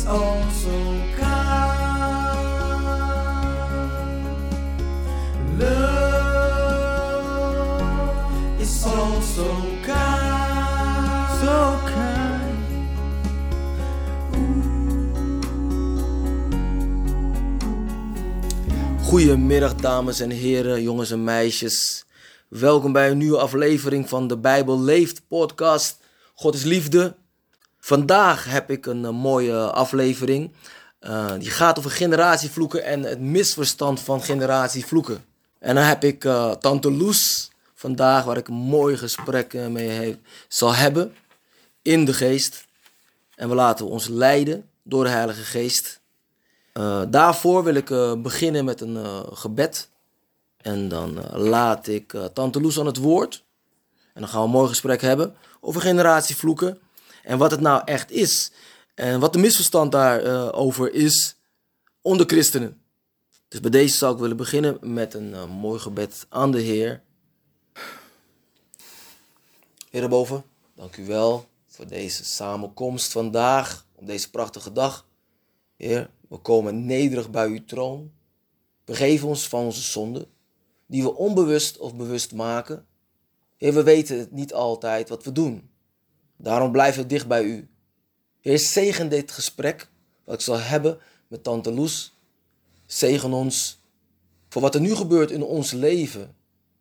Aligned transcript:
is 0.00 0.06
also 0.06 0.72
kind. 1.16 1.98
Love 5.58 7.00
is 8.60 8.84
also 8.84 9.46
kind. 9.82 11.28
So 11.40 11.78
kind. 11.84 12.58
Goedemiddag 19.02 19.74
dames 19.74 20.20
en 20.20 20.30
heren, 20.30 20.82
jongens 20.82 21.10
en 21.10 21.24
meisjes. 21.24 22.04
Welkom 22.48 22.92
bij 22.92 23.10
een 23.10 23.18
nieuwe 23.18 23.38
aflevering 23.38 24.08
van 24.08 24.26
de 24.26 24.38
Bijbel 24.38 24.80
Leeft 24.80 25.22
podcast. 25.28 25.98
God 26.34 26.54
is 26.54 26.64
liefde. 26.64 27.19
Vandaag 27.90 28.44
heb 28.44 28.70
ik 28.70 28.86
een, 28.86 29.04
eh, 29.04 29.10
mooie 29.10 29.70
aflevering. 29.70 30.52
Eh, 30.98 31.32
die 31.38 31.50
gaat 31.50 31.78
over 31.78 31.90
generatievloeken 31.90 32.84
en 32.84 33.02
het 33.02 33.20
misverstand 33.20 34.00
van 34.00 34.22
generatievloeken. 34.22 35.24
En 35.58 35.74
dan 35.74 35.84
heb 35.84 36.04
ik 36.04 36.24
eh, 36.24 36.50
Tante 36.50 36.92
Loes 36.92 37.50
vandaag, 37.74 38.24
waar 38.24 38.36
ik 38.36 38.48
een 38.48 38.54
mooi 38.54 38.96
gesprek 38.96 39.52
mee 39.52 40.20
zal 40.48 40.74
hebben. 40.74 41.14
In 41.82 42.04
de 42.04 42.12
geest. 42.12 42.64
En 43.34 43.48
we 43.48 43.54
laten 43.54 43.86
ons 43.86 44.08
leiden 44.08 44.68
door 44.82 45.04
de 45.04 45.10
Heilige 45.10 45.42
Geest. 45.42 46.00
Daarvoor 47.08 47.64
wil 47.64 47.74
ik 47.74 47.88
beginnen 48.22 48.64
met 48.64 48.80
een 48.80 49.24
gebed. 49.32 49.88
En 50.56 50.88
dan 50.88 51.30
laat 51.32 51.86
ik 51.86 52.18
Tante 52.32 52.60
Loes 52.60 52.78
aan 52.78 52.86
het 52.86 52.96
woord. 52.96 53.44
En 54.14 54.20
dan 54.20 54.28
gaan 54.28 54.40
we 54.40 54.46
een 54.46 54.52
mooi 54.52 54.68
gesprek 54.68 55.00
hebben 55.00 55.34
over 55.60 55.80
generatievloeken. 55.80 56.80
En 57.22 57.38
wat 57.38 57.50
het 57.50 57.60
nou 57.60 57.82
echt 57.84 58.10
is. 58.10 58.52
En 58.94 59.20
wat 59.20 59.32
de 59.32 59.38
misverstand 59.38 59.92
daarover 59.92 60.52
over 60.54 60.92
is 60.92 61.36
onder 62.00 62.26
christenen. 62.26 62.80
Dus 63.48 63.60
bij 63.60 63.70
deze 63.70 63.96
zou 63.96 64.14
ik 64.14 64.20
willen 64.20 64.36
beginnen 64.36 64.78
met 64.80 65.14
een 65.14 65.34
eh, 65.34 65.60
mooi 65.60 65.80
gebed 65.80 66.26
aan 66.28 66.50
de 66.50 66.60
Heer. 66.60 67.02
Heer 69.90 70.00
daarboven, 70.00 70.44
dank 70.74 70.96
u 70.96 71.06
wel 71.06 71.48
voor 71.66 71.86
deze 71.86 72.24
samenkomst 72.24 73.12
vandaag, 73.12 73.86
op 73.94 74.06
deze 74.06 74.30
prachtige 74.30 74.72
dag. 74.72 75.06
Heer, 75.76 76.10
we 76.28 76.36
komen 76.36 76.86
nederig 76.86 77.30
bij 77.30 77.46
uw 77.46 77.64
troon. 77.64 78.12
Vergeef 78.84 79.24
ons 79.24 79.48
van 79.48 79.64
onze 79.64 79.80
zonden, 79.80 80.26
die 80.86 81.02
we 81.02 81.14
onbewust 81.14 81.78
of 81.78 81.94
bewust 81.94 82.32
maken. 82.32 82.86
Heer, 83.56 83.74
we 83.74 83.82
weten 83.82 84.18
het 84.18 84.32
niet 84.32 84.54
altijd 84.54 85.08
wat 85.08 85.24
we 85.24 85.32
doen. 85.32 85.69
Daarom 86.42 86.72
blijven 86.72 87.02
we 87.02 87.08
dicht 87.08 87.26
bij 87.26 87.42
u. 87.42 87.68
Heer, 88.40 88.58
zegen 88.58 89.08
dit 89.08 89.30
gesprek, 89.30 89.88
wat 90.24 90.34
ik 90.34 90.40
zal 90.40 90.58
hebben 90.58 90.98
met 91.28 91.42
Tante 91.42 91.72
Loes. 91.72 92.18
Zegen 92.86 93.32
ons 93.32 93.80
voor 94.48 94.62
wat 94.62 94.74
er 94.74 94.80
nu 94.80 94.94
gebeurt 94.94 95.30
in 95.30 95.42
ons 95.42 95.72
leven, 95.72 96.36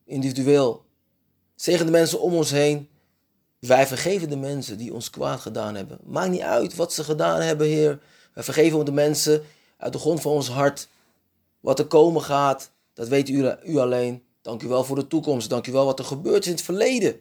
individueel. 0.06 0.86
Zegen 1.56 1.86
de 1.86 1.92
mensen 1.92 2.22
om 2.22 2.34
ons 2.34 2.52
heen. 2.52 2.90
Wij 3.60 3.88
vergeven 3.88 4.30
de 4.30 4.38
mensen 4.38 4.78
die 4.78 4.94
ons 4.94 5.10
kwaad 5.10 5.40
gedaan 5.40 5.76
hebben. 5.76 6.00
Maakt 6.04 6.32
niet 6.32 6.42
uit 6.42 6.76
wat 6.76 6.94
ze 6.94 7.04
gedaan 7.04 7.42
hebben, 7.42 7.68
Heer. 7.68 8.00
Wij 8.34 8.44
vergeven 8.44 8.86
de 8.86 8.92
mensen 8.92 9.44
uit 9.78 9.94
de 9.94 10.00
grond 10.00 10.22
van 10.22 10.32
ons 10.32 10.50
hart. 10.50 10.88
Wat 11.60 11.80
er 11.80 11.86
komen 11.86 12.22
gaat, 12.22 12.72
dat 12.94 13.08
weet 13.08 13.30
u, 13.30 13.52
u 13.66 13.78
alleen. 13.78 14.24
Dank 14.42 14.64
u 14.64 14.68
wel 14.68 14.84
voor 14.84 14.96
de 14.96 15.08
toekomst. 15.08 15.50
Dank 15.50 15.68
u 15.68 15.72
wel 15.72 15.86
wat 15.86 16.00
er 16.00 16.06
gebeurd 16.06 16.42
is 16.42 16.46
in 16.46 16.52
het 16.52 16.62
verleden. 16.62 17.20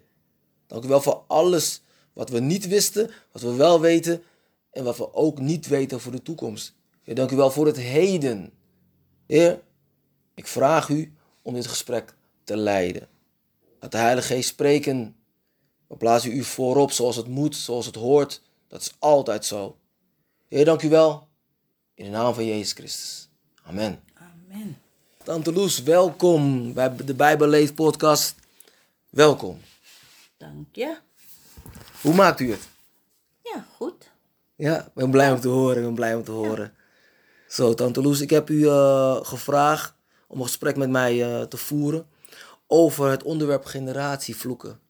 Dank 0.66 0.84
u 0.84 0.88
wel 0.88 1.00
voor 1.00 1.24
alles 1.26 1.82
wat 2.18 2.30
we 2.30 2.40
niet 2.40 2.68
wisten, 2.68 3.10
wat 3.32 3.42
we 3.42 3.54
wel 3.54 3.80
weten 3.80 4.22
en 4.70 4.84
wat 4.84 4.96
we 4.96 5.14
ook 5.14 5.40
niet 5.40 5.66
weten 5.66 6.00
voor 6.00 6.12
de 6.12 6.22
toekomst. 6.22 6.74
Heer, 7.02 7.14
dank 7.14 7.30
u 7.30 7.36
wel 7.36 7.50
voor 7.50 7.66
het 7.66 7.76
heden. 7.76 8.52
Heer, 9.26 9.60
ik 10.34 10.46
vraag 10.46 10.88
u 10.88 11.12
om 11.42 11.54
dit 11.54 11.66
gesprek 11.66 12.14
te 12.44 12.56
leiden. 12.56 13.08
Laat 13.80 13.92
de 13.92 13.98
Heilige 13.98 14.26
Geest 14.26 14.48
spreken. 14.48 15.16
We 15.86 15.96
plaatsen 15.96 16.32
u 16.32 16.44
voorop 16.44 16.92
zoals 16.92 17.16
het 17.16 17.26
moet, 17.26 17.56
zoals 17.56 17.86
het 17.86 17.94
hoort. 17.94 18.42
Dat 18.68 18.80
is 18.80 18.94
altijd 18.98 19.44
zo. 19.44 19.76
Heer, 20.48 20.64
dank 20.64 20.82
u 20.82 20.88
wel. 20.88 21.28
In 21.94 22.04
de 22.04 22.10
naam 22.10 22.34
van 22.34 22.46
Jezus 22.46 22.72
Christus. 22.72 23.28
Amen. 23.62 24.02
Amen. 24.14 24.78
Tante 25.22 25.52
Loes, 25.52 25.82
welkom 25.82 26.72
bij 26.72 26.96
de 26.96 27.14
Bijbel 27.14 27.48
Leeft 27.48 27.74
podcast. 27.74 28.34
Welkom. 29.10 29.60
Dank 30.36 30.66
je. 30.72 31.06
Hoe 32.00 32.14
maakt 32.14 32.40
u 32.40 32.50
het? 32.50 32.68
Ja, 33.42 33.66
goed. 33.76 34.10
Ja, 34.56 34.80
ik 34.84 34.94
ben 34.94 35.10
blij 35.10 35.32
om 35.32 35.40
te 35.40 35.48
horen. 35.48 35.76
Ik 35.76 35.82
ben 35.82 35.94
blij 35.94 36.14
om 36.14 36.24
te 36.24 36.30
horen. 36.30 36.74
Zo, 37.48 37.74
Tante 37.74 38.02
Loes, 38.02 38.20
ik 38.20 38.30
heb 38.30 38.50
u 38.50 38.68
eh, 38.68 39.16
gevraagd 39.22 39.94
om 40.26 40.38
een 40.38 40.46
gesprek 40.46 40.76
met 40.76 40.90
mij 40.90 41.22
eh, 41.22 41.42
te 41.42 41.56
voeren 41.56 42.06
over 42.66 43.10
het 43.10 43.22
onderwerp 43.22 43.64
generatievloeken. 43.64 44.80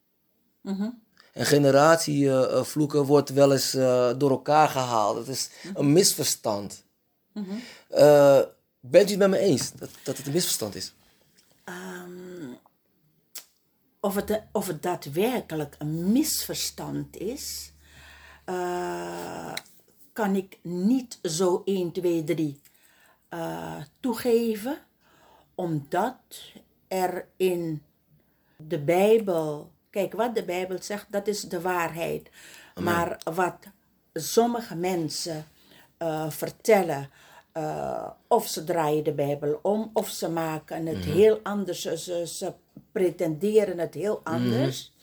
En 1.33 1.45
generatievloeken 1.45 3.03
wordt 3.05 3.29
wel 3.29 3.51
eens 3.51 3.73
eh, 3.73 4.11
door 4.17 4.29
elkaar 4.29 4.69
gehaald. 4.69 5.15
Dat 5.15 5.27
is 5.27 5.49
een 5.73 5.91
misverstand. 5.93 6.83
Eh, 7.89 8.39
bent 8.79 9.07
u 9.07 9.09
het 9.09 9.19
met 9.19 9.29
me 9.29 9.37
eens 9.37 9.71
dat, 9.71 9.89
dat 10.03 10.17
het 10.17 10.25
een 10.25 10.33
misverstand 10.33 10.75
is? 10.75 10.93
Of 13.99 14.15
het, 14.15 14.43
of 14.51 14.67
het 14.67 14.83
daadwerkelijk 14.83 15.75
een 15.77 16.11
misverstand 16.11 17.17
is, 17.17 17.73
eh, 18.45 19.53
kan 20.13 20.35
ik 20.35 20.59
niet 20.61 21.19
zo 21.21 21.61
1, 21.65 21.91
2, 21.91 22.23
3 22.23 22.59
eh, 23.29 23.75
toegeven, 23.99 24.77
omdat 25.55 26.15
er 26.87 27.27
in 27.35 27.83
de 28.57 28.79
Bijbel, 28.79 29.71
kijk 29.89 30.13
wat 30.13 30.35
de 30.35 30.43
Bijbel 30.43 30.77
zegt, 30.81 31.05
dat 31.09 31.27
is 31.27 31.41
de 31.41 31.61
waarheid. 31.61 32.29
Maar 32.81 33.21
wat 33.33 33.57
sommige 34.13 34.75
mensen 34.75 35.45
eh, 35.97 36.29
vertellen, 36.29 37.09
eh, 37.51 38.09
of 38.27 38.47
ze 38.47 38.63
draaien 38.63 39.03
de 39.03 39.13
Bijbel 39.13 39.59
om, 39.61 39.89
of 39.93 40.09
ze 40.09 40.29
maken 40.29 40.85
het 40.85 41.05
heel 41.05 41.39
anders, 41.43 41.81
ze 41.81 42.53
pretenderen 42.91 43.77
het 43.77 43.93
heel 43.93 44.21
anders. 44.23 44.93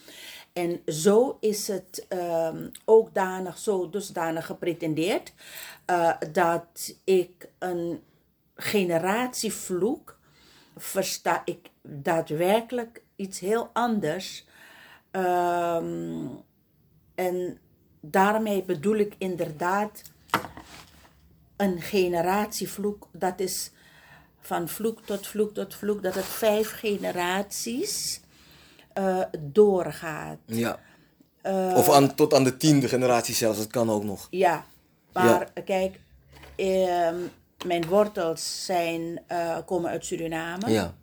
En 0.52 0.80
zo 0.86 1.36
is 1.40 1.68
het 1.68 2.04
ehm, 2.08 2.68
ook 2.84 3.14
danig, 3.14 3.58
zo 3.58 3.90
dusdanig 3.90 4.46
gepretendeerd 4.46 5.32
eh, 5.84 6.12
dat 6.32 6.94
ik 7.04 7.48
een 7.58 8.02
generatievloek 8.54 10.18
versta 10.76 11.42
ik 11.44 11.70
daadwerkelijk 11.82 13.02
iets 13.16 13.40
heel 13.40 13.70
anders. 13.72 14.44
Ehm, 15.10 16.26
en 17.14 17.58
daarmee 18.00 18.62
bedoel 18.62 18.96
ik 18.96 19.14
inderdaad 19.18 20.02
een 21.56 21.80
generatievloek. 21.80 23.08
Dat 23.12 23.40
is 23.40 23.70
van 24.46 24.68
vloek 24.68 25.00
tot 25.00 25.26
vloek 25.26 25.54
tot 25.54 25.74
vloek, 25.74 26.02
dat 26.02 26.14
het 26.14 26.24
vijf 26.24 26.70
generaties 26.70 28.20
eh, 28.92 29.22
doorgaat. 29.38 30.38
Ja. 30.44 30.78
of 31.74 31.90
aan, 31.90 32.14
tot 32.14 32.34
aan 32.34 32.44
de 32.44 32.56
tiende 32.56 32.88
generatie 32.88 33.34
zelfs, 33.34 33.58
dat 33.58 33.66
kan 33.66 33.90
ook 33.90 34.04
nog. 34.04 34.26
Ja, 34.30 34.64
maar 35.12 35.52
kijk, 35.64 36.00
ehm, 36.56 37.16
mijn 37.66 37.86
wortels 37.86 38.64
zijn, 38.64 39.22
eh, 39.26 39.58
komen 39.66 39.90
uit 39.90 40.04
Suriname. 40.04 40.70
Ja. 40.70 40.94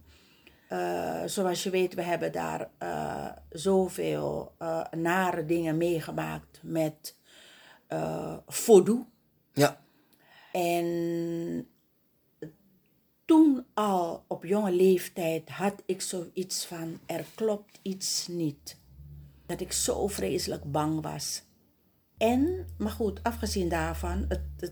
Eh, 0.73 1.21
zoals 1.25 1.63
je 1.63 1.69
weet, 1.69 1.93
we 1.93 2.01
hebben 2.01 2.31
daar 2.31 2.69
eh, 2.77 3.29
zoveel 3.49 4.55
eh, 4.57 4.81
nare 4.91 5.45
dingen 5.45 5.77
meegemaakt 5.77 6.59
met 6.61 7.15
eh 7.87 8.37
voodoo. 8.47 9.05
Ja. 9.53 9.81
En 10.51 11.67
toen 13.33 13.65
al 13.73 14.25
op 14.27 14.43
jonge 14.43 14.71
leeftijd 14.71 15.49
had 15.49 15.83
ik 15.85 16.01
zoiets 16.01 16.65
van, 16.65 16.99
er 17.05 17.25
klopt 17.35 17.79
iets 17.81 18.27
niet. 18.27 18.79
Dat 19.45 19.61
ik 19.61 19.71
zo 19.71 20.07
vreselijk 20.07 20.71
bang 20.71 21.01
was. 21.01 21.43
En, 22.17 22.67
maar 22.77 22.91
goed, 22.91 23.23
afgezien 23.23 23.69
daarvan, 23.69 24.25
het, 24.27 24.71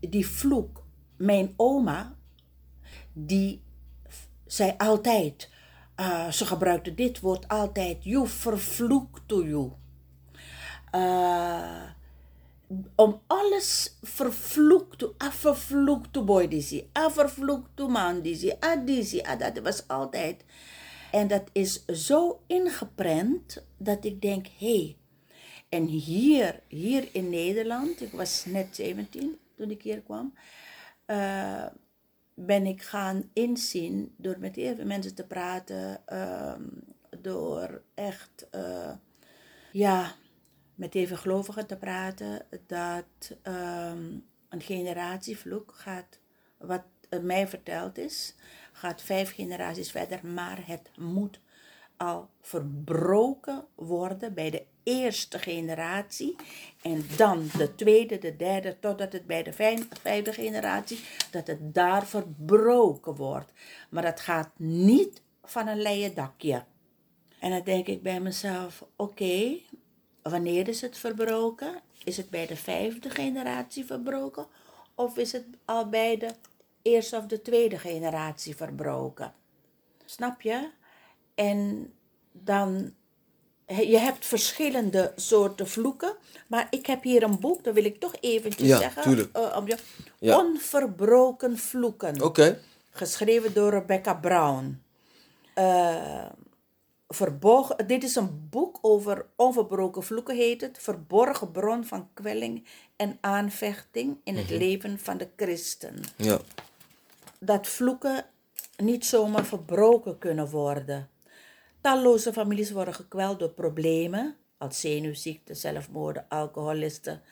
die 0.00 0.26
vloek. 0.26 0.86
Mijn 1.16 1.54
oma, 1.56 2.16
die 3.12 3.62
zei 4.46 4.74
altijd, 4.78 5.50
eh, 5.94 6.28
ze 6.30 6.46
gebruikte 6.46 6.94
dit 6.94 7.20
woord 7.20 7.48
altijd, 7.48 8.04
you 8.04 8.26
vervloekt 8.26 9.28
to 9.28 9.44
you. 9.44 9.72
Eh, 10.90 11.82
om 12.94 13.20
alles 13.26 13.96
vervloekt 14.02 14.98
te, 14.98 15.14
afvervloekt 15.18 16.12
te 16.12 16.22
boy 16.22 16.48
disi, 16.48 16.88
afvervloekt 16.92 17.76
te 17.76 17.86
man 17.88 18.22
disi, 18.22 18.52
adisi, 18.60 19.20
ah, 19.20 19.38
dat 19.38 19.58
was 19.58 19.88
altijd. 19.88 20.44
En 21.12 21.28
dat 21.28 21.44
is 21.52 21.84
zo 21.84 22.40
ingeprent 22.46 23.64
dat 23.76 24.04
ik 24.04 24.20
denk, 24.22 24.46
hé, 24.58 24.76
hey, 24.76 24.96
en 25.68 25.84
hier, 25.84 26.60
hier 26.68 27.08
in 27.12 27.30
Nederland, 27.30 28.00
ik 28.00 28.12
was 28.12 28.44
net 28.44 28.76
17, 28.76 29.38
toen 29.56 29.70
ik 29.70 29.82
hier 29.82 30.00
kwam, 30.00 30.34
eh, 31.04 31.66
ben 32.34 32.66
ik 32.66 32.82
gaan 32.82 33.30
inzien 33.32 34.14
door 34.16 34.36
met 34.38 34.54
veel 34.54 34.84
mensen 34.84 35.14
te 35.14 35.26
praten, 35.26 36.06
ehm, 36.06 36.62
door 37.20 37.82
echt, 37.94 38.46
eh, 38.50 38.92
ja, 39.72 40.14
met 40.78 40.92
veel 40.92 41.16
gelovigen 41.16 41.66
te 41.66 41.76
praten, 41.76 42.46
dat 42.66 43.36
ehm, 43.42 44.04
een 44.48 44.60
generatievloek 44.60 45.72
gaat, 45.74 46.18
wat 46.58 46.82
mij 47.22 47.48
verteld 47.48 47.98
is, 47.98 48.34
gaat 48.72 49.02
vijf 49.02 49.34
generaties 49.34 49.90
verder, 49.90 50.26
maar 50.26 50.66
het 50.66 50.90
moet 50.96 51.40
al 51.96 52.28
verbroken 52.40 53.64
worden 53.74 54.34
bij 54.34 54.50
de 54.50 54.64
eerste 54.82 55.38
generatie 55.38 56.36
en 56.82 57.04
dan 57.16 57.48
de 57.56 57.74
tweede, 57.74 58.18
de 58.18 58.36
derde, 58.36 58.76
totdat 58.80 59.12
het 59.12 59.26
bij 59.26 59.42
de 59.42 59.52
vijfde 60.02 60.32
generatie, 60.32 61.00
dat 61.30 61.46
het 61.46 61.74
daar 61.74 62.06
verbroken 62.06 63.14
wordt. 63.14 63.52
Maar 63.88 64.02
dat 64.02 64.20
gaat 64.20 64.50
niet 64.56 65.22
van 65.44 65.66
een 65.66 65.82
leien 65.82 66.14
dakje. 66.14 66.64
En 67.38 67.50
dan 67.50 67.62
denk 67.62 67.86
ik 67.86 68.02
bij 68.02 68.20
mezelf, 68.20 68.84
oké, 68.96 69.58
wanneer 70.30 70.68
is 70.68 70.80
het 70.80 70.98
verbroken? 70.98 71.80
Is 72.04 72.16
het 72.16 72.30
bij 72.30 72.46
de 72.46 72.56
vijfde 72.56 73.10
generatie 73.10 73.84
verbroken? 73.84 74.46
Of 74.94 75.16
is 75.16 75.32
het 75.32 75.44
al 75.64 75.88
bij 75.88 76.16
de 76.16 76.30
eerste 76.82 77.16
of 77.16 77.26
de 77.26 77.42
tweede 77.42 77.78
generatie 77.78 78.56
verbroken? 78.56 79.32
Snap 80.04 80.40
je? 80.40 80.68
En 81.34 81.92
dan, 82.32 82.94
je 83.66 83.98
hebt 83.98 84.26
verschillende 84.26 85.12
soorten 85.16 85.68
vloeken, 85.68 86.16
maar 86.46 86.66
ik 86.70 86.86
heb 86.86 87.02
hier 87.02 87.22
een 87.22 87.40
boek, 87.40 87.64
dat 87.64 87.74
wil 87.74 87.84
ik 87.84 88.00
toch 88.00 88.14
eventjes 88.20 88.68
Ja, 88.68 88.78
zeggen. 88.78 89.02
tuurlijk. 89.02 89.38
om 89.56 89.66
je, 89.66 89.76
Ja. 90.18 90.38
Onverbroken 90.38 91.58
vloeken. 91.58 92.22
Oké. 92.22 92.58
Geschreven 92.90 93.54
door 93.54 93.70
Rebecca 93.70 94.14
Brown. 94.14 94.82
Eh, 95.54 96.26
verborgen, 97.08 97.86
dit 97.86 98.04
is 98.04 98.14
een 98.14 98.48
boek 98.50 98.78
over 98.82 99.26
onverbroken 99.36 100.02
vloeken, 100.02 100.36
heet 100.36 100.60
het. 100.60 100.78
Verborgen 100.78 101.50
bron 101.50 101.84
van 101.84 102.08
kwelling 102.14 102.64
en 102.96 103.18
aanvechting 103.20 104.16
in 104.24 104.36
het 104.36 104.50
leven 104.50 104.98
van 104.98 105.18
de 105.18 105.28
christen. 105.36 106.00
Ja. 106.16 106.38
Dat 107.40 107.66
vloeken 107.66 108.24
niet 108.76 109.06
zomaar 109.06 109.44
verbroken 109.44 110.18
kunnen 110.18 110.50
worden. 110.50 111.08
Talloze 111.80 112.32
families 112.32 112.70
worden 112.70 112.94
gekweld 112.94 113.38
door 113.38 113.50
problemen 113.50 114.36
als 114.58 114.80
zenuwziekte, 114.80 115.54
zelfmoorden, 115.54 116.26
alcoholisten, 116.28 117.22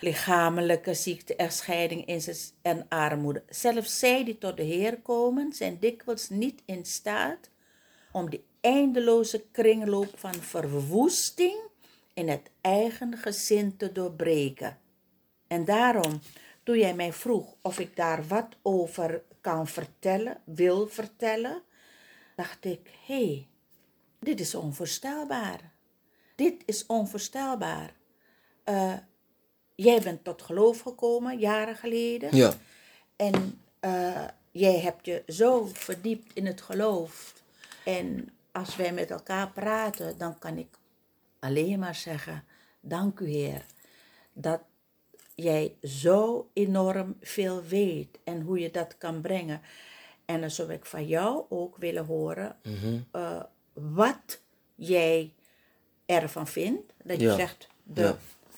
lichamelijke 0.00 0.94
ziekte, 0.94 1.36
echtscheiding 1.36 2.06
incest 2.06 2.54
en 2.62 2.86
armoede. 2.88 3.42
Zelfs 3.48 3.98
zij 3.98 4.24
die 4.24 4.38
tot 4.38 4.56
de 4.56 4.62
Heer 4.62 5.00
komen, 5.00 5.52
zijn 5.52 5.78
dikwijls 5.80 6.28
niet 6.28 6.62
in 6.64 6.84
staat 6.84 7.50
om 8.14 8.30
die 8.30 8.44
eindeloze 8.60 9.44
kringloop 9.52 10.18
van 10.18 10.34
verwoesting 10.34 11.56
in 12.12 12.28
het 12.28 12.50
eigen 12.60 13.16
gezin 13.16 13.76
te 13.76 13.92
doorbreken. 13.92 14.78
En 15.46 15.64
daarom, 15.64 16.20
toen 16.62 16.78
jij 16.78 16.94
mij 16.94 17.12
vroeg 17.12 17.54
of 17.62 17.78
ik 17.78 17.96
daar 17.96 18.26
wat 18.26 18.48
over 18.62 19.22
kan 19.40 19.66
vertellen, 19.66 20.40
wil 20.44 20.86
vertellen, 20.88 21.62
dacht 22.36 22.64
ik: 22.64 22.90
hé, 23.06 23.24
hey, 23.24 23.48
dit 24.18 24.40
is 24.40 24.54
onvoorstelbaar. 24.54 25.72
Dit 26.34 26.62
is 26.66 26.86
onvoorstelbaar. 26.86 27.94
Eh, 28.64 28.96
jij 29.74 30.00
bent 30.00 30.24
tot 30.24 30.42
geloof 30.42 30.80
gekomen 30.80 31.38
jaren 31.38 31.76
geleden. 31.76 32.36
Ja. 32.36 32.52
En 33.16 33.60
eh, 33.80 34.24
jij 34.50 34.78
hebt 34.80 35.06
je 35.06 35.22
zo 35.26 35.70
verdiept 35.72 36.34
in 36.34 36.46
het 36.46 36.60
geloof. 36.60 37.42
En 37.84 38.28
als 38.52 38.76
wij 38.76 38.92
met 38.92 39.10
elkaar 39.10 39.50
praten, 39.50 40.18
dan 40.18 40.38
kan 40.38 40.58
ik 40.58 40.78
alleen 41.38 41.78
maar 41.78 41.94
zeggen: 41.94 42.44
Dank 42.80 43.20
u, 43.20 43.28
Heer, 43.28 43.66
dat 44.32 44.60
jij 45.34 45.76
zo 45.82 46.50
enorm 46.52 47.16
veel 47.20 47.62
weet 47.62 48.18
en 48.24 48.40
hoe 48.40 48.58
je 48.58 48.70
dat 48.70 48.98
kan 48.98 49.20
brengen. 49.20 49.60
En 50.24 50.40
dan 50.40 50.50
zou 50.50 50.72
ik 50.72 50.86
van 50.86 51.06
jou 51.06 51.44
ook 51.48 51.76
willen 51.76 52.04
horen 52.04 52.56
eh, 53.12 53.42
wat 53.72 54.40
jij 54.74 55.32
ervan 56.06 56.46
vindt. 56.46 56.92
Dat 57.04 57.20
je 57.20 57.26
Ja. 57.26 57.34
zegt: 57.34 57.66
de, 57.82 58.00
Ja. 58.02 58.16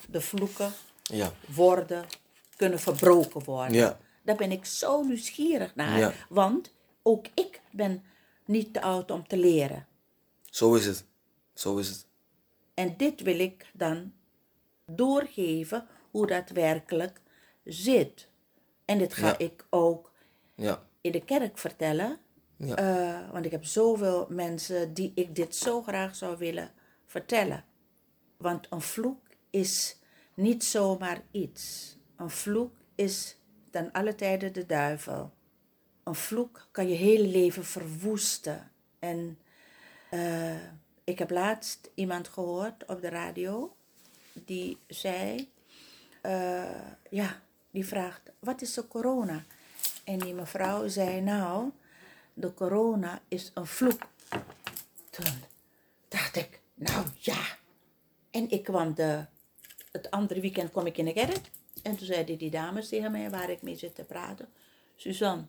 de 0.08 0.20
vloeken 0.20 0.72
Ja. 1.02 1.32
worden, 1.54 2.04
kunnen 2.56 2.78
verbroken 2.78 3.44
worden. 3.44 3.98
Daar 4.22 4.36
ben 4.36 4.52
ik 4.52 4.64
zo 4.64 5.02
nieuwsgierig 5.02 5.74
naar. 5.74 6.26
Want 6.28 6.72
ook 7.02 7.26
ik 7.34 7.60
ben 7.72 8.04
niet 8.46 8.72
te 8.72 8.82
oud 8.82 9.10
om 9.10 9.26
te 9.26 9.36
leren. 9.36 9.86
Zo 10.44 10.74
is 10.74 10.86
het. 10.86 11.04
Zo 11.54 11.76
is 11.76 11.88
het. 11.88 12.06
En 12.74 12.96
dit 12.96 13.20
wil 13.22 13.38
ik 13.38 13.70
dan 13.72 14.12
doorgeven 14.86 15.86
hoe 16.10 16.26
dat 16.26 16.48
werkelijk 16.50 17.20
zit. 17.64 18.28
En 18.84 18.98
dit 18.98 19.14
ga 19.14 19.26
Ja. 19.26 19.38
ik 19.38 19.66
ook 19.70 20.12
Ja. 20.54 20.82
in 21.00 21.12
de 21.12 21.24
kerk 21.24 21.58
vertellen. 21.58 22.18
Ja. 22.56 22.74
Eh, 22.76 23.32
want 23.32 23.44
ik 23.44 23.50
heb 23.50 23.64
zoveel 23.64 24.26
mensen 24.30 24.94
die 24.94 25.12
ik 25.14 25.34
dit 25.34 25.56
zo 25.56 25.82
graag 25.82 26.16
zou 26.16 26.36
willen 26.38 26.72
vertellen. 27.06 27.64
Want 28.36 28.66
een 28.70 28.80
vloek 28.80 29.20
is 29.50 29.96
niet 30.34 30.64
zomaar 30.64 31.22
iets. 31.30 31.96
Een 32.16 32.30
vloek 32.30 32.74
is 32.94 33.36
ten 33.70 33.92
alle 33.92 34.14
tijden 34.14 34.52
de 34.52 34.66
duivel. 34.66 35.32
Een 36.06 36.14
vloek 36.14 36.68
kan 36.70 36.88
je 36.88 36.94
hele 36.94 37.26
leven 37.26 37.64
verwoesten. 37.64 38.70
En 38.98 39.38
eh, 40.10 40.62
ik 41.04 41.18
heb 41.18 41.30
laatst 41.30 41.90
iemand 41.94 42.28
gehoord 42.28 42.84
op 42.86 43.00
de 43.00 43.08
radio 43.08 43.76
die 44.32 44.78
zei, 44.86 45.52
eh, 46.20 46.80
ja, 47.10 47.42
die 47.70 47.86
vraagt, 47.86 48.30
wat 48.38 48.62
is 48.62 48.74
de 48.74 48.88
corona? 48.88 49.44
En 50.04 50.18
die 50.18 50.34
mevrouw 50.34 50.88
zei, 50.88 51.20
nou, 51.20 51.70
de 52.34 52.54
corona 52.54 53.20
is 53.28 53.50
een 53.54 53.66
vloek. 53.66 54.06
Toen 55.10 55.34
dacht 56.08 56.36
ik, 56.36 56.60
nou 56.74 57.06
ja. 57.18 57.56
En 58.30 58.50
ik 58.50 58.62
kwam 58.62 58.94
de, 58.94 59.24
het 59.92 60.10
andere 60.10 60.40
weekend 60.40 60.70
kwam 60.70 60.86
ik 60.86 60.98
in 60.98 61.04
de 61.04 61.12
kerk. 61.12 61.50
En 61.82 61.96
toen 61.96 62.06
zeiden 62.06 62.38
die 62.38 62.50
dames 62.50 62.88
tegen 62.88 63.12
mij, 63.12 63.30
waar 63.30 63.50
ik 63.50 63.62
mee 63.62 63.76
zit 63.76 63.94
te 63.94 64.04
praten. 64.04 64.48
Suzanne, 64.96 65.44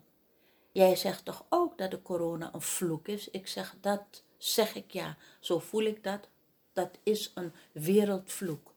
jij 0.77 0.95
zegt 0.95 1.25
toch 1.25 1.45
ook 1.49 1.77
dat 1.77 1.91
de 1.91 2.01
corona 2.01 2.53
een 2.53 2.61
vloek 2.61 3.07
is? 3.07 3.29
Ik 3.29 3.47
zeg, 3.47 3.75
dat 3.81 4.23
zeg 4.37 4.75
ik 4.75 4.91
ja. 4.91 5.17
Zo 5.39 5.59
voel 5.59 5.83
ik 5.83 6.03
dat. 6.03 6.27
Dat 6.73 6.97
is 7.03 7.31
een 7.35 7.53
wereldvloek. 7.71 8.73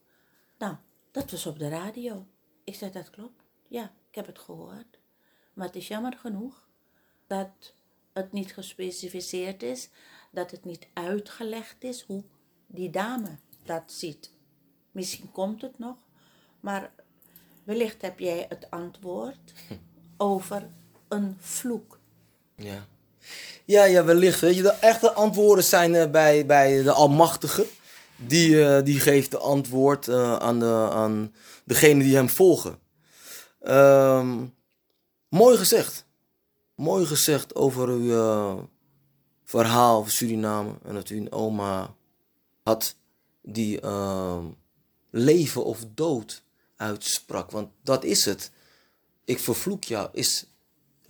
Nou, 0.59 0.77
dat 1.11 1.31
was 1.31 1.47
op 1.47 1.59
de 1.59 1.69
radio. 1.69 2.27
Ik 2.65 2.75
zei, 2.75 2.91
dat 2.91 3.11
klopt. 3.11 3.43
Ja, 3.69 3.93
ik 4.09 4.15
heb 4.15 4.27
het 4.27 4.39
gehoord. 4.39 4.99
Maar 5.53 5.67
het 5.67 5.77
is 5.77 5.89
jammer 5.89 6.17
genoeg 6.17 6.69
dat 7.27 7.75
het 8.13 8.33
niet 8.33 8.53
gespecificeerd 8.55 9.63
is, 9.63 9.89
dat 10.31 10.51
het 10.51 10.65
niet 10.65 10.89
uitgelegd 10.93 11.85
is 11.85 12.03
hoe 12.03 12.25
die 12.67 12.91
dame 12.91 13.39
dat 13.65 13.93
ziet. 13.93 14.31
Misschien 14.91 15.33
komt 15.33 15.63
het 15.63 15.79
nog, 15.79 15.97
maar 16.61 16.93
wellicht 17.65 18.03
heb 18.03 18.19
jij 18.19 18.47
het 18.49 18.71
antwoord 18.71 19.53
over 20.17 20.71
een 21.11 21.37
vloek. 21.41 21.99
Ja. 22.57 22.87
Ja, 23.65 23.85
ja, 23.85 24.05
wellicht. 24.05 24.41
Weet 24.41 24.57
je, 24.57 24.63
de 24.63 24.71
echte 24.71 25.13
antwoorden 25.13 25.65
zijn 25.65 25.95
eh, 25.95 26.11
bij, 26.11 26.47
bij 26.47 26.83
de 26.83 26.93
Almachtige. 26.93 27.67
Die, 28.17 28.65
eh, 28.65 28.85
die 28.85 29.01
geeft 29.01 29.31
de 29.31 29.39
antwoord 29.39 30.09
eh, 30.09 30.37
aan, 30.37 30.59
de, 30.59 30.89
aan 30.91 31.35
degene 31.65 32.03
die 32.03 32.15
hem 32.15 32.29
volgen. 32.29 32.79
Ehm, 33.61 34.45
mooi 35.29 35.57
gezegd. 35.57 36.05
Mooi 36.75 37.07
gezegd 37.07 37.55
over 37.55 37.89
uw 37.89 38.69
verhaal 39.45 39.99
over 39.99 40.13
Suriname. 40.13 40.73
En 40.85 40.95
dat 40.95 41.11
u 41.11 41.17
een 41.17 41.33
oma 41.33 41.95
had 42.63 42.95
die 43.43 43.81
ehm, 43.81 44.45
leven 45.11 45.65
of 45.65 45.85
dood 45.95 46.43
uitsprak. 46.77 47.51
Want 47.51 47.69
dat 47.83 48.05
is 48.05 48.25
het. 48.25 48.51
Ik 49.25 49.39
vervloek 49.39 49.85
jou, 49.85 50.09
is 50.13 50.50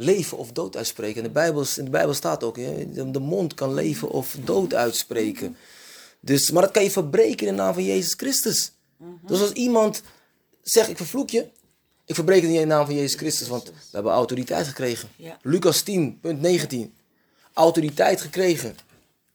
leven 0.01 0.39
of 0.39 0.53
dood 0.53 0.77
uitspreken. 0.77 1.17
In 1.17 1.23
de 1.23 1.31
Bijbel, 1.31 1.65
in 1.77 1.85
de 1.85 1.91
Bijbel 1.91 2.15
staat 2.15 2.45
ook, 2.45 2.57
hè, 2.57 2.93
de, 3.11 3.19
mond 3.19 3.55
kan 3.55 3.75
leven 3.75 4.09
of 4.11 4.37
dood 4.45 4.75
uitspreken. 4.75 5.57
Dus, 6.21 6.51
maar 6.51 6.63
dat 6.63 6.71
kan 6.71 6.83
je 6.83 6.91
verbreken 6.91 7.47
in 7.47 7.57
de 7.57 7.63
naam 7.63 7.75
van 7.75 7.85
Jezus 7.85 8.15
Christus. 8.15 8.73
Dus 9.27 9.41
als 9.41 9.53
iemand 9.53 10.03
zegt, 10.63 10.89
ik 10.89 10.97
vervloek 10.97 11.31
je, 11.31 11.47
ik 12.05 12.15
verbreek 12.15 12.43
het 12.43 12.51
in 12.51 12.59
de 12.59 12.65
naam 12.65 12.87
van 12.87 12.95
Jezus 12.95 13.15
Christus, 13.19 13.49
want 13.49 13.65
we 13.65 13.73
hebben 13.93 14.13
autoriteit 14.13 14.67
gekregen. 14.67 15.09
Ja. 15.17 15.39
Lucas 15.43 15.83
10, 15.83 16.19
punt 16.21 16.41
19. 16.41 16.95
Autoriteit 17.53 18.21
gekregen 18.21 18.77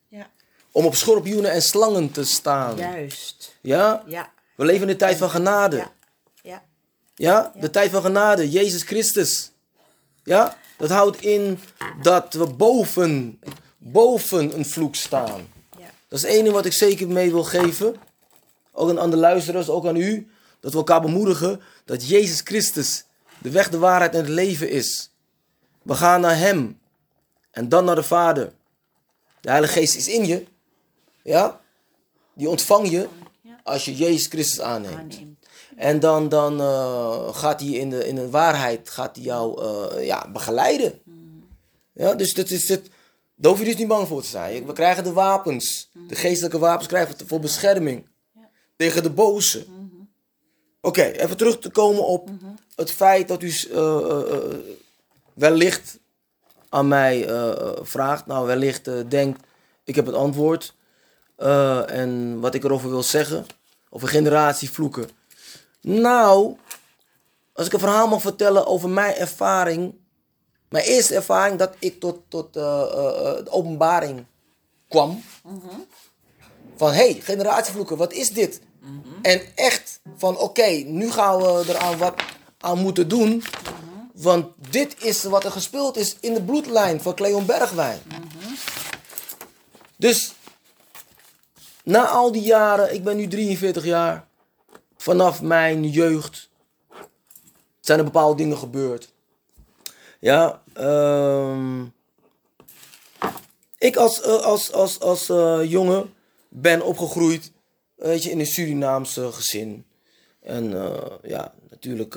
Ja, 0.08 0.30
om 0.72 0.86
op 0.86 0.96
schorpioenen 0.96 1.52
en 1.52 1.62
slangen 1.62 2.12
te 2.12 2.24
staan. 2.24 2.78
juist. 2.78 3.56
Ja? 3.62 4.04
Ja, 4.08 4.32
We 4.56 4.66
leven 4.66 4.82
in 4.82 4.88
de 4.88 4.96
tijd 4.96 5.18
van 5.18 5.30
genade. 5.30 5.76
ja, 5.76 5.92
ja. 6.42 6.64
Ja, 7.16 7.52
de 7.60 7.70
tijd 7.70 7.92
van 7.92 8.02
genade, 8.02 8.50
Jezus 8.50 8.82
Christus. 8.84 9.52
Ja, 10.26 10.58
dat 10.78 10.90
houdt 10.90 11.22
in 11.22 11.60
dat 12.02 12.34
we 12.34 12.48
boven, 12.48 13.40
boven 13.78 14.58
een 14.58 14.66
vloek 14.66 14.96
staan. 14.96 15.48
Ja. 15.78 15.92
Dat 16.08 16.20
is 16.20 16.22
het 16.22 16.32
enige 16.32 16.54
wat 16.54 16.66
ik 16.66 16.74
zeker 16.74 17.08
mee 17.08 17.32
wil 17.32 17.44
geven. 17.44 17.96
Ook 18.72 18.90
aan, 18.90 19.00
aan 19.00 19.10
de 19.10 19.18
luisteraars, 19.18 19.70
ook 19.70 19.86
aan 19.86 19.96
u. 19.96 20.30
Dat 20.60 20.72
we 20.72 20.78
elkaar 20.78 21.02
bemoedigen 21.02 21.62
dat 21.86 22.08
Jezus 22.08 22.42
Christus 22.44 23.06
de 23.38 23.50
weg, 23.50 23.70
de 23.70 23.78
waarheid 23.78 24.14
en 24.14 24.20
het 24.20 24.30
leven 24.30 24.70
is. 24.70 25.10
We 25.82 25.94
gaan 25.94 26.22
naar 26.22 26.38
Hem. 26.38 26.80
En 27.52 27.70
dan 27.70 27.86
naar 27.86 27.96
de 27.96 28.04
Vader. 28.04 28.54
De 29.42 29.50
Heilige 29.50 29.74
Geest 29.74 29.96
is 29.96 30.08
in 30.08 30.26
je. 30.26 30.46
Ja? 31.24 31.62
Die 32.34 32.50
ontvang 32.50 32.90
je 32.90 33.08
als 33.64 33.86
je 33.86 33.96
Jezus 33.96 34.28
Christus 34.28 34.62
aanneemt. 34.62 35.22
En 35.76 36.00
dan, 36.00 36.30
dan 36.30 36.60
eh, 36.60 37.36
gaat 37.36 37.60
hij 37.60 37.70
in 37.70 37.90
de, 37.90 38.08
in 38.08 38.16
de 38.16 38.30
waarheid 38.30 38.90
gaat 38.90 39.16
hij 39.16 39.26
jou 39.26 39.62
eh, 39.62 40.06
ja, 40.06 40.30
begeleiden. 40.32 41.02
Ja, 41.94 42.14
dus 42.14 42.34
dat 42.34 42.50
is 42.50 42.70
het. 42.70 42.90
Daar 43.36 43.52
hoef 43.52 43.60
je 43.60 43.66
dus 43.66 43.76
niet 43.76 43.88
bang 43.88 44.08
voor 44.08 44.22
te 44.22 44.28
zijn. 44.28 44.66
We 44.66 44.74
krijgen 44.74 45.04
de 45.04 45.14
wapens. 45.14 45.90
De 46.08 46.16
geestelijke 46.16 46.58
wapens 46.58 46.88
krijgen 46.88 47.18
we 47.18 47.28
voor 47.28 47.40
bescherming. 47.40 48.08
Tegen 48.76 49.04
de 49.04 49.10
boze. 49.10 49.66
Oké, 50.82 51.04
even 51.04 51.38
terug 51.38 51.60
te 51.60 51.70
komen 51.70 52.06
op 52.06 52.30
het 52.76 52.92
feit 52.92 53.28
dat 53.28 53.44
u 53.44 53.54
eh, 53.74 54.28
wellicht 55.34 56.00
aan 56.70 56.88
mij 56.88 57.30
vraagt. 57.82 58.26
Nou, 58.26 58.48
wellicht 58.48 59.10
denkt, 59.10 59.42
ik 59.84 59.96
heb 59.96 60.06
het 60.06 60.16
antwoord. 60.16 60.76
En 61.88 62.40
wat 62.40 62.56
ik 62.56 62.64
erover 62.64 62.90
wil 62.90 63.04
zeggen. 63.04 63.46
Over 63.90 64.08
generatievloeken. 64.08 65.10
Nou, 65.88 66.56
als 67.54 67.66
ik 67.66 67.74
een 67.74 67.80
verhaal 67.80 68.08
mag 68.08 68.22
vertellen 68.22 68.68
over 68.68 68.90
mijn 68.90 69.16
ervaring. 69.16 69.96
Mijn 70.70 70.86
eerste 70.86 71.16
ervaring 71.16 71.60
dat 71.60 71.76
ik 71.80 72.00
tot, 72.00 72.20
tot 72.28 72.56
eh, 72.56 72.64
eh, 72.64 72.80
eh, 72.82 73.46
de 73.46 73.52
openbaring 73.52 74.26
kwam. 74.88 75.24
Van 76.76 76.92
hé, 76.92 77.12
hey, 77.12 77.22
generatievloeken, 77.22 77.98
wat 77.98 78.14
is 78.14 78.30
dit? 78.30 78.62
En 79.22 79.42
echt 79.56 80.00
van 80.18 80.38
oké, 80.38 80.68
nu 80.86 81.12
gaan 81.12 81.38
we 81.38 81.64
eraan 81.68 81.98
wat 81.98 82.14
aan 82.58 82.80
moeten 82.80 83.08
doen. 83.08 83.44
Want 84.14 84.46
dit 84.70 85.04
is 85.04 85.24
wat 85.24 85.44
er 85.44 85.52
gespeeld 85.52 85.98
is 85.98 86.16
in 86.20 86.34
de 86.34 86.44
bloedlijn 86.44 87.02
van 87.02 87.16
Cleon 87.16 87.46
Bergwijn. 87.46 88.00
Dus 89.98 90.34
na 91.84 92.08
al 92.08 92.32
die 92.32 92.42
jaren, 92.42 92.94
ik 92.94 93.04
ben 93.04 93.18
nu 93.18 93.28
43 93.28 93.86
jaar, 93.86 94.28
vanaf 95.06 95.42
mijn 95.42 95.90
jeugd 95.90 96.50
zijn 97.80 98.00
er 98.00 98.06
bepaalde 98.06 98.36
dingen 98.36 98.58
gebeurd. 98.58 99.14
Ja, 100.20 100.62
ehm, 100.74 101.84
ik 103.78 103.96
als, 103.96 104.22
eh, 104.22 104.42
als, 104.42 104.72
als, 104.72 105.00
als 105.00 105.30
eh, 105.30 105.60
jongen 105.64 106.14
ben 106.50 106.82
opgegroeid 106.82 107.52
weet 107.96 108.24
je, 108.24 108.32
in 108.32 108.40
een 108.40 108.46
Surinaamse 108.46 109.32
gezin. 109.32 109.86
En 110.42 110.74
eh, 110.74 111.12
ja, 111.24 111.54
natuurlijk, 111.70 112.14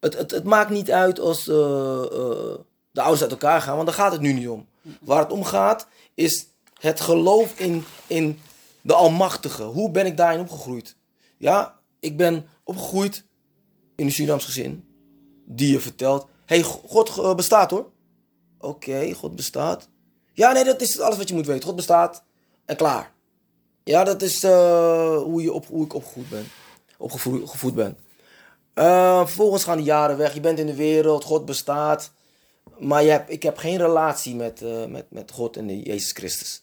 het, 0.00 0.16
het, 0.16 0.30
het 0.30 0.44
maakt 0.44 0.70
niet 0.70 0.90
uit 0.90 1.20
als 1.20 1.44
de 1.44 2.64
ouders 2.92 3.22
uit 3.22 3.30
elkaar 3.30 3.60
gaan, 3.60 3.74
want 3.74 3.86
daar 3.86 3.96
gaat 3.96 4.12
het 4.12 4.20
nu 4.20 4.32
niet 4.32 4.48
om. 4.48 4.66
Waar 5.00 5.22
het 5.22 5.32
om 5.32 5.44
gaat, 5.44 5.86
is 6.14 6.46
het 6.80 7.00
geloof 7.00 7.58
in, 7.58 7.84
in 8.06 8.40
de 8.80 8.94
Almachtige. 8.94 9.62
Hoe 9.62 9.90
ben 9.90 10.06
ik 10.06 10.16
daarin 10.16 10.40
opgegroeid? 10.40 10.95
Ja, 11.36 11.80
ik 12.00 12.16
ben 12.16 12.46
opgegroeid 12.64 13.24
in 13.96 14.06
een 14.06 14.12
Surinaams 14.12 14.44
gezin. 14.44 14.84
Die 15.44 15.72
je 15.72 15.80
vertelt, 15.80 16.26
hey, 16.44 16.62
God 16.62 17.08
eh, 17.18 17.34
bestaat 17.34 17.70
hoor. 17.70 17.90
Oké, 18.58 19.12
God 19.12 19.36
bestaat. 19.36 19.88
Ja, 20.32 20.52
nee, 20.52 20.64
dat 20.64 20.80
is 20.80 21.00
alles 21.00 21.16
wat 21.16 21.28
je 21.28 21.34
moet 21.34 21.46
weten. 21.46 21.64
God 21.64 21.76
bestaat 21.76 22.24
en 22.64 22.76
klaar. 22.76 23.12
Ja, 23.84 24.04
dat 24.04 24.22
is 24.22 24.42
eh, 24.44 25.16
hoe, 25.16 25.42
je 25.42 25.52
op, 25.52 25.66
hoe 25.66 25.84
ik 25.84 25.94
opgevoed 25.94 26.28
ben. 26.28 26.46
Opgevoed 26.98 27.50
gevoed 27.50 27.74
ben. 27.74 27.98
Eh, 28.74 29.18
vervolgens 29.18 29.64
gaan 29.64 29.76
de 29.76 29.82
jaren 29.82 30.16
weg. 30.16 30.34
Je 30.34 30.40
bent 30.40 30.58
in 30.58 30.66
de 30.66 30.74
wereld, 30.74 31.24
God 31.24 31.44
bestaat. 31.44 32.10
Maar 32.78 33.02
je 33.02 33.10
hebt, 33.10 33.30
ik 33.30 33.42
heb 33.42 33.56
geen 33.56 33.76
relatie 33.76 34.34
met, 34.34 34.60
met, 34.88 35.10
met 35.10 35.30
God 35.30 35.56
en 35.56 35.80
Jezus 35.80 36.12
Christus. 36.12 36.62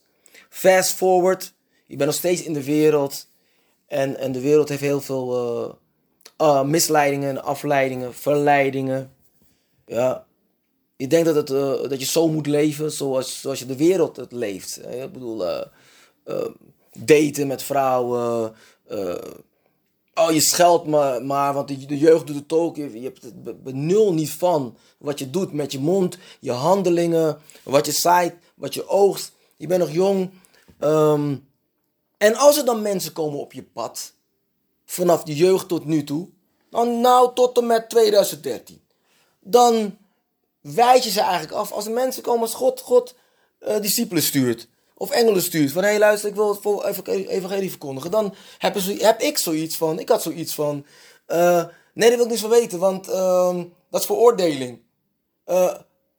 Fast 0.49 0.93
forward. 0.93 1.53
Je 1.85 1.95
bent 1.95 2.09
nog 2.09 2.19
steeds 2.19 2.43
in 2.43 2.53
de 2.53 2.63
wereld. 2.63 3.27
En, 3.93 4.17
en 4.17 4.31
de 4.31 4.39
wereld 4.39 4.69
heeft 4.69 4.81
heel 4.81 5.01
veel 5.01 5.33
eh, 5.35 5.73
ah, 6.35 6.65
misleidingen, 6.65 7.43
afleidingen, 7.43 8.13
verleidingen. 8.13 9.13
Ja. 9.85 10.25
Je 10.95 11.07
denkt 11.07 11.25
dat, 11.25 11.35
het, 11.35 11.49
eh, 11.49 11.89
dat 11.89 11.99
je 11.99 12.05
zo 12.05 12.27
moet 12.27 12.47
leven 12.47 12.91
zoals, 12.91 13.41
zoals 13.41 13.59
je 13.59 13.65
de 13.65 13.75
wereld 13.75 14.15
het 14.15 14.31
leeft. 14.31 14.79
Ik 14.89 15.11
bedoel, 15.11 15.47
eh, 15.47 16.45
daten 16.99 17.47
met 17.47 17.63
vrouwen. 17.63 18.53
oh, 20.13 20.31
je 20.31 20.41
scheldt 20.41 20.87
maar, 20.87 21.25
maar 21.25 21.53
want 21.53 21.67
de, 21.67 21.97
jeugd 21.97 22.27
doet 22.27 22.35
het 22.35 22.53
ook. 22.53 22.75
Je, 22.75 22.99
hebt 23.01 23.43
be- 23.43 23.53
benul 23.53 24.13
niet 24.13 24.31
van 24.31 24.77
wat 24.97 25.19
je 25.19 25.29
doet 25.29 25.53
met 25.53 25.71
je 25.71 25.79
mond, 25.79 26.17
je 26.39 26.51
handelingen, 26.51 27.37
wat 27.63 27.85
je 27.85 27.91
zaait, 27.91 28.35
wat 28.55 28.73
je 28.73 28.87
oogst. 28.87 29.31
Je 29.57 29.67
bent 29.67 29.79
nog 29.79 29.91
jong. 29.91 30.29
Ehm, 30.79 31.35
en 32.23 32.35
als 32.35 32.57
er 32.57 32.65
dan 32.65 32.81
mensen 32.81 33.13
komen 33.13 33.39
op 33.39 33.53
je 33.53 33.63
pad, 33.63 34.13
vanaf 34.85 35.23
de 35.23 35.35
jeugd 35.35 35.67
tot 35.67 35.85
nu 35.85 36.03
toe, 36.03 36.29
dan 36.69 37.01
nou 37.01 37.33
tot 37.33 37.57
en 37.57 37.65
met 37.65 37.89
2013, 37.89 38.81
dan 39.39 39.97
wijs 40.61 41.03
je 41.03 41.09
ze 41.09 41.21
eigenlijk 41.21 41.51
af 41.53 41.71
als 41.71 41.85
er 41.85 41.91
mensen 41.91 42.23
komen 42.23 42.41
als 42.41 42.53
God, 42.53 42.79
God 42.79 43.15
eh, 43.59 43.79
discipelen 43.81 44.23
stuurt. 44.23 44.67
Of 44.97 45.09
engelen 45.11 45.41
stuurt. 45.41 45.71
Van 45.71 45.83
hé 45.83 45.89
hey, 45.89 45.99
luister, 45.99 46.29
ik 46.29 46.35
wil 46.35 46.49
het 46.49 46.61
voor 46.61 46.85
ev- 46.85 47.07
evangelie 47.27 47.69
verkondigen. 47.69 48.11
Dan 48.11 48.35
heb, 48.57 48.75
heb 48.97 49.21
ik 49.21 49.37
zoiets 49.37 49.77
van, 49.77 49.99
ik 49.99 50.09
had 50.09 50.21
zoiets 50.21 50.53
van. 50.53 50.85
eh, 51.25 51.65
nee, 51.93 52.07
daar 52.07 52.17
wil 52.17 52.25
ik 52.25 52.31
niets 52.31 52.41
van 52.41 52.49
weten, 52.49 52.79
want 52.79 53.07
ehm, 53.07 53.63
dat 53.89 53.99
is 53.99 54.05
veroordeling. 54.05 54.81
Eh, 55.45 55.75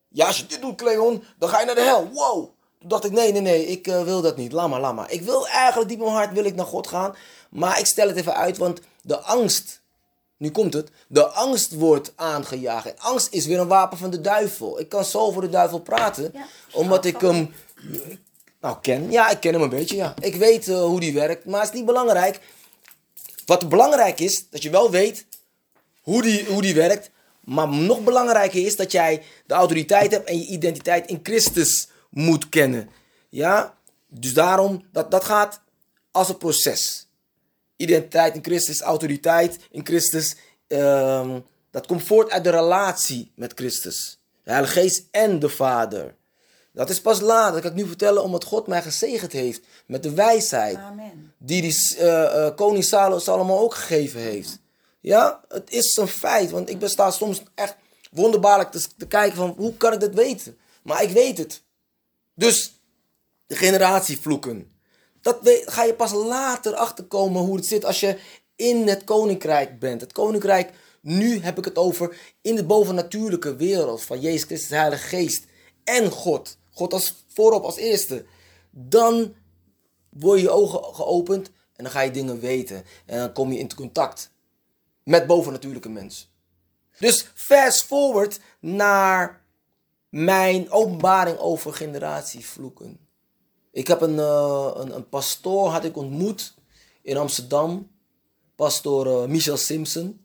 ja, 0.09 0.27
als 0.27 0.37
je 0.39 0.47
dit 0.47 0.61
doet, 0.61 0.77
Cleon, 0.77 1.25
dan 1.39 1.49
ga 1.49 1.61
je 1.61 1.67
naar 1.67 1.75
de 1.75 1.81
hel. 1.81 2.09
Wow. 2.13 2.49
Toen 2.85 2.93
dacht 2.93 3.05
ik, 3.05 3.13
nee, 3.13 3.33
nee, 3.33 3.41
nee, 3.41 3.67
ik 3.67 3.87
eh, 3.87 4.03
wil 4.03 4.21
dat 4.21 4.37
niet. 4.37 4.53
Laat 4.53 4.69
maar, 4.69 4.81
laat 4.81 4.95
maar. 4.95 5.11
Ik 5.11 5.23
wil 5.23 5.49
eigenlijk 5.49 5.89
diep 5.89 5.99
in 5.99 6.05
mijn 6.05 6.17
hart 6.17 6.33
wil 6.33 6.45
ik 6.45 6.55
naar 6.55 6.67
God 6.67 6.87
gaan. 6.87 7.15
Maar 7.51 7.79
ik 7.79 7.87
stel 7.87 8.09
het 8.09 8.17
even 8.17 8.35
uit, 8.35 8.59
want 8.59 8.81
de 9.03 9.19
angst, 9.19 9.81
nu 10.37 10.51
komt 10.51 10.73
het, 10.73 10.91
de 11.09 11.27
angst 11.27 11.75
wordt 11.75 12.13
aangejaagd. 12.17 12.87
En 12.87 12.99
angst 12.99 13.29
is 13.31 13.47
weer 13.47 13.59
een 13.59 13.69
wapen 13.69 13.99
van 13.99 14.11
de 14.11 14.21
duivel. 14.21 14.81
Ik 14.81 14.89
kan 14.89 15.05
zo 15.05 15.31
voor 15.31 15.43
de 15.43 15.49
duivel 15.49 15.79
praten, 15.79 16.31
Ja, 16.33 16.47
omdat 16.73 17.05
ik 17.05 17.21
hem 17.21 17.55
nou, 18.61 18.77
ken. 18.81 19.11
Ja, 19.11 19.31
ik 19.31 19.41
ken 19.41 19.53
hem 19.53 19.63
een 19.63 19.69
beetje, 19.69 19.97
ja. 19.97 20.15
Ik 20.21 20.35
weet 20.35 20.69
eh, 20.69 20.81
hoe 20.83 21.01
die 21.01 21.15
werkt, 21.15 21.45
maar 21.45 21.61
het 21.61 21.69
is 21.69 21.77
niet 21.77 21.87
belangrijk. 21.87 22.41
Wat 23.47 23.69
belangrijk 23.69 24.21
is, 24.21 24.47
dat 24.51 24.63
je 24.63 24.71
wel 24.71 24.91
weet 24.91 25.27
hoe 26.01 26.23
die, 26.23 26.47
hoe 26.47 26.63
die 26.63 26.75
werkt. 26.75 27.11
Maar 27.41 27.69
nog 27.69 28.01
belangrijker 28.01 28.67
is 28.67 28.77
dat 28.77 28.93
jij 28.93 29.23
de 29.47 29.55
autoriteit 29.55 30.11
hebt 30.11 30.29
en 30.29 30.39
je 30.39 30.47
identiteit 30.47 31.07
in 31.07 31.21
Christus 31.23 31.89
moet 32.15 32.49
kennen. 32.49 32.89
Ja? 33.29 33.75
Dus 34.09 34.35
daarom, 34.35 34.85
dat, 34.93 35.11
dat 35.11 35.25
gaat 35.25 35.61
als 36.11 36.29
een 36.29 36.37
proces. 36.37 37.09
Identiteit 37.77 38.35
in 38.35 38.45
Christus, 38.45 38.81
autoriteit 38.81 39.59
in 39.71 39.87
Christus. 39.87 40.37
ehm, 40.67 41.41
dat 41.71 41.87
komt 41.87 42.03
voort 42.03 42.31
uit 42.31 42.45
de 42.45 42.51
relatie 42.51 43.33
met 43.35 43.53
Christus. 43.55 44.19
De 44.43 44.51
Heilige 44.51 44.81
Geest 44.81 45.05
en 45.11 45.39
de 45.39 45.49
Vader. 45.49 46.15
Dat 46.73 46.91
is 46.91 47.01
pas 47.01 47.21
later. 47.21 47.53
Dat 47.53 47.63
kan 47.63 47.71
ik 47.71 47.77
nu 47.77 47.87
vertellen 47.87 48.23
omdat 48.23 48.45
God 48.45 48.67
mij 48.67 48.83
gezegend 48.83 49.33
heeft 49.33 49.61
met 49.87 50.03
de 50.03 50.15
wijsheid 50.15 50.77
Amen. 50.77 51.33
die, 51.39 51.63
die 51.63 51.97
eh, 51.97 52.55
koning 52.55 52.85
Salo- 52.85 53.19
Salomo 53.19 53.59
ook 53.59 53.75
gegeven 53.75 54.21
heeft. 54.21 54.59
Ja, 55.01 55.41
het 55.49 55.71
is 55.71 55.97
een 55.97 56.09
feit. 56.09 56.51
Want 56.51 56.71
ik 56.71 56.79
sta 56.85 57.11
soms 57.11 57.43
echt 57.55 57.77
wonderbaarlijk 58.11 58.71
te, 58.71 58.87
te 58.97 59.07
kijken 59.07 59.37
van 59.37 59.55
hoe 59.57 59.77
kan 59.77 59.93
ik 59.93 60.01
dat 60.01 60.15
weten? 60.15 60.59
Maar 60.83 61.03
ik 61.03 61.11
weet 61.11 61.39
het. 61.39 61.63
Dus 62.35 62.81
de 63.47 63.57
generatievloeken. 63.57 64.73
Dat 65.21 65.39
ga 65.65 65.85
je 65.85 65.95
pas 65.95 66.13
later 66.13 66.75
achterkomen 66.75 67.43
hoe 67.43 67.57
het 67.57 67.67
zit 67.67 67.85
als 67.85 68.01
je 68.01 68.19
in 68.57 68.89
het 68.89 69.05
koninkrijk 69.05 69.79
bent. 69.79 70.01
Het 70.01 70.13
koninkrijk, 70.13 70.73
nu 71.01 71.41
heb 71.41 71.59
ik 71.59 71.65
het 71.65 71.77
over 71.77 72.17
in 72.41 72.55
de 72.55 72.65
bovennatuurlijke 72.65 73.57
wereld 73.57 74.03
van 74.03 74.21
Jezus 74.21 74.43
Christus, 74.43 74.69
de 74.69 74.77
Heilige 74.77 75.07
Geest 75.07 75.45
en 75.85 76.11
God. 76.11 76.59
God 76.71 76.93
als 76.93 77.25
voorop 77.29 77.65
als 77.65 77.77
eerste. 77.77 78.25
Dan 78.71 79.35
worden 80.11 80.43
je 80.43 80.51
ogen 80.51 80.95
geopend 80.95 81.47
en 81.47 81.85
dan 81.85 81.93
ga 81.93 82.01
je 82.01 82.11
dingen 82.11 82.41
weten. 82.41 82.85
En 83.07 83.19
dan 83.19 83.33
kom 83.33 83.53
je 83.53 83.59
in 83.59 83.75
contact 83.75 84.31
met 85.03 85.27
bovennatuurlijke 85.27 85.89
mensen. 85.89 86.29
Dus 86.99 87.27
fast 87.35 87.85
forward 87.85 88.41
naar 88.61 89.44
mijn 90.15 90.71
openbaring 90.71 91.39
over 91.39 91.73
generatievloeken. 91.73 92.99
Ik 93.73 93.87
heb 93.87 94.01
een, 94.01 94.19
eh, 94.19 94.71
een, 94.75 94.95
een 94.95 95.09
pastoor 95.09 95.69
had 95.69 95.85
ik 95.85 95.97
ontmoet 95.97 96.55
in 97.03 97.17
Amsterdam. 97.17 97.91
Pastoor 98.55 99.07
eh, 99.07 99.29
Michel 99.29 99.57
Simpson. 99.57 100.21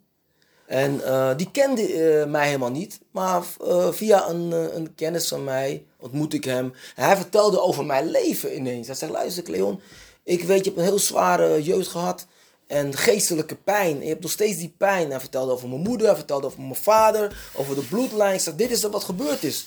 En 0.65 1.05
eh, 1.05 1.37
die 1.37 1.51
kende 1.51 2.25
mij 2.27 2.45
helemaal 2.45 2.71
niet. 2.71 2.99
Maar 3.11 3.43
via 3.91 4.29
een, 4.29 4.51
een 4.51 4.95
kennis 4.95 5.27
van 5.27 5.43
mij 5.43 5.85
ontmoette 5.99 6.35
ik 6.35 6.43
hem. 6.43 6.73
Hij 6.95 7.15
vertelde 7.15 7.61
over 7.61 7.85
mijn 7.85 8.09
leven 8.09 8.55
ineens. 8.55 8.87
Hij 8.87 8.95
zei, 8.95 9.11
luister 9.11 9.43
Cleon, 9.43 9.81
ik 10.23 10.43
weet 10.43 10.57
je 10.57 10.69
hebt 10.69 10.77
een 10.77 10.87
heel 10.87 10.99
zware 10.99 11.63
jeugd 11.63 11.87
gehad. 11.87 12.27
En 12.69 12.97
geestelijke 12.97 13.55
pijn. 13.55 14.01
Je 14.01 14.07
hebt 14.07 14.21
nog 14.21 14.31
steeds 14.31 14.57
die 14.57 14.73
pijn. 14.77 15.09
Hij 15.09 15.19
vertelde 15.19 15.51
over 15.51 15.69
mijn 15.69 15.81
moeder, 15.81 16.07
hij 16.07 16.15
vertelde 16.15 16.45
over 16.45 16.61
mijn 16.61 16.75
vader, 16.75 17.49
over 17.55 17.75
de 17.75 17.81
bloedlijn. 17.81 18.39
Zei, 18.39 18.55
dit 18.55 18.71
is 18.71 18.83
wat 18.83 19.03
gebeurd 19.03 19.43
is. 19.43 19.65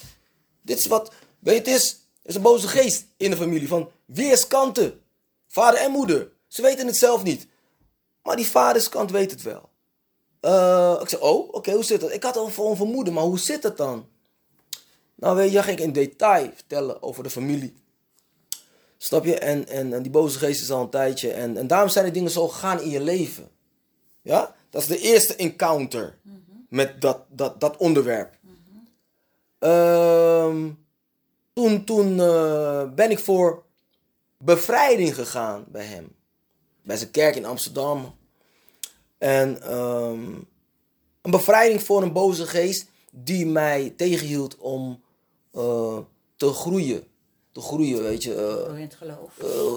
Dit 0.62 0.78
is 0.78 0.86
wat, 0.86 1.12
weet 1.38 1.66
je, 1.66 1.72
het 1.72 1.80
is, 1.80 1.90
er 2.22 2.28
is 2.28 2.34
een 2.34 2.42
boze 2.42 2.68
geest 2.68 3.04
in 3.16 3.30
de 3.30 3.36
familie 3.36 3.68
van 3.68 3.90
weerskanten. 4.04 5.00
Vader 5.48 5.80
en 5.80 5.90
moeder. 5.90 6.32
Ze 6.48 6.62
weten 6.62 6.86
het 6.86 6.96
zelf 6.96 7.22
niet. 7.22 7.46
Maar 8.22 8.36
die 8.36 8.46
vaderskant 8.46 9.10
weet 9.10 9.30
het 9.30 9.42
wel. 9.42 9.68
Eh, 10.40 10.98
ik 11.00 11.08
zei, 11.08 11.22
oh, 11.22 11.54
oké, 11.54 11.72
hoe 11.72 11.84
zit 11.84 12.00
dat? 12.00 12.12
Ik 12.12 12.22
had 12.22 12.36
al 12.36 12.48
voor 12.48 12.70
een 12.70 12.76
vermoeden, 12.76 13.12
maar 13.12 13.22
hoe 13.22 13.38
zit 13.38 13.62
het 13.62 13.76
dan? 13.76 14.06
Nou, 15.14 15.36
weet 15.36 15.52
je, 15.52 15.62
ging 15.62 15.78
ik 15.78 15.84
in 15.84 15.92
detail 15.92 16.50
vertellen 16.54 17.02
over 17.02 17.22
de 17.22 17.30
familie. 17.30 17.74
Snap 18.96 19.24
je? 19.24 19.38
En, 19.38 19.68
en, 19.68 19.92
en 19.92 20.02
die 20.02 20.10
boze 20.10 20.38
geest 20.38 20.62
is 20.62 20.70
al 20.70 20.80
een 20.80 20.90
tijdje. 20.90 21.32
En, 21.32 21.56
en 21.56 21.66
daarom 21.66 21.88
zijn 21.88 22.04
die 22.04 22.14
dingen 22.14 22.30
zo 22.30 22.48
gegaan 22.48 22.80
in 22.80 22.90
je 22.90 23.00
leven. 23.00 23.48
Ja? 24.22 24.54
Dat 24.70 24.82
is 24.82 24.88
de 24.88 24.98
eerste 24.98 25.36
encounter 25.36 26.18
met 26.68 27.00
dat, 27.00 27.20
dat, 27.28 27.60
dat 27.60 27.76
onderwerp. 27.76 28.34
Ehm, 29.62 30.70
toen 31.52 31.84
toen 31.84 32.20
eh, 32.20 32.82
ben 32.94 33.10
ik 33.10 33.18
voor 33.18 33.62
bevrijding 34.38 35.14
gegaan 35.14 35.64
bij 35.68 35.84
hem. 35.84 36.14
Bij 36.82 36.96
zijn 36.96 37.10
kerk 37.10 37.36
in 37.36 37.44
Amsterdam. 37.44 38.14
En 39.18 39.62
ehm, 39.62 40.22
een 41.22 41.30
bevrijding 41.30 41.82
voor 41.82 42.02
een 42.02 42.12
boze 42.12 42.46
geest 42.46 42.86
die 43.10 43.46
mij 43.46 43.94
tegenhield 43.96 44.56
om 44.56 45.02
eh, 45.52 45.98
te 46.36 46.52
groeien. 46.52 47.04
Te 47.52 47.60
groeien, 47.60 48.02
weet 48.02 48.22
je. 48.22 48.34
Door 48.34 48.76
in 48.76 48.80
het 48.82 48.94
geloof. 48.94 49.30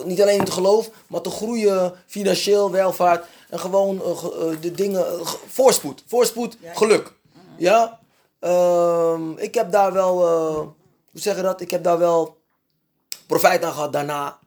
niet 0.06 0.22
alleen 0.22 0.34
in 0.34 0.40
het 0.40 0.50
geloof, 0.50 0.90
maar 1.08 1.22
te 1.22 1.30
groeien 1.30 1.94
financieel, 2.06 2.72
welvaart 2.72 3.26
en 3.50 3.60
gewoon 3.60 4.18
ge- 4.18 4.58
de 4.62 4.72
dingen, 4.72 5.28
ge- 5.28 5.38
voorspoed, 5.48 6.04
voorspoed, 6.08 6.58
geluk. 6.76 7.14
Ja, 7.58 8.00
Ehm, 8.46 9.32
ik 9.38 9.54
heb 9.54 9.72
daar 9.72 9.94
wel, 9.94 10.26
eh, 10.26 10.58
hoe 11.12 11.22
zeg 11.22 11.36
je 11.36 11.42
dat? 11.42 11.62
Ik 11.62 11.72
heb 11.72 11.84
daar 11.84 11.98
wel 11.98 12.38
profijt 13.28 13.64
aan 13.64 13.74
gehad 13.74 13.94
daarna. 13.94 14.40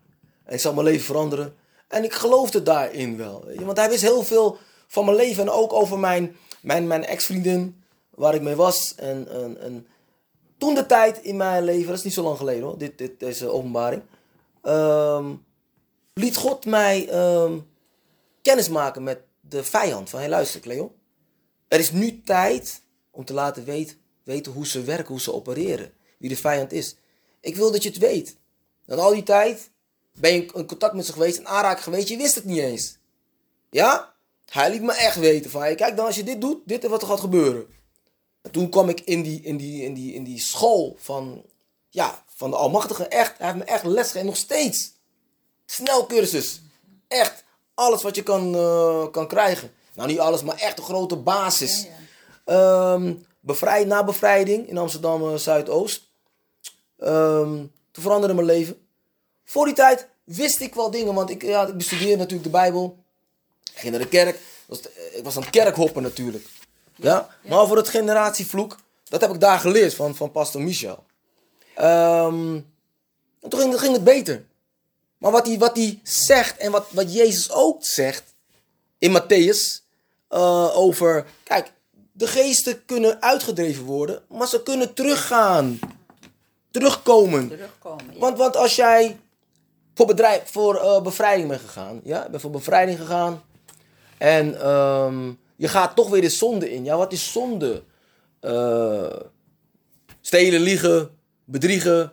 En 0.44 0.54
ik 0.54 0.60
zal 0.60 0.72
mijn 0.74 0.86
leven 0.86 1.04
veranderen. 1.04 1.56
En 1.88 2.04
ik 2.04 2.12
geloofde 2.12 2.62
daarin 2.62 3.16
wel. 3.16 3.44
Want 3.54 3.76
hij 3.76 3.88
wist 3.88 4.02
heel 4.02 4.22
veel 4.22 4.58
van 4.86 5.04
mijn 5.04 5.16
leven 5.16 5.42
en 5.42 5.50
ook 5.50 5.72
over 5.72 5.98
mijn, 5.98 6.36
mijn, 6.60 6.86
mijn 6.86 7.04
ex-vriendin, 7.04 7.82
waar 8.10 8.34
ik 8.34 8.42
mee 8.42 8.54
was. 8.56 8.94
En, 8.94 9.28
en, 9.30 9.60
en 9.60 9.86
toen 10.58 10.74
de 10.74 10.86
tijd 10.86 11.18
in 11.18 11.36
mijn 11.36 11.64
leven, 11.64 11.86
dat 11.86 11.98
is 11.98 12.04
niet 12.04 12.14
zo 12.14 12.22
lang 12.22 12.36
geleden 12.36 12.62
hoor, 12.62 12.78
dit, 12.78 12.98
dit, 12.98 13.20
deze 13.20 13.48
openbaring. 13.48 14.02
ehm, 14.62 15.34
liet 16.14 16.36
God 16.36 16.64
mij 16.66 17.08
ehm, 17.08 17.58
kennis 18.42 18.68
maken 18.68 19.02
met 19.02 19.20
de 19.40 19.64
vijand. 19.64 20.10
Van, 20.10 20.20
hé 20.20 20.28
luister 20.28 20.60
Cleo, 20.60 20.94
er 21.68 21.78
is 21.78 21.90
nu 21.90 22.22
tijd 22.22 22.82
om 23.18 23.24
te 23.24 23.32
laten 23.32 23.64
weten, 23.64 23.96
weten 24.22 24.52
hoe 24.52 24.66
ze 24.66 24.82
werken, 24.82 25.06
hoe 25.06 25.20
ze 25.20 25.34
opereren. 25.34 25.92
Wie 26.18 26.28
de 26.28 26.36
vijand 26.36 26.72
is. 26.72 26.96
Ik 27.40 27.56
wil 27.56 27.72
dat 27.72 27.82
je 27.82 27.88
het 27.88 27.98
weet. 27.98 28.36
Dat 28.86 28.98
al 28.98 29.12
die 29.12 29.22
tijd 29.22 29.70
ben 30.12 30.32
je 30.32 30.50
in 30.54 30.66
contact 30.66 30.94
met 30.94 31.06
ze 31.06 31.12
geweest, 31.12 31.38
in 31.38 31.48
aanraking 31.48 31.84
geweest, 31.84 32.08
je 32.08 32.16
wist 32.16 32.34
het 32.34 32.44
niet 32.44 32.58
eens. 32.58 32.96
Ja? 33.70 34.14
Hij 34.50 34.70
liet 34.70 34.82
me 34.82 34.92
echt 34.92 35.16
weten 35.16 35.50
van, 35.50 35.60
kijk 35.74 35.96
dan 35.96 36.06
als 36.06 36.16
je 36.16 36.24
dit 36.24 36.40
doet, 36.40 36.58
dit 36.64 36.84
is 36.84 36.90
wat 36.90 37.02
er 37.02 37.08
gaat 37.08 37.20
gebeuren. 37.20 37.66
En 38.42 38.50
toen 38.50 38.68
kwam 38.68 38.88
ik 38.88 39.00
in 39.00 39.22
die, 39.22 39.42
in 39.42 39.56
die, 39.56 39.82
in 39.82 39.94
die, 39.94 40.14
in 40.14 40.24
die 40.24 40.40
school 40.40 40.96
van, 40.98 41.42
ja, 41.88 42.24
van 42.26 42.50
de 42.50 42.56
Almachtige. 42.56 43.08
Echt, 43.08 43.38
hij 43.38 43.46
heeft 43.46 43.58
me 43.58 43.64
echt 43.64 43.84
les 43.84 44.06
gegeven, 44.06 44.26
nog 44.26 44.36
steeds. 44.36 44.92
Snelcursus. 45.66 46.60
Echt, 47.08 47.44
alles 47.74 48.02
wat 48.02 48.16
je 48.16 48.22
kan, 48.22 48.54
eh, 48.54 49.10
kan 49.10 49.28
krijgen. 49.28 49.72
Nou, 49.94 50.08
niet 50.08 50.18
alles, 50.18 50.42
maar 50.42 50.58
echt 50.58 50.78
een 50.78 50.84
grote 50.84 51.16
basis. 51.16 51.86
Ehm, 52.48 53.14
bevrijd, 53.40 53.86
na 53.86 54.04
bevrijding 54.04 54.68
in 54.68 54.78
Amsterdam 54.78 55.22
eh, 55.32 55.34
Zuidoost. 55.34 56.02
Ehm 56.98 57.56
toen 57.90 58.02
veranderde 58.02 58.34
mijn 58.34 58.46
leven. 58.46 58.86
Voor 59.44 59.64
die 59.64 59.74
tijd 59.74 60.08
wist 60.24 60.60
ik 60.60 60.74
wel 60.74 60.90
dingen, 60.90 61.14
want 61.14 61.30
ik, 61.30 61.42
ja, 61.42 61.66
ik 61.66 61.76
bestudeerde 61.76 62.16
natuurlijk 62.16 62.44
de 62.44 62.50
Bijbel. 62.50 62.98
Ik 63.72 63.78
ging 63.78 63.90
naar 63.92 64.00
de 64.02 64.08
kerk. 64.08 64.38
Was 64.66 64.82
de- 64.82 65.12
ik 65.16 65.24
was 65.24 65.36
aan 65.36 65.42
het 65.42 65.50
kerkhoppen 65.50 66.02
natuurlijk. 66.02 66.46
Ja? 66.96 67.28
Maar 67.42 67.58
over 67.58 67.76
het 67.76 67.88
generatievloek, 67.88 68.76
dat 69.08 69.20
heb 69.20 69.30
ik 69.30 69.40
daar 69.40 69.58
geleerd 69.58 69.94
van, 69.94 70.14
van 70.16 70.30
pastor 70.30 70.62
Michel. 70.62 71.04
Ehm, 71.74 72.54
en 73.40 73.48
toen 73.48 73.60
ging, 73.60 73.80
ging 73.80 73.92
het 73.92 74.04
beter. 74.04 74.44
Maar 75.18 75.32
wat 75.32 75.46
hij, 75.46 75.58
wat 75.58 75.76
hij 75.76 76.00
zegt 76.02 76.56
en 76.58 76.70
wat, 76.70 76.86
wat 76.90 77.14
Jezus 77.14 77.50
ook 77.50 77.84
zegt 77.84 78.34
in 78.98 79.20
Matthäus 79.22 79.84
eh, 80.28 80.76
over, 80.76 81.26
kijk, 81.42 81.72
de 82.18 82.26
geesten 82.26 82.84
kunnen 82.84 83.22
uitgedreven 83.22 83.84
worden, 83.84 84.22
maar 84.28 84.48
ze 84.48 84.62
kunnen 84.62 84.94
teruggaan. 84.94 85.78
Terugkomen. 86.70 87.48
Terugkomen. 87.48 88.04
Ja. 88.12 88.18
Want, 88.18 88.38
want 88.38 88.56
als 88.56 88.76
jij 88.76 89.18
voor, 89.94 90.06
bedrijf, 90.06 90.42
voor 90.44 90.76
eh, 90.76 91.02
bevrijding 91.02 91.48
bent 91.48 91.60
gegaan, 91.60 92.00
ja, 92.04 92.22
je 92.22 92.30
bent 92.30 92.42
voor 92.42 92.50
bevrijding 92.50 92.98
gegaan 92.98 93.42
en 94.18 94.60
ehm, 94.60 95.32
je 95.56 95.68
gaat 95.68 95.96
toch 95.96 96.08
weer 96.08 96.20
de 96.20 96.28
zonde 96.28 96.72
in. 96.72 96.84
Ja, 96.84 96.96
wat 96.96 97.12
is 97.12 97.32
zonde? 97.32 97.82
Eh, 98.40 99.16
stelen, 100.20 100.60
liegen, 100.60 101.10
bedriegen. 101.44 102.12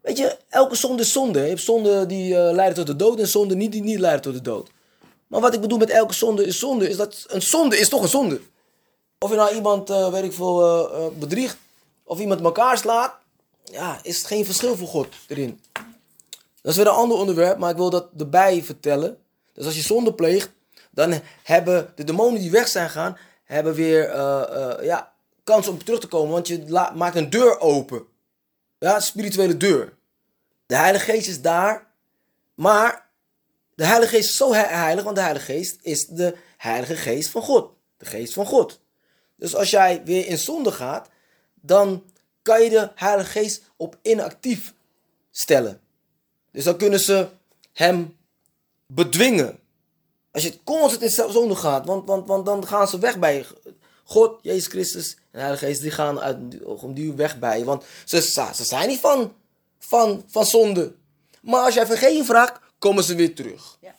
Weet 0.00 0.18
je, 0.18 0.36
elke 0.48 0.74
zonde 0.74 1.02
is 1.02 1.12
zonde. 1.12 1.40
Je 1.40 1.48
hebt 1.48 1.60
zonde 1.60 2.06
die 2.06 2.36
eh, 2.36 2.52
leiden 2.52 2.76
tot 2.76 2.86
de 2.86 2.96
dood 2.96 3.18
en 3.18 3.28
zonde 3.28 3.54
niet 3.54 3.72
die 3.72 3.82
niet 3.82 3.98
leiden 3.98 4.22
tot 4.22 4.34
de 4.34 4.42
dood. 4.42 4.70
Maar 5.26 5.40
wat 5.40 5.54
ik 5.54 5.60
bedoel 5.60 5.78
met 5.78 5.90
elke 5.90 6.14
zonde 6.14 6.44
is 6.44 6.58
zonde, 6.58 6.88
is 6.88 6.96
dat 6.96 7.24
een 7.28 7.42
zonde 7.42 7.78
is 7.78 7.88
toch 7.88 8.02
een 8.02 8.08
zonde. 8.08 8.40
Of 9.22 9.30
je 9.30 9.36
nou 9.36 9.54
iemand, 9.54 9.90
eh, 9.90 10.10
weet 10.10 10.24
ik 10.24 10.32
veel, 10.32 10.62
eh, 10.62 11.04
eh, 11.04 11.12
bedriegt, 11.12 11.56
of 12.04 12.18
iemand 12.18 12.40
elkaar 12.40 12.78
slaat, 12.78 13.14
ja, 13.64 13.98
is 14.02 14.16
het 14.18 14.26
geen 14.26 14.44
verschil 14.44 14.76
voor 14.76 14.88
God 14.88 15.14
erin. 15.28 15.60
Dat 16.62 16.72
is 16.72 16.76
weer 16.76 16.86
een 16.86 16.92
ander 16.92 17.18
onderwerp, 17.18 17.58
maar 17.58 17.70
ik 17.70 17.76
wil 17.76 17.90
dat 17.90 18.08
erbij 18.18 18.62
vertellen. 18.62 19.18
Dus 19.52 19.64
als 19.64 19.74
je 19.74 19.82
zonde 19.82 20.14
pleegt, 20.14 20.50
dan 20.90 21.20
hebben 21.42 21.92
de 21.94 22.04
demonen 22.04 22.40
die 22.40 22.50
weg 22.50 22.68
zijn 22.68 22.86
gegaan, 22.86 23.18
hebben 23.44 23.74
weer 23.74 24.16
ja, 24.84 25.12
kans 25.44 25.68
om 25.68 25.84
terug 25.84 26.00
te 26.00 26.06
komen, 26.06 26.32
want 26.32 26.48
je 26.48 26.88
maakt 26.94 27.16
een 27.16 27.30
deur 27.30 27.60
open. 27.60 28.04
Ja, 28.78 29.00
spirituele 29.00 29.56
deur. 29.56 29.92
De 30.66 30.76
Heilige 30.76 31.04
Geest 31.04 31.28
is 31.28 31.40
daar, 31.40 31.86
maar 32.54 33.08
de 33.74 33.84
Heilige 33.84 34.14
Geest 34.14 34.28
is 34.30 34.36
zo 34.36 34.52
he- 34.52 34.76
heilig, 34.76 35.04
want 35.04 35.16
de 35.16 35.22
Heilige 35.22 35.52
Geest 35.52 35.78
is 35.82 36.06
de 36.06 36.36
Heilige 36.56 36.96
Geest 36.96 37.30
van 37.30 37.42
God. 37.42 37.70
De 37.96 38.04
Geest 38.04 38.32
van 38.32 38.46
God. 38.46 38.80
Dus 39.42 39.54
als 39.54 39.70
jij 39.70 40.02
weer 40.04 40.26
in 40.26 40.38
zonde 40.38 40.72
gaat, 40.72 41.08
dan 41.54 42.04
kan 42.42 42.62
je 42.62 42.70
de 42.70 42.90
Heilige 42.94 43.30
Geest 43.30 43.62
op 43.76 43.96
inactief 44.02 44.74
stellen. 45.30 45.80
Dus 46.50 46.64
dan 46.64 46.76
kunnen 46.76 47.00
ze 47.00 47.28
hem 47.72 48.16
bedwingen. 48.86 49.58
Als 50.30 50.42
je 50.42 50.62
constant 50.64 51.02
in 51.02 51.10
zonde 51.10 51.56
gaat, 51.56 51.86
want, 51.86 52.06
want, 52.06 52.26
want 52.26 52.46
dan 52.46 52.66
gaan 52.66 52.88
ze 52.88 52.98
weg 52.98 53.18
bij. 53.18 53.46
God, 54.04 54.38
Jezus 54.42 54.66
Christus 54.66 55.14
en 55.14 55.20
de 55.30 55.38
Heilige 55.38 55.66
Geest, 55.66 55.80
die 55.80 55.90
gaan 55.90 56.20
uit 56.20 56.62
om 56.64 56.94
die 56.94 57.12
weg 57.12 57.38
bij 57.38 57.58
je. 57.58 57.64
Want 57.64 57.84
ze, 58.04 58.20
ze 58.54 58.64
zijn 58.64 58.88
niet 58.88 59.00
van, 59.00 59.34
van, 59.78 60.24
van 60.26 60.46
zonde. 60.46 60.94
Maar 61.40 61.64
als 61.64 61.74
jij 61.74 61.86
vergeving 61.86 62.26
vraagt, 62.26 62.60
komen 62.78 63.04
ze 63.04 63.14
weer 63.14 63.34
terug. 63.34 63.78
Ja. 63.80 63.94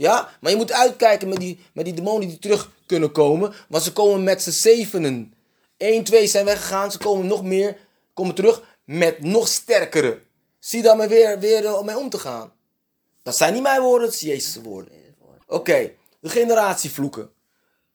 Ja, 0.00 0.28
maar 0.40 0.50
je 0.50 0.56
moet 0.56 0.72
uitkijken 0.72 1.28
met 1.28 1.38
die, 1.38 1.58
met 1.72 1.84
die 1.84 1.94
demonen 1.94 2.28
die 2.28 2.38
terug 2.38 2.70
kunnen 2.86 3.12
komen. 3.12 3.52
Want 3.68 3.82
ze 3.82 3.92
komen 3.92 4.22
met 4.24 4.42
z'n 4.42 4.50
zevenen. 4.50 5.34
Eén, 5.76 6.04
twee 6.04 6.26
zijn 6.26 6.44
weggegaan. 6.44 6.92
Ze 6.92 6.98
komen 6.98 7.26
nog 7.26 7.42
meer. 7.42 7.76
Komen 8.14 8.34
terug 8.34 8.78
met 8.84 9.22
nog 9.22 9.48
sterkere. 9.48 10.20
Zie 10.58 10.82
daar 10.82 10.96
maar 10.96 11.08
weer, 11.08 11.38
weer 11.38 11.66
eh, 11.66 11.82
mee 11.82 11.98
om 11.98 12.10
te 12.10 12.18
gaan. 12.18 12.52
Dat 13.22 13.36
zijn 13.36 13.52
niet 13.52 13.62
mijn 13.62 13.80
woorden, 13.80 14.06
dat 14.06 14.14
is 14.14 14.20
Jezus' 14.20 14.62
woorden. 14.62 14.92
Oké, 15.46 15.90
de 16.20 16.28
generatievloeken. 16.28 17.30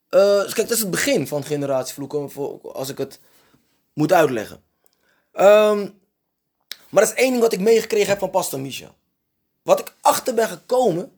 Eh, 0.10 0.41
dus 0.41 0.54
kijk, 0.54 0.68
dat 0.68 0.78
is 0.78 0.84
het 0.84 0.91
begin 0.91 1.28
van 1.28 1.44
generatievloeken. 1.44 2.32
Als 2.74 2.89
ik 2.89 2.98
het 2.98 3.20
moet 3.94 4.13
uitleggen. 4.13 4.63
Ehm, 5.32 5.80
maar 6.89 7.04
dat 7.04 7.13
is 7.13 7.22
één 7.22 7.30
ding 7.30 7.41
wat 7.41 7.54
ik 7.54 7.60
meegekregen 7.60 8.10
heb 8.10 8.20
van 8.20 8.30
Pastor 8.30 8.60
Michel. 8.60 8.96
Wat 9.62 9.80
ik 9.80 9.94
achter 10.02 10.34
ben 10.34 10.48
gekomen, 10.48 11.14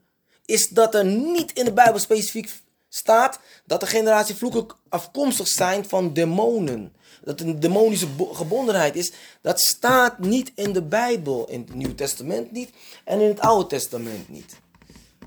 is 0.48 0.68
dat 0.68 0.94
er 0.94 1.04
niet 1.04 1.52
in 1.52 1.64
de 1.64 1.72
Bijbel 1.72 1.98
specifiek 2.00 2.60
staat 2.88 3.38
dat 3.64 3.80
de 3.80 3.86
generatievloeken 3.86 4.66
afkomstig 4.88 5.48
zijn 5.48 5.88
van 5.88 6.12
demonen. 6.12 6.92
Dat 7.24 7.40
een 7.40 7.60
demonische 7.60 8.06
bo- 8.06 8.32
gebondenheid 8.32 8.96
is. 8.96 9.12
Dat 9.42 9.60
staat 9.60 10.18
niet 10.18 10.52
in 10.54 10.72
de 10.72 10.82
Bijbel, 10.82 11.48
in 11.48 11.60
het 11.60 11.74
Nieuwe 11.74 11.94
Testament 11.94 12.50
niet 12.52 12.70
en 13.04 13.20
in 13.20 13.28
het 13.28 13.40
Oude 13.40 13.66
Testament 13.66 14.28
niet. 14.28 14.56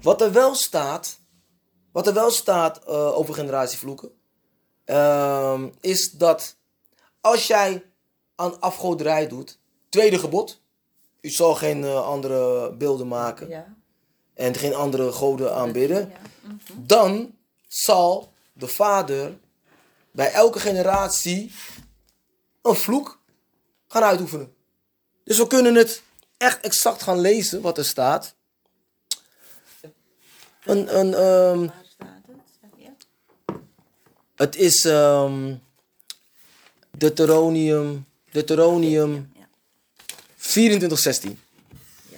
Wat 0.01 0.21
er 0.21 0.31
wel 0.31 0.55
staat, 0.55 1.19
wat 1.91 2.07
er 2.07 2.13
wel 2.13 2.31
staat 2.31 2.83
eh, 2.85 3.17
over 3.17 3.33
generatievloeken, 3.33 4.11
ehm, 4.85 5.69
is 5.81 6.11
dat 6.11 6.55
als 7.21 7.47
jij 7.47 7.83
aan 8.35 8.59
afgoderij 8.59 9.27
doet, 9.27 9.59
tweede 9.89 10.19
gebod, 10.19 10.61
u 11.21 11.29
zal 11.29 11.55
geen 11.55 11.83
eh, 11.83 12.07
andere 12.07 12.71
beelden 12.73 13.07
maken 13.07 13.49
Ja. 13.49 13.79
En 14.33 14.55
geen 14.55 14.73
andere 14.73 15.11
goden 15.11 15.55
aanbidden. 15.55 16.11
Mhm. 16.41 16.53
dan 16.75 17.35
zal 17.67 18.33
de 18.53 18.67
vader 18.67 19.37
bij 20.11 20.31
elke 20.31 20.59
generatie 20.59 21.53
een 22.61 22.75
vloek 22.75 23.19
gaan 23.87 24.03
uitoefenen. 24.03 24.53
Dus 25.23 25.37
we 25.37 25.47
kunnen 25.47 25.75
het 25.75 26.01
echt 26.37 26.59
exact 26.59 27.01
gaan 27.01 27.19
lezen 27.19 27.61
wat 27.61 27.77
er 27.77 27.85
staat. 27.85 28.35
Een, 30.63 30.97
een, 30.99 31.11
Waar 31.11 31.85
staat 31.85 32.21
het? 34.35 34.55
Is 34.55 34.81
Deuteronomium, 36.97 38.05
Deuteronomium 38.31 39.31
Ja. 39.35 39.47
24, 40.35 40.99
16. 40.99 41.39
Ja. 42.09 42.17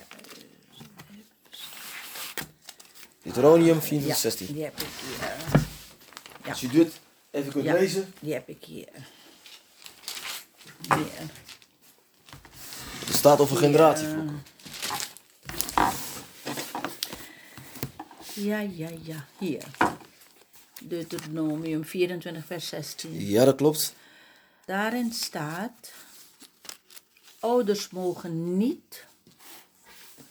Deuteronomium 3.24 3.82
24, 3.82 4.08
Ja, 4.08 4.16
16. 4.16 4.54
die 4.54 4.64
heb 4.64 4.80
ik 4.82 4.88
hier. 5.06 5.28
Ja. 6.44 6.50
Als 6.50 6.62
je 6.62 6.68
dit 6.68 7.00
even 7.32 7.52
kunt 7.52 7.66
lezen. 7.66 8.14
die 8.20 8.34
heb 8.34 8.50
ik 8.50 8.64
hier. 8.64 8.90
Hier. 10.82 11.30
Het 13.06 13.16
staat 13.16 13.40
over 13.40 13.58
generatievloek. 13.58 14.30
Ja, 18.34 18.60
ja, 18.60 18.90
ja. 19.04 19.26
Hier. 19.38 19.64
Deuteronomium 20.82 21.86
24, 21.86 22.46
vers 22.46 22.68
16. 22.68 23.20
Ja, 23.20 23.46
dat 23.46 23.56
klopt. 23.56 23.94
Daarin 24.66 25.14
staat: 25.14 25.92
Ouders 27.40 27.90
mogen 27.90 28.58
niet 28.58 29.06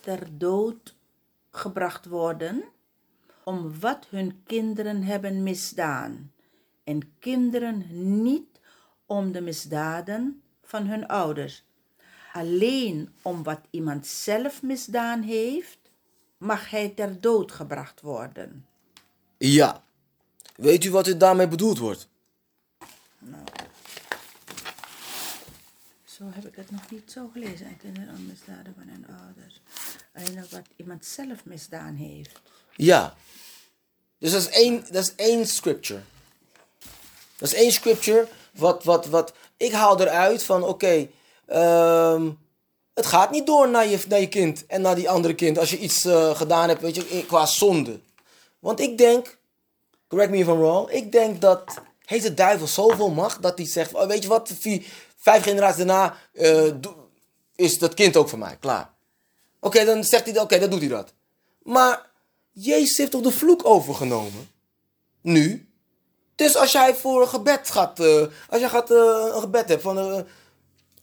ter 0.00 0.38
dood 0.38 0.94
gebracht 1.50 2.06
worden 2.06 2.64
om 3.44 3.80
wat 3.80 4.06
hun 4.10 4.42
kinderen 4.46 5.02
hebben 5.02 5.42
misdaan, 5.42 6.32
en 6.84 7.12
kinderen 7.18 7.86
niet 8.22 8.60
om 9.06 9.32
de 9.32 9.40
misdaden 9.40 10.42
van 10.62 10.86
hun 10.86 11.08
ouders. 11.08 11.64
Alleen 12.32 13.14
om 13.22 13.42
wat 13.42 13.60
iemand 13.70 14.06
zelf 14.06 14.62
misdaan 14.62 15.22
heeft, 15.22 15.78
mag 16.38 16.70
hij 16.70 16.88
ter 16.88 17.20
dood 17.20 17.52
gebracht 17.52 18.00
worden. 18.00 18.66
Ja. 19.38 19.84
Weet 20.56 20.84
u 20.84 20.90
wat 20.90 21.06
er 21.06 21.18
daarmee 21.18 21.48
bedoeld 21.48 21.78
wordt? 21.78 22.08
Zo 26.04 26.24
heb 26.30 26.46
ik 26.46 26.56
het 26.56 26.70
nog 26.70 26.90
niet 26.90 27.12
zo 27.12 27.28
gelezen. 27.28 27.66
En 27.66 27.76
kinderen 27.76 28.14
om 28.14 28.26
misdaden 28.26 28.74
van 28.74 28.88
hun 28.88 29.06
ouders. 29.26 29.60
Alleen 30.14 30.44
wat 30.50 30.66
iemand 30.76 31.04
zelf 31.04 31.44
misdaan 31.44 31.94
heeft. 31.94 32.40
Ja. 32.76 33.14
Dus 34.18 34.32
dat 34.32 34.40
is 34.40 34.48
één, 34.48 34.84
dat 34.90 35.02
is 35.02 35.14
één 35.14 35.46
scripture. 35.46 36.00
Dat 37.38 37.52
is 37.52 37.54
één 37.54 37.72
scripture 37.72 38.28
wat, 38.52 38.84
wat, 38.84 39.06
wat 39.06 39.32
ik 39.56 39.72
haal 39.72 40.00
eruit 40.00 40.42
van 40.44 40.64
oké, 40.64 41.08
ehm, 41.46 42.30
het 42.94 43.06
gaat 43.06 43.30
niet 43.30 43.46
door 43.46 43.68
naar 43.68 43.86
je, 43.86 43.98
naar 44.08 44.20
je 44.20 44.28
kind 44.28 44.66
en 44.66 44.80
naar 44.80 44.94
die 44.94 45.10
andere 45.10 45.34
kind 45.34 45.58
als 45.58 45.70
je 45.70 45.78
iets 45.78 46.04
eh, 46.04 46.36
gedaan 46.36 46.68
hebt, 46.68 46.80
weet 46.80 46.94
je, 46.94 47.24
qua 47.26 47.46
zonde. 47.46 48.00
Want 48.58 48.80
ik 48.80 48.98
denk, 48.98 49.38
correct 50.08 50.30
me 50.30 50.36
if 50.36 50.46
I'm 50.46 50.58
wrong, 50.58 50.90
ik 50.90 51.12
denk 51.12 51.40
dat 51.40 51.80
heeft 52.04 52.24
de 52.24 52.34
duivel 52.34 52.66
zoveel 52.66 53.10
macht 53.10 53.42
dat 53.42 53.58
hij 53.58 53.66
zegt, 53.66 53.94
oh, 53.94 54.06
weet 54.06 54.22
je 54.22 54.28
wat, 54.28 54.50
vijf 55.16 55.42
generaties 55.42 55.76
daarna 55.76 56.16
eh, 56.32 56.72
is 57.54 57.78
dat 57.78 57.94
kind 57.94 58.16
ook 58.16 58.28
van 58.28 58.38
mij, 58.38 58.56
klaar. 58.60 58.90
Oké, 59.60 59.84
dan 59.84 60.04
zegt 60.04 60.24
hij, 60.24 60.40
oké, 60.40 60.58
dan 60.58 60.70
doet 60.70 60.80
hij 60.80 60.88
dat. 60.88 61.12
Maar 61.62 62.10
Jezus 62.52 62.96
heeft 62.96 63.10
toch 63.10 63.22
de 63.22 63.30
vloek 63.30 63.64
overgenomen? 63.64 64.50
Nu? 65.20 65.72
Dus 66.34 66.56
als 66.56 66.72
jij 66.72 66.94
voor 66.94 67.22
een 67.22 67.28
gebed 67.28 67.70
gaat, 67.70 68.00
eh, 68.00 68.26
als 68.48 68.60
jij 68.60 68.68
gaat, 68.68 68.90
eh, 68.90 69.30
een 69.34 69.40
gebed 69.40 69.68
hebt 69.68 69.82
van, 69.82 69.98
eh, 69.98 70.20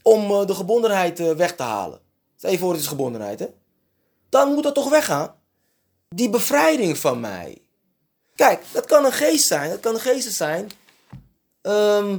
om 0.01 0.45
de 0.45 0.55
gebondenheid 0.55 1.35
weg 1.35 1.55
te 1.55 1.63
halen. 1.63 1.99
Stel 2.37 2.51
je 2.51 2.57
voor, 2.57 2.71
het 2.71 2.81
is 2.81 2.87
gebondenheid, 2.87 3.39
hè? 3.39 3.47
Dan 4.29 4.53
moet 4.53 4.63
dat 4.63 4.75
toch 4.75 4.89
weggaan? 4.89 5.35
Die 6.07 6.29
bevrijding 6.29 6.97
van 6.97 7.19
mij. 7.19 7.61
Kijk, 8.35 8.63
dat 8.71 8.85
kan 8.85 9.05
een 9.05 9.11
geest 9.11 9.47
zijn, 9.47 9.69
dat 9.69 9.79
kan 9.79 9.93
een 9.93 9.99
geest 9.99 10.33
zijn 10.33 10.71
ehm, 11.61 12.17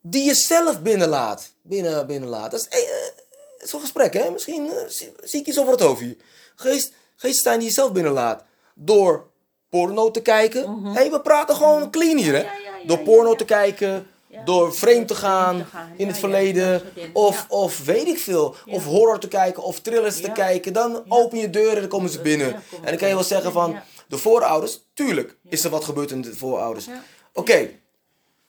die 0.00 0.24
je 0.24 0.34
zelf 0.34 0.82
binnenlaat. 0.82 1.52
Binnen, 1.62 2.06
binnenlaat. 2.06 2.50
Dat 2.50 2.68
is 2.70 3.68
zo'n 3.68 3.80
gesprek, 3.80 4.12
hè? 4.12 4.30
Misschien 4.30 4.70
zie, 4.88 5.40
ik 5.40 5.46
iets 5.46 5.58
over 5.58 5.72
het 5.72 5.80
hoofd 5.80 6.00
hier. 6.00 6.16
Geest, 6.56 6.92
geest 7.16 7.42
zijn 7.42 7.58
die 7.58 7.68
je 7.68 7.74
zelf 7.74 7.92
binnenlaat. 7.92 8.44
Door 8.80 9.30
porno 9.68 10.10
te 10.10 10.22
kijken. 10.22 10.84
Hé, 10.84 11.10
we 11.10 11.20
praten 11.20 11.54
gewoon 11.56 11.90
clean 11.90 12.16
hier, 12.16 12.34
hè? 12.34 12.42
Mhm. 12.42 12.86
Door 12.86 12.98
porno 12.98 13.34
te 13.34 13.44
kijken. 13.44 14.06
Door 14.44 14.74
vreemd 14.74 15.08
te 15.08 15.14
gaan, 15.14 15.66
in 15.96 16.06
het 16.06 16.18
verleden. 16.18 16.82
of, 17.12 17.46
of 17.48 17.84
weet 17.84 18.06
ik 18.06 18.18
veel. 18.18 18.54
Of 18.66 18.84
horror 18.84 19.18
te 19.18 19.28
kijken, 19.28 19.62
of 19.62 19.80
thrillers 19.80 20.20
te 20.20 20.32
kijken. 20.32 20.72
Dan 20.72 21.04
open 21.08 21.38
je 21.38 21.50
deur 21.50 21.74
en 21.74 21.80
dan 21.80 21.88
komen 21.88 22.10
ze 22.10 22.20
binnen. 22.20 22.54
En 22.54 22.62
dan 22.84 22.96
kan 22.96 23.08
je 23.08 23.14
wel 23.14 23.22
ze 23.22 23.28
zeggen 23.28 23.52
van, 23.52 23.76
de 24.08 24.18
voorouders, 24.18 24.80
tuurlijk 24.94 25.36
is 25.48 25.64
er 25.64 25.70
wat 25.70 25.84
gebeurd 25.84 26.10
in 26.10 26.20
de 26.20 26.36
voorouders. 26.36 26.86
Oké, 27.32 27.70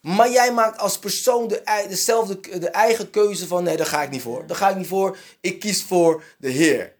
maar 0.01 0.31
jij 0.31 0.53
maakt 0.53 0.79
als 0.79 0.99
persoon 0.99 1.47
de, 1.47 1.83
dezelfde, 1.89 2.59
de 2.59 2.69
eigen 2.69 3.09
keuze 3.09 3.47
van, 3.47 3.63
nee, 3.63 3.77
daar 3.77 3.85
ga 3.85 4.01
ik 4.01 4.09
niet 4.09 4.21
voor. 4.21 4.47
Daar 4.47 4.57
ga 4.57 4.69
ik 4.69 4.75
niet 4.75 4.87
voor. 4.87 5.17
Ik 5.41 5.59
kies 5.59 5.83
voor 5.83 6.23
de 6.37 6.49
Heer. 6.49 6.93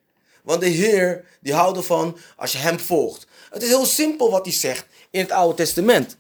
Want 0.50 0.62
de 0.62 0.68
Heer, 0.68 1.26
die 1.42 1.54
houdt 1.54 1.78
ervan 1.78 2.18
als 2.36 2.52
je 2.52 2.58
hem 2.58 2.80
volgt. 2.80 3.28
Het 3.50 3.64
is 3.64 3.68
heel 3.70 3.86
simpel 3.86 4.32
wat 4.32 4.46
hij 4.46 4.54
zegt 4.54 4.86
in 5.10 5.20
het 5.20 5.32
Oude 5.32 5.56
Testament. 5.56 6.18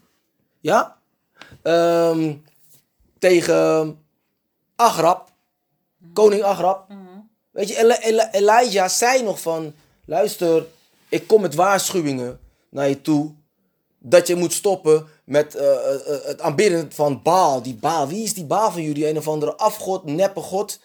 Ja? 0.59 0.97
Ehm, 1.61 2.35
tegen 3.19 3.99
Agrab, 4.75 5.31
koning 6.13 6.43
Agrab. 6.43 6.87
Weet 7.51 7.67
je, 7.67 7.77
Eli- 7.77 7.97
Eli- 8.01 8.27
Elijah 8.31 8.89
zei 8.89 9.23
nog 9.23 9.41
van, 9.41 9.73
luister, 10.05 10.65
ik 11.09 11.27
kom 11.27 11.41
met 11.41 11.55
waarschuwingen 11.55 12.39
naar 12.69 12.89
je 12.89 13.01
toe. 13.01 13.33
Dat 13.99 14.27
je 14.27 14.35
moet 14.35 14.53
stoppen 14.53 15.07
met 15.23 15.55
eh, 15.55 15.71
eh, 15.73 15.93
eh, 16.15 16.23
het 16.25 16.41
aanbidden 16.41 16.91
van 16.91 17.21
Baal. 17.21 17.61
Die 17.61 17.75
Baal, 17.75 18.07
wie 18.07 18.23
is 18.23 18.33
die 18.33 18.45
Baal 18.45 18.71
van 18.71 18.81
jullie? 18.81 19.07
Een 19.07 19.17
of 19.17 19.27
andere 19.27 19.55
afgod, 19.55 20.03
neppe 20.03 20.39
god. 20.41 20.79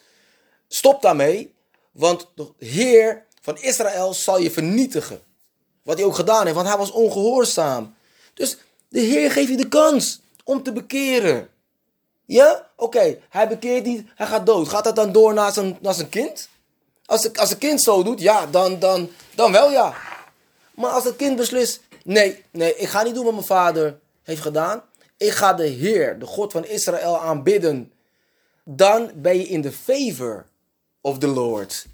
Stop 0.68 1.02
daarmee, 1.02 1.54
want 1.92 2.30
de 2.34 2.52
Heer 2.58 3.26
van 3.44 3.58
Israël 3.60 4.14
zal 4.14 4.38
je 4.38 4.50
vernietigen. 4.50 5.20
Wat 5.82 5.96
hij 5.96 6.06
ook 6.06 6.14
gedaan 6.14 6.42
heeft, 6.42 6.54
want 6.54 6.68
hij 6.68 6.76
was 6.76 6.90
ongehoorzaam. 6.90 7.94
Dus 8.34 8.56
de 8.88 9.00
Heer 9.00 9.30
geeft 9.30 9.48
je 9.48 9.56
de 9.56 9.68
kans 9.68 10.20
om 10.44 10.62
te 10.62 10.72
bekeren. 10.72 11.48
Ja? 12.24 12.68
Oké, 12.76 13.18
hij 13.28 13.48
bekeert 13.48 13.84
niet, 13.84 14.06
hij 14.14 14.26
gaat 14.26 14.46
dood. 14.46 14.68
Gaat 14.68 14.84
dat 14.84 14.96
dan 14.96 15.12
door 15.12 15.34
naar 15.34 15.52
zijn, 15.52 15.78
naar 15.80 15.94
zijn 15.94 16.08
kind? 16.08 16.48
Als, 17.06 17.32
als 17.36 17.50
een 17.50 17.58
kind 17.58 17.82
zo 17.82 18.02
doet, 18.02 18.20
ja, 18.20 18.46
dan, 18.46 18.78
dan, 18.78 19.10
dan 19.34 19.52
wel 19.52 19.70
ja. 19.70 19.94
Maar 20.74 20.90
als 20.90 21.04
het 21.04 21.16
kind 21.16 21.36
beslist, 21.36 21.80
nee, 22.04 22.44
nee, 22.50 22.76
ik 22.76 22.88
ga 22.88 23.02
niet 23.02 23.14
doen 23.14 23.24
wat 23.24 23.32
mijn 23.32 23.46
vader 23.46 23.98
heeft 24.22 24.42
gedaan. 24.42 24.82
Ik 25.16 25.32
ga 25.32 25.52
de 25.52 25.66
Heer, 25.66 26.18
de 26.18 26.26
God 26.26 26.52
van 26.52 26.64
Israël 26.64 27.20
aanbidden. 27.20 27.92
Dan 28.64 29.10
ben 29.14 29.36
je 29.36 29.48
in 29.48 29.60
de 29.60 29.72
favor 29.72 30.46
of 31.00 31.18
the 31.18 31.28
Lord. 31.28 31.86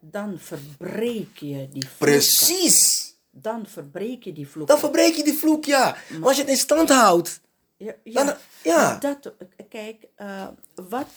Dan 0.00 0.38
verbreek 0.38 1.38
je 1.38 1.68
die 1.68 1.82
vloek. 1.88 1.98
Precies. 2.10 3.12
Dan 3.30 3.66
verbreek 3.66 4.22
je 4.24 4.32
die 4.32 4.48
vloek. 4.48 4.66
Dan 4.68 4.78
verbreek 4.78 5.14
je 5.14 5.24
die 5.24 5.34
vloek, 5.38 5.64
ja. 5.64 5.96
Maar 6.10 6.28
als 6.28 6.36
je 6.36 6.42
het 6.42 6.50
in 6.50 6.56
stand 6.56 6.88
houdt. 6.88 7.40
Ja, 7.76 7.94
ja. 8.04 8.24
Dan- 8.24 8.36
ja. 8.62 8.98
Dat, 8.98 9.32
kijk, 9.68 10.06
eh, 10.14 10.48
wat, 10.74 11.08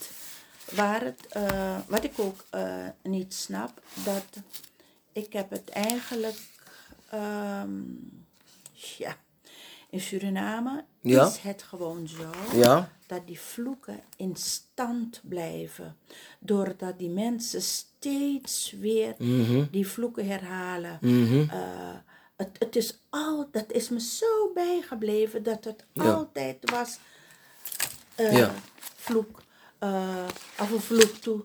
waar 0.72 1.02
het, 1.04 1.28
eh, 1.30 1.78
wat 1.88 2.04
ik 2.04 2.20
ook 2.20 2.46
eh, 2.50 2.86
niet 3.04 3.34
snap, 3.34 3.82
dat 4.04 4.24
ik 5.14 5.34
heb 5.34 5.50
het 5.50 5.70
eigenlijk, 5.70 6.38
ehm, 7.10 7.72
ja, 8.98 9.16
in 9.90 10.02
Suriname 10.02 10.86
Ja. 11.02 11.28
is 11.28 11.38
het 11.38 11.64
gewoon 11.64 12.08
zo 12.08 12.30
Ja. 12.58 12.90
Dat 13.08 13.28
die 13.28 13.40
vloeken 13.40 14.00
in 14.18 14.36
stand 14.36 15.22
blijven. 15.24 15.96
Doordat 16.40 17.00
die 17.00 17.10
mensen 17.10 17.62
steeds 17.62 18.74
weer 18.80 19.16
Mhm. 19.18 19.66
die 19.72 19.88
vloeken 19.88 20.28
herhalen. 20.28 21.00
Eh, 21.02 21.96
het, 22.36 22.50
het 22.60 22.76
is 22.76 23.00
al, 23.10 23.48
dat 23.52 23.72
is 23.72 23.90
me 23.90 24.00
zo 24.00 24.52
bijgebleven 24.54 25.44
dat 25.44 25.64
het 25.64 25.84
Ja. 25.94 26.12
altijd 26.14 26.70
was. 26.72 26.98
eh, 28.16 28.38
Ja. 28.38 28.52
Vloek, 28.96 29.42
eh 29.80 30.26
af 30.56 30.72
een 30.72 30.80
vloek 30.82 31.16
toe. 31.22 31.42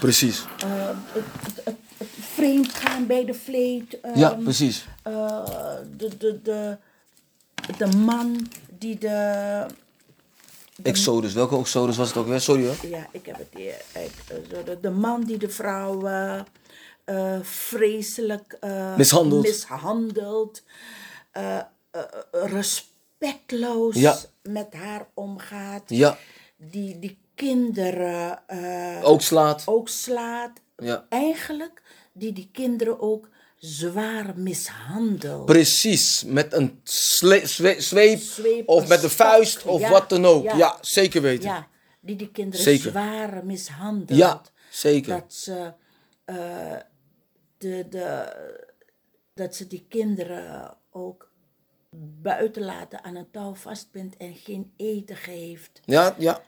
Precies. 0.00 0.44
het, 0.56 0.96
het, 1.12 1.24
het, 1.64 1.76
het 1.96 2.08
vreemd 2.18 2.72
gaan 2.74 3.06
bij 3.06 3.24
de 3.24 3.34
vleet. 3.34 4.00
eh, 4.00 4.16
Ja, 4.16 4.30
precies. 4.34 4.86
de, 5.02 6.16
de, 6.18 6.40
de, 6.42 6.76
de 7.78 7.86
man 7.96 8.48
die 8.78 8.98
de 8.98 9.66
Exodus. 10.82 11.32
Welke 11.32 11.56
Exodus 11.58 11.96
was 11.96 12.08
het 12.08 12.16
ook 12.16 12.26
weer? 12.26 12.40
Sorry 12.40 12.66
hoor. 12.66 12.76
Ja, 12.88 13.06
ik 13.12 13.26
heb 13.26 13.38
het 13.38 13.48
hier. 13.56 13.74
eh, 13.92 14.76
de, 14.80 14.90
man 14.90 15.24
die 15.24 15.36
de 15.38 15.48
vrouw 15.48 16.06
eh, 17.04 17.38
vreselijk 17.42 18.56
eh, 18.60 18.96
Mishandelt. 18.96 20.62
eh, 21.32 21.58
respectloos 22.32 23.94
Ja. 23.94 24.16
met 24.42 24.72
haar 24.74 25.06
omgaat, 25.14 25.82
Ja, 25.86 26.18
die, 26.56 26.98
die 26.98 27.18
kinderen 27.34 28.38
ook 29.02 29.20
slaat. 29.20 29.62
ook 29.66 29.88
slaat. 29.88 30.50
Ja. 30.76 31.06
Eigenlijk 31.08 31.82
die 32.12 32.32
die 32.32 32.48
kinderen 32.52 33.00
ook 33.00 33.28
zwaar 33.64 34.32
mishandelt. 34.38 35.44
Precies, 35.46 36.24
met 36.26 36.52
een 36.52 36.80
sle- 36.82 37.46
zwe- 37.46 37.80
zweep, 37.80 38.18
Zweep, 38.20 38.68
of 38.68 38.82
een 38.82 38.88
met 38.88 39.02
een 39.02 39.10
stok, 39.10 39.26
vuist 39.26 39.62
of 39.64 39.80
ja, 39.80 39.90
wat 39.90 40.08
dan 40.08 40.24
ook. 40.26 40.44
ja. 40.44 40.56
Ja, 40.56 40.78
zeker 40.80 41.22
weten. 41.22 41.44
Ja, 41.48 41.68
die 42.00 42.16
die 42.16 42.30
kinderen 42.30 42.64
Zeker. 42.64 42.90
zwaar 42.90 43.44
mishandelt. 43.46 44.18
Ja, 44.18 44.42
zeker. 44.70 45.18
Dat 45.18 45.34
ze, 45.34 45.72
eh, 46.24 46.76
de, 47.58 47.86
de, 47.90 48.32
dat 49.34 49.54
ze 49.56 49.66
die 49.66 49.86
kinderen 49.88 50.76
ook 50.90 51.30
buiten 52.22 52.62
laten 52.62 53.04
aan 53.04 53.16
een 53.16 53.30
touw 53.30 53.54
vastbindt 53.54 54.16
en 54.16 54.34
geen 54.34 54.72
eten 54.76 55.16
geeft. 55.16 55.80
Ja, 55.84 56.14
ja. 56.18 56.42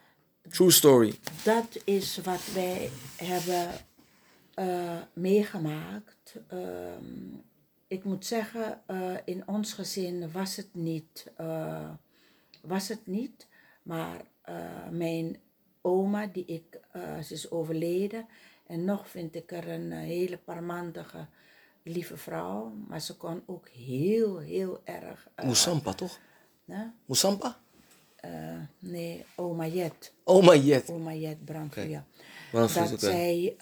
True 0.51 0.71
story. 0.71 1.19
Dat 1.43 1.67
is 1.85 2.19
wat 2.23 2.41
wij 2.55 2.91
hebben 3.17 3.69
eh, 4.55 4.91
meegemaakt. 5.13 6.16
Ehm, 6.49 7.35
ik 7.87 8.05
moet 8.05 8.27
zeggen, 8.27 8.81
eh, 8.87 9.15
in 9.25 9.49
ons 9.49 9.73
gezin 9.73 10.31
was 10.33 10.57
het 10.57 10.69
niet, 10.73 11.33
eh, 11.37 11.91
was 12.63 12.89
het 12.89 13.07
niet. 13.07 13.47
Maar 13.83 14.21
eh, 14.43 14.89
mijn 14.91 15.37
oma, 15.81 16.27
die 16.27 16.45
ik, 16.45 16.81
ze 17.23 17.35
is 17.35 17.51
overleden. 17.51 18.27
En 18.67 18.85
nog 18.85 19.09
vind 19.09 19.35
ik 19.35 19.53
er 19.53 19.69
een 19.69 19.93
hele 19.93 20.39
parmantige, 20.39 21.27
lieve 21.83 22.17
vrouw. 22.17 22.73
Maar 22.89 23.01
ze 23.01 23.17
kon 23.17 23.43
ook 23.47 23.69
heel, 23.69 24.39
heel 24.39 24.81
erg... 24.85 25.29
Moesampa, 25.43 25.93
toch? 25.93 26.19
Moesampa? 27.05 27.59
Eh, 28.17 28.31
nee, 28.79 29.25
oma 29.35 29.67
Jet. 29.67 30.13
Oma 30.25 30.55
Jet. 30.55 30.91
Oma 30.91 31.13
Jet. 31.13 31.45
Brandvuur, 31.45 32.03
Dat 32.53 33.01
zij 33.01 33.57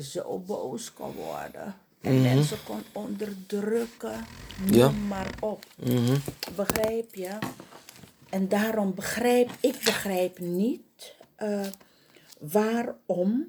zo 0.00 0.38
boos 0.38 0.92
kon 0.92 1.12
worden. 1.12 1.74
En 2.00 2.14
Mhm. 2.14 2.22
mensen 2.22 2.58
kon 2.64 2.82
onderdrukken. 2.92 4.24
Noem 4.66 4.74
Ja. 4.78 4.90
maar 4.90 5.30
op. 5.40 5.64
Mhm. 5.76 6.16
Begrijp 6.56 7.14
je? 7.14 7.38
En 8.30 8.48
daarom 8.48 8.94
begrijp 8.94 9.50
ik 9.60 9.72
begrijp 9.84 10.38
niet 10.38 11.14
eh, 11.36 11.66
waarom 12.38 13.48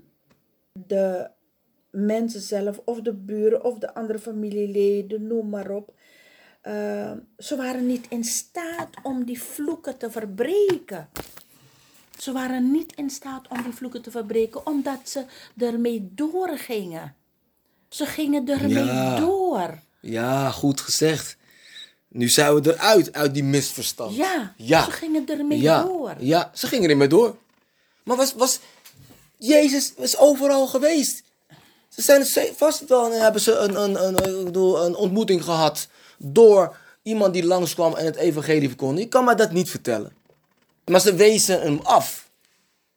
de 0.71 1.29
mensen 1.89 2.41
zelf, 2.41 2.81
of 2.85 3.01
de 3.01 3.13
buren, 3.13 3.63
of 3.63 3.77
de 3.79 3.93
andere 3.93 4.19
familieleden, 4.19 5.27
noem 5.27 5.49
maar 5.49 5.69
op. 5.69 5.93
eh, 6.61 7.11
ze 7.37 7.55
waren 7.55 7.85
niet 7.85 8.05
in 8.09 8.23
staat 8.23 8.89
om 9.03 9.25
die 9.25 9.41
vloeken 9.41 9.97
te 9.97 10.11
verbreken. 10.11 11.09
Ze 12.17 12.31
waren 12.31 12.71
niet 12.71 12.95
in 12.95 13.09
staat 13.09 13.47
om 13.47 13.61
die 13.63 13.73
vloeken 13.73 14.01
te 14.01 14.11
verbreken, 14.11 14.65
omdat 14.65 15.09
ze 15.09 15.25
ermee 15.57 16.09
doorgingen. 16.15 17.15
Ze 17.91 18.05
gingen 18.05 18.47
ermee 18.47 18.83
Ja. 18.83 19.19
door. 19.19 19.79
Ja, 19.99 20.51
goed 20.51 20.81
gezegd. 20.81 21.37
Nu 22.07 22.29
zijn 22.29 22.55
we 22.55 22.73
eruit, 22.73 23.13
uit 23.13 23.33
die 23.33 23.43
misverstand. 23.43 24.15
Ja, 24.15 24.53
ja. 24.57 24.83
ze 24.83 24.91
gingen 24.91 25.27
ermee 25.27 25.61
ja. 25.61 25.83
door. 25.83 26.15
Ja, 26.19 26.51
ze 26.53 26.67
gingen 26.67 26.89
ermee 26.89 27.07
door. 27.07 27.35
Maar 28.03 28.17
was, 28.17 28.33
was, 28.33 28.59
Jezus 29.37 29.93
is 29.97 30.17
overal 30.17 30.67
geweest. 30.67 31.23
Ze 31.89 32.01
zijn 32.01 32.55
vast 32.55 32.87
wel 32.87 33.11
en 33.13 33.21
hebben 33.21 33.41
ze 33.41 33.55
een, 33.55 33.81
een, 33.81 34.05
een, 34.05 34.39
ik 34.39 34.45
bedoel, 34.45 34.85
een 34.85 34.95
ontmoeting 34.95 35.43
gehad 35.43 35.87
door 36.17 36.77
iemand 37.03 37.33
die 37.33 37.45
langskwam 37.45 37.95
en 37.95 38.05
het 38.05 38.15
evangelie 38.15 38.67
verkondigde. 38.67 39.03
Ik 39.03 39.09
kan 39.09 39.25
mij 39.25 39.35
dat 39.35 39.51
niet 39.51 39.69
vertellen. 39.69 40.13
Maar 40.85 41.01
ze 41.01 41.15
wezen 41.15 41.61
hem 41.61 41.79
af. 41.83 42.29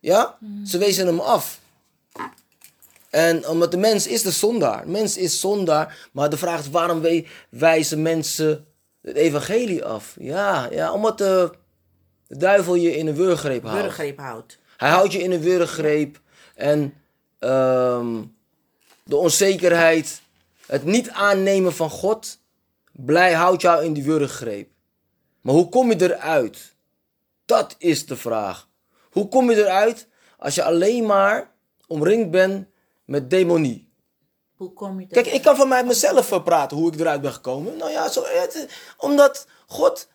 Ja? 0.00 0.38
Ze 0.66 0.78
wezen 0.78 1.06
hem 1.06 1.20
af. 1.20 1.60
En 3.14 3.48
omdat 3.48 3.70
de 3.70 3.76
mens 3.76 4.06
is 4.06 4.22
de 4.22 4.30
zondaar. 4.30 4.88
Mens 4.88 5.16
is 5.16 5.40
zondaar. 5.40 6.08
Maar 6.12 6.30
de 6.30 6.36
vraag 6.36 6.60
is 6.60 6.70
waarom 6.70 7.00
wij- 7.00 7.26
wijzen 7.48 8.02
mensen 8.02 8.66
het 9.02 9.16
evangelie 9.16 9.84
af? 9.84 10.16
Ja, 10.18 10.68
ja 10.70 10.92
omdat 10.92 11.18
de, 11.18 11.52
de 12.26 12.36
duivel 12.36 12.74
je 12.74 12.96
in 12.96 13.06
een 13.06 13.14
wurggreep 13.14 13.62
houdt. 13.62 13.82
Hij 14.76 14.90
houdt 14.90 15.12
je 15.12 15.18
in 15.22 15.32
een 15.32 15.40
wurggreep. 15.40 16.20
En 16.54 16.94
ehm, 17.38 18.22
de 19.02 19.16
onzekerheid, 19.16 20.20
het 20.66 20.84
niet 20.84 21.10
aannemen 21.10 21.74
van 21.74 21.90
God, 21.90 22.38
blij 22.92 23.32
houdt 23.32 23.62
jou 23.62 23.84
in 23.84 23.92
die 23.92 24.04
wurggreep. 24.04 24.68
Maar 25.40 25.54
hoe 25.54 25.68
kom 25.68 25.90
je 25.92 26.02
eruit? 26.02 26.74
Dat 27.44 27.74
is 27.78 28.06
de 28.06 28.16
vraag. 28.16 28.68
Hoe 29.10 29.28
kom 29.28 29.50
je 29.50 29.56
eruit 29.56 30.08
als 30.38 30.54
je 30.54 30.62
alleen 30.64 31.06
maar 31.06 31.50
omringd 31.86 32.30
bent 32.30 32.66
met 33.04 33.30
demonie? 33.30 33.92
Hoe 34.54 34.72
kom 34.72 35.00
je 35.00 35.06
Kijk, 35.06 35.26
ik 35.26 35.42
kan 35.42 35.56
van 35.56 35.68
mij 35.68 35.84
mezelf 35.84 36.42
praten 36.44 36.76
hoe 36.76 36.92
ik 36.92 37.00
eruit 37.00 37.20
ben 37.20 37.32
gekomen. 37.32 37.76
Nou 37.76 37.90
ja, 37.90 38.08
zo, 38.08 38.24
het, 38.24 38.68
omdat 38.96 39.46
God 39.66 40.08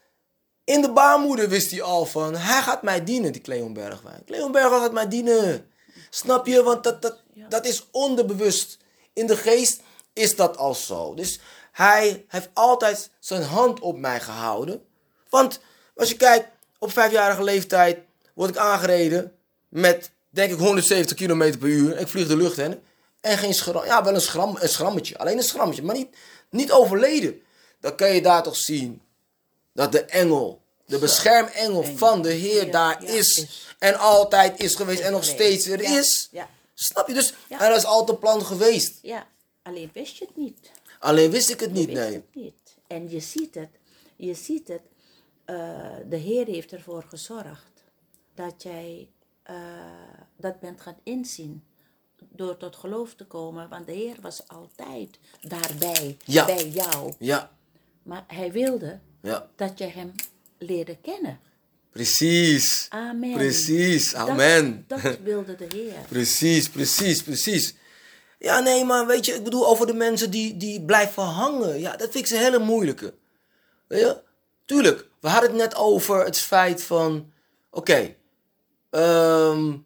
in 0.64 0.82
de 0.82 0.92
baarmoeder 0.92 1.50
wist 1.50 1.72
hij 1.72 1.82
al 1.82 2.06
van, 2.06 2.36
hij 2.36 2.62
gaat 2.62 2.84
mij 2.84 3.04
dienen, 3.04 3.32
die 3.32 3.42
Cleon 3.42 3.74
Bergwijn. 3.74 4.24
Cleon 4.26 4.52
Bergwijn 4.52 4.82
gaat 4.82 4.94
mij 4.94 5.08
dienen. 5.08 5.72
Snap 6.10 6.46
je? 6.46 6.64
Want 6.64 6.84
dat, 6.84 7.02
dat, 7.02 7.24
dat 7.50 7.66
is 7.66 7.88
onderbewust. 7.92 8.78
In 9.14 9.28
de 9.28 9.38
geest 9.38 9.82
is 10.14 10.36
dat 10.36 10.58
al 10.58 10.74
zo. 10.74 11.14
Dus 11.14 11.40
hij 11.72 12.26
heeft 12.28 12.50
altijd 12.54 13.12
zijn 13.20 13.44
hand 13.44 13.80
op 13.80 13.98
mij 13.98 14.20
gehouden. 14.20 14.86
Want 15.30 15.60
als 15.96 16.10
je 16.10 16.16
kijkt, 16.16 16.48
op 16.80 16.92
vijfjarige 16.92 17.44
leeftijd 17.44 18.00
word 18.34 18.50
ik 18.50 18.58
aangereden 18.58 19.36
met, 19.68 20.12
denk 20.30 20.52
ik, 20.52 20.58
170 20.60 21.18
km 21.18 21.58
per 21.58 21.68
uur. 21.68 21.98
Ik 22.00 22.08
vlieg 22.08 22.28
de 22.28 22.38
lucht 22.38 22.58
in. 22.58 22.80
En 23.22 23.38
geen 23.38 23.54
schram, 23.54 23.86
ja, 23.86 24.04
wel 24.04 24.14
een, 24.14 24.22
schram, 24.22 24.58
een 24.60 24.70
schrammetje. 24.70 25.18
Alleen 25.18 25.38
een 25.38 25.44
schrammetje, 25.44 25.84
maar 25.84 25.96
niet, 25.96 26.16
niet 26.50 26.72
overleden. 26.72 27.42
Dan 27.80 27.96
kan 27.96 28.14
je 28.14 28.22
daar 28.22 28.44
toch 28.44 28.56
zien 28.56 29.02
dat 29.74 29.92
de 29.92 30.02
engel, 30.06 30.62
de 30.86 30.98
beschermengel 31.00 31.84
van 31.84 32.22
de 32.22 32.32
Heer 32.32 32.66
Ja, 32.66 32.72
daar 32.72 33.04
ja, 33.04 33.10
is. 33.10 33.38
is. 33.38 33.76
En 33.80 34.00
altijd 34.00 34.60
is 34.60 34.76
geweest 34.76 35.00
en 35.02 35.12
nog 35.12 35.26
geweest. 35.26 35.62
steeds 35.62 35.66
Ja, 35.66 35.98
is. 36.00 36.30
Snap 36.74 37.08
je? 37.08 37.14
Dus 37.14 37.34
en 37.48 37.58
dat 37.70 37.78
is 37.78 37.86
altijd 37.86 38.10
een 38.10 38.20
plan 38.20 38.46
geweest. 38.46 39.00
Ja, 39.02 39.28
alleen 39.64 39.90
wist 39.94 40.18
je 40.18 40.26
het 40.26 40.36
niet. 40.38 40.72
Alleen 41.00 41.32
wist 41.32 41.50
ik 41.50 41.60
het 41.60 41.72
niet, 41.74 41.92
nee. 41.92 42.14
het 42.14 42.36
niet. 42.36 42.54
En 42.88 43.10
je 43.10 43.20
ziet 43.20 43.56
het. 43.56 43.70
Je 44.16 44.34
ziet 44.34 44.68
het. 44.68 44.82
eh, 45.46 45.56
de 46.10 46.16
Heer 46.16 46.46
heeft 46.46 46.72
ervoor 46.72 47.06
gezorgd 47.10 47.84
dat 48.36 48.54
jij 48.64 49.08
eh, 49.50 49.56
dat 50.38 50.60
bent 50.60 50.82
gaan 50.82 50.98
inzien. 51.04 51.64
Door 52.32 52.58
tot 52.58 52.76
geloof 52.76 53.14
te 53.16 53.26
komen. 53.26 53.70
Want 53.70 53.86
de 53.86 53.92
Heer 53.92 54.16
was 54.22 54.48
altijd 54.48 55.20
daarbij. 55.42 56.18
Ja. 56.26 56.46
Bij 56.46 56.68
jou. 56.68 57.14
Ja, 57.20 57.52
Maar 58.04 58.24
hij 58.28 58.52
wilde 58.52 59.00
ja. 59.22 59.50
dat 59.56 59.78
je 59.78 59.86
hem 59.86 60.12
leerde 60.58 60.98
kennen. 61.02 61.40
Precies. 61.92 62.86
Amen. 62.90 63.34
Precies. 63.34 64.12
Dat- 64.12 64.30
Amen. 64.30 64.86
Dat, 64.88 65.00
wilde 65.24 65.56
de 65.56 65.68
Heer. 65.74 65.94
Precies, 66.10 66.70
precies, 66.70 67.24
precies. 67.24 67.76
Ja, 68.40 68.60
nee, 68.60 68.86
maar 68.86 69.06
weet 69.08 69.26
je, 69.26 69.34
ik 69.34 69.44
bedoel 69.44 69.68
over 69.68 69.88
de 69.88 69.94
mensen 69.94 70.32
die, 70.32 70.58
die 70.58 70.82
blijven 70.86 71.24
hangen. 71.24 71.80
Ja, 71.80 71.92
dat 71.92 72.12
vind 72.12 72.16
ik 72.16 72.28
ze 72.28 72.38
hele 72.38 72.60
moeilijke. 72.60 73.14
Weet 73.88 74.00
je? 74.00 74.22
Tuurlijk, 74.66 75.08
we 75.20 75.28
hadden 75.30 75.50
het 75.50 75.60
net 75.60 75.76
over 75.76 76.26
het 76.26 76.38
feit 76.38 76.84
van... 76.84 77.32
Oké, 77.72 78.16
ehm, 78.90 79.78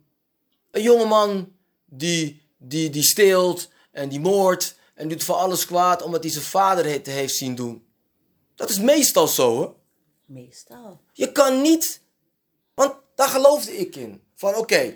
een 0.71 0.81
jongeman 0.81 1.51
die, 1.85 2.41
die, 2.57 2.89
die 2.89 3.03
steelt 3.03 3.69
en 3.91 4.09
die 4.09 4.19
moordt 4.19 4.77
en 4.93 5.07
doet 5.07 5.23
voor 5.23 5.35
alles 5.35 5.65
kwaad 5.65 6.01
omdat 6.01 6.23
hij 6.23 6.31
zijn 6.31 6.43
vader 6.43 6.85
het 6.85 7.05
heeft 7.05 7.35
zien 7.35 7.55
doen. 7.55 7.85
Dat 8.55 8.69
is 8.69 8.79
meestal 8.79 9.27
zo, 9.27 9.55
hoor. 9.55 9.75
Meestal. 10.25 10.99
Je 11.13 11.31
kan 11.31 11.61
niet, 11.61 12.01
want 12.73 12.93
daar 13.15 13.27
geloofde 13.27 13.77
ik 13.77 13.95
in. 13.95 14.21
Van 14.35 14.55
oké, 14.55 14.93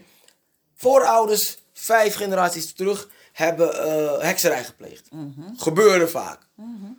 voorouders, 0.75 1.57
vijf 1.73 2.15
generaties 2.15 2.73
terug, 2.73 3.09
hebben 3.33 3.83
eh, 3.83 4.21
hekserij 4.21 4.63
gepleegd. 4.63 5.09
Gebeurde 5.57 6.07
vaak. 6.07 6.47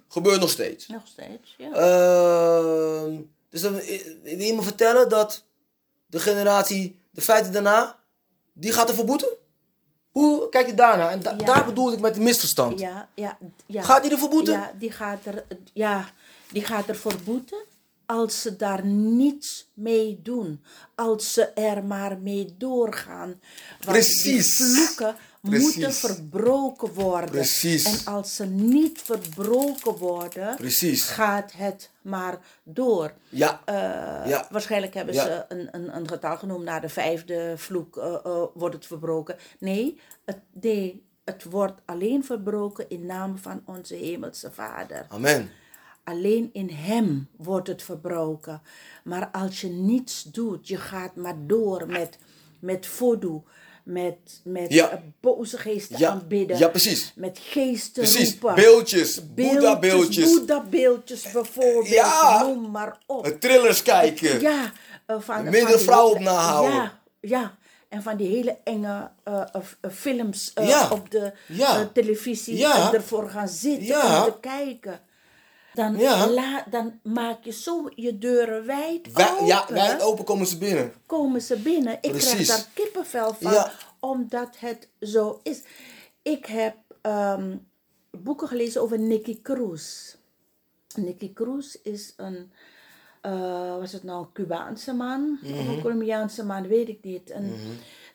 Gebeurt 0.09 0.40
nog 0.40 0.51
steeds. 0.51 0.87
Nog 0.87 1.07
steeds, 1.07 1.55
ja. 1.59 1.73
Ehm, 1.73 3.21
dus 3.49 3.61
dan 3.61 3.79
eh, 3.79 4.05
wil 4.23 4.40
je 4.40 4.55
me 4.55 4.62
vertellen 4.62 5.09
dat 5.09 5.44
de 6.09 6.18
generatie, 6.21 7.01
de 7.11 7.21
feiten 7.21 7.53
daarna, 7.53 7.99
die 8.53 8.73
gaat 8.73 8.88
ervoor 8.88 9.05
boeten? 9.05 9.29
Hoe 10.11 10.49
kijk 10.49 10.66
je 10.66 10.75
daarna? 10.75 11.11
En 11.11 11.21
da- 11.23 11.31
Ja. 11.31 11.37
daar 11.44 11.64
bedoel 11.64 11.92
ik 11.92 12.01
met 12.01 12.14
de 12.14 12.21
misverstand. 12.21 12.81
Ja, 12.81 13.09
ja, 13.14 13.38
ja. 13.66 13.83
Gaat 13.83 14.03
die 14.03 14.11
ervoor 14.12 14.29
boeten? 14.29 14.53
Ja, 14.55 14.73
die 14.79 14.90
gaat 14.92 15.25
er, 15.25 15.44
ja, 15.73 16.09
die 16.53 16.64
gaat 16.64 16.87
ervoor 16.88 17.14
boeten. 17.25 17.59
als 18.07 18.40
ze 18.42 18.57
daar 18.57 18.85
niets 18.87 19.71
mee 19.75 20.21
doen, 20.23 20.64
als 20.94 21.33
ze 21.33 21.42
er 21.44 21.85
maar 21.85 22.18
mee 22.18 22.55
doorgaan. 22.59 23.29
Want 23.29 23.40
Precies. 23.99 24.23
die 24.23 24.42
vloeken 24.55 25.16
Precies. 25.40 25.74
moeten 25.77 25.92
verbroken 25.94 26.92
worden. 26.92 27.31
Precies. 27.31 27.85
En 28.05 28.12
als 28.12 28.37
ze 28.37 28.44
niet 28.46 29.01
verbroken 29.03 29.96
worden, 29.96 30.57
Precies. 30.57 31.03
gaat 31.05 31.53
het 31.53 31.90
maar 32.03 32.38
door. 32.62 33.12
Ja. 33.29 33.61
Eh, 33.64 33.74
Ja. 34.31 34.46
Waarschijnlijk 34.51 34.94
hebben 34.94 35.14
Ja. 35.14 35.24
ze 35.24 35.44
een, 35.48 35.68
een, 35.70 35.96
een 35.96 36.09
getal 36.09 36.37
genoemd. 36.37 36.64
Na 36.64 36.81
de 36.81 36.88
vijfde 36.88 37.53
vloek 37.57 37.96
eh, 37.96 38.14
eh, 38.24 38.42
wordt 38.55 38.74
het 38.74 38.87
verbroken. 38.87 39.37
Nee 39.59 40.01
het, 40.24 40.38
nee, 40.53 41.07
het 41.24 41.44
wordt 41.44 41.81
alleen 41.85 42.24
verbroken 42.24 42.88
in 42.88 43.07
naam 43.07 43.38
van 43.38 43.62
onze 43.64 43.94
Hemelse 43.94 44.51
Vader. 44.53 45.07
Amen. 45.09 45.51
Alleen 46.05 46.51
in 46.53 46.70
Hem 46.70 47.29
wordt 47.37 47.68
het 47.68 47.83
verbroken. 47.83 48.62
Maar 49.05 49.29
als 49.33 49.61
je 49.61 49.68
niets 49.68 50.22
doet, 50.22 50.68
je 50.68 50.77
gaat 50.77 51.16
maar 51.16 51.37
door 51.46 51.87
met, 51.87 52.18
met 52.59 52.87
voodoo, 52.87 53.44
met, 53.88 54.40
met 54.44 54.72
Ja. 54.72 54.90
eh, 54.90 54.98
boze 55.20 55.59
geesten 55.59 55.98
Ja. 55.98 56.11
aanbidden, 56.11 56.59
Ja, 56.59 56.68
precies. 56.68 57.12
met 57.16 57.38
geesten 57.42 58.03
Precies. 58.03 58.31
roepen. 58.31 58.55
Beeldjes. 58.55 59.20
Boeddha-beeldjes. 59.35 60.24
Boeddha-beeldjes 60.33 61.31
bijvoorbeeld, 61.33 61.88
Ja. 61.88 62.42
noem 62.42 62.70
maar 62.70 62.98
op. 63.07 63.27
Eh, 63.27 63.33
Thrillers 63.33 63.83
kijken. 63.83 64.40
Ja, 64.40 64.72
van, 65.18 65.42
Minder 65.42 65.61
van 65.61 65.70
die 65.72 65.79
vrouw 65.79 66.09
op 66.09 66.18
nahouden. 66.18 66.74
Ja, 66.74 66.98
ja. 67.20 67.57
En 67.88 68.03
van 68.03 68.16
die 68.16 68.29
hele 68.29 68.57
enge 68.64 69.11
films 69.92 70.53
Ja. 70.55 70.88
op 70.90 71.11
de 71.11 71.33
televisie 71.92 72.66
ervoor 72.66 73.29
gaan 73.31 73.48
zitten 73.48 73.96
om 73.96 74.24
te 74.24 74.35
kijken. 74.40 75.01
Dan, 75.75 75.97
Ja. 75.99 76.29
la- 76.31 76.65
dan 76.71 77.01
maak 77.03 77.45
je 77.45 77.53
zo 77.53 77.89
je 77.95 78.19
deuren 78.19 78.67
wijd 78.67 79.13
Wij- 79.13 79.31
open. 79.33 79.47
ja, 79.47 79.67
wijd 79.69 80.03
open 80.03 80.25
komen 80.25 80.47
ze 80.47 80.59
binnen. 80.59 80.93
Komen 81.07 81.43
ze 81.43 81.57
binnen. 81.57 81.99
Ik 82.01 82.13
krijg 82.13 82.47
daar 82.47 82.67
kippenvel 82.75 83.35
van, 83.35 83.53
Ja. 83.53 83.73
omdat 84.01 84.59
het 84.59 84.89
zo 85.01 85.41
is. 85.43 85.63
Ik 86.23 86.47
heb 86.47 86.77
ehm, 87.03 87.57
boeken 88.11 88.49
gelezen 88.49 88.81
over 88.83 88.99
Nicky 88.99 89.43
Cruz. 89.43 90.15
Nicky 90.97 91.33
Cruz 91.33 91.75
is 91.83 92.13
een, 92.17 92.51
eh, 93.21 93.77
was 93.77 93.93
het 93.93 94.03
nou 94.03 94.21
een 94.21 94.33
Cubaanse 94.33 94.93
man 94.93 95.39
of 95.43 95.69
een 95.69 95.81
Colombiaanse 95.81 96.45
man, 96.45 96.69
weet 96.69 96.89
ik 96.89 97.05
niet. 97.05 97.31
En 97.31 97.53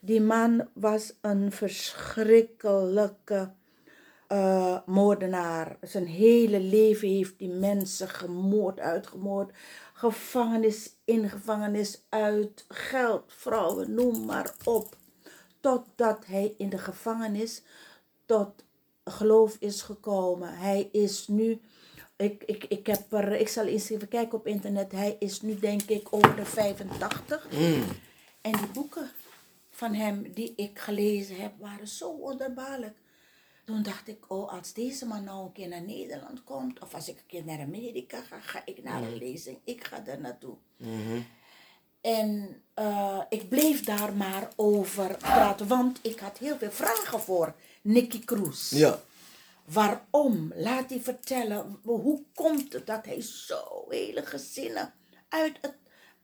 Die 0.06 0.22
man 0.22 0.68
was 0.74 1.14
een 1.22 1.52
verschrikkelijke 1.52 3.52
eh, 4.34 4.78
moordenaar. 4.86 5.78
Zijn 5.82 6.06
hele 6.06 6.60
leven 6.60 7.08
heeft 7.08 7.40
die 7.40 7.50
mensen 7.50 8.10
gemoord, 8.10 8.80
uitgemoord. 8.80 9.52
Gevangenis, 9.94 10.96
in 11.06 11.30
gevangenis, 11.30 12.02
uit, 12.10 12.66
geld, 12.68 13.24
vrouwen, 13.28 13.94
noem 13.94 14.26
maar 14.26 14.54
op. 14.64 14.96
Totdat 15.60 16.26
hij 16.26 16.54
in 16.58 16.70
de 16.70 16.78
gevangenis 16.78 17.62
tot 18.26 18.64
geloof 19.04 19.56
is 19.60 19.82
gekomen. 19.82 20.58
Hij 20.58 20.90
is 20.92 21.28
nu, 21.28 21.62
ik, 22.16 22.44
ik, 22.44 22.64
ik, 22.64 22.88
heb 22.88 23.14
er, 23.14 23.32
ik 23.32 23.48
zal 23.48 23.66
eens 23.66 23.90
even 23.90 24.08
kijken 24.08 24.38
op 24.38 24.48
internet. 24.48 24.92
Hij 24.92 25.16
is 25.20 25.42
nu 25.42 25.60
denk 25.60 25.82
ik 25.82 26.08
over 26.10 26.36
de 26.36 26.46
85. 26.46 27.48
En 28.42 28.52
die 28.52 28.68
boeken 28.74 29.10
van 29.70 29.94
hem 29.94 30.32
die 30.34 30.54
ik 30.56 30.80
gelezen 30.80 31.36
heb, 31.36 31.52
waren 31.60 31.88
zo 31.88 32.18
wonderbaarlijk. 32.18 33.02
Toen 33.66 33.84
dacht 33.84 34.08
ik, 34.08 34.26
oh, 34.28 34.54
als 34.54 34.74
deze 34.74 35.06
man 35.06 35.24
nou 35.24 35.46
een 35.46 35.52
keer 35.52 35.68
naar 35.68 35.82
Nederland 35.82 36.44
komt, 36.44 36.80
of 36.80 36.94
als 36.94 37.08
ik 37.08 37.18
een 37.18 37.26
keer 37.28 37.46
naar 37.46 37.60
Amerika 37.60 38.22
ga, 38.22 38.40
ga 38.40 38.62
ik 38.66 38.84
naar 38.84 39.04
een 39.04 39.18
lezing. 39.18 39.58
Ik 39.64 39.84
ga 39.84 40.00
daar 40.00 40.20
naartoe. 40.20 40.56
En 42.02 42.62
eh, 42.74 43.22
ik 43.30 43.50
bleef 43.50 43.84
daar 43.84 44.14
maar 44.14 44.50
over 44.56 45.18
praten, 45.18 45.68
want 45.68 46.00
ik 46.02 46.20
had 46.20 46.38
heel 46.38 46.58
veel 46.58 46.72
vragen 46.72 47.20
voor 47.20 47.56
Nicky 47.82 48.20
Cruz. 48.26 48.72
Ja. 48.72 49.00
Waarom? 49.66 50.52
Laat 50.56 50.90
hij 50.90 51.00
vertellen. 51.00 51.80
Hoe 51.84 52.24
komt 52.34 52.74
het 52.74 52.88
dat 52.88 53.06
hij 53.06 53.22
zo 53.22 53.86
hele 53.90 54.26
gezinnen 54.26 54.94
uit 55.30 55.58
het 55.62 55.76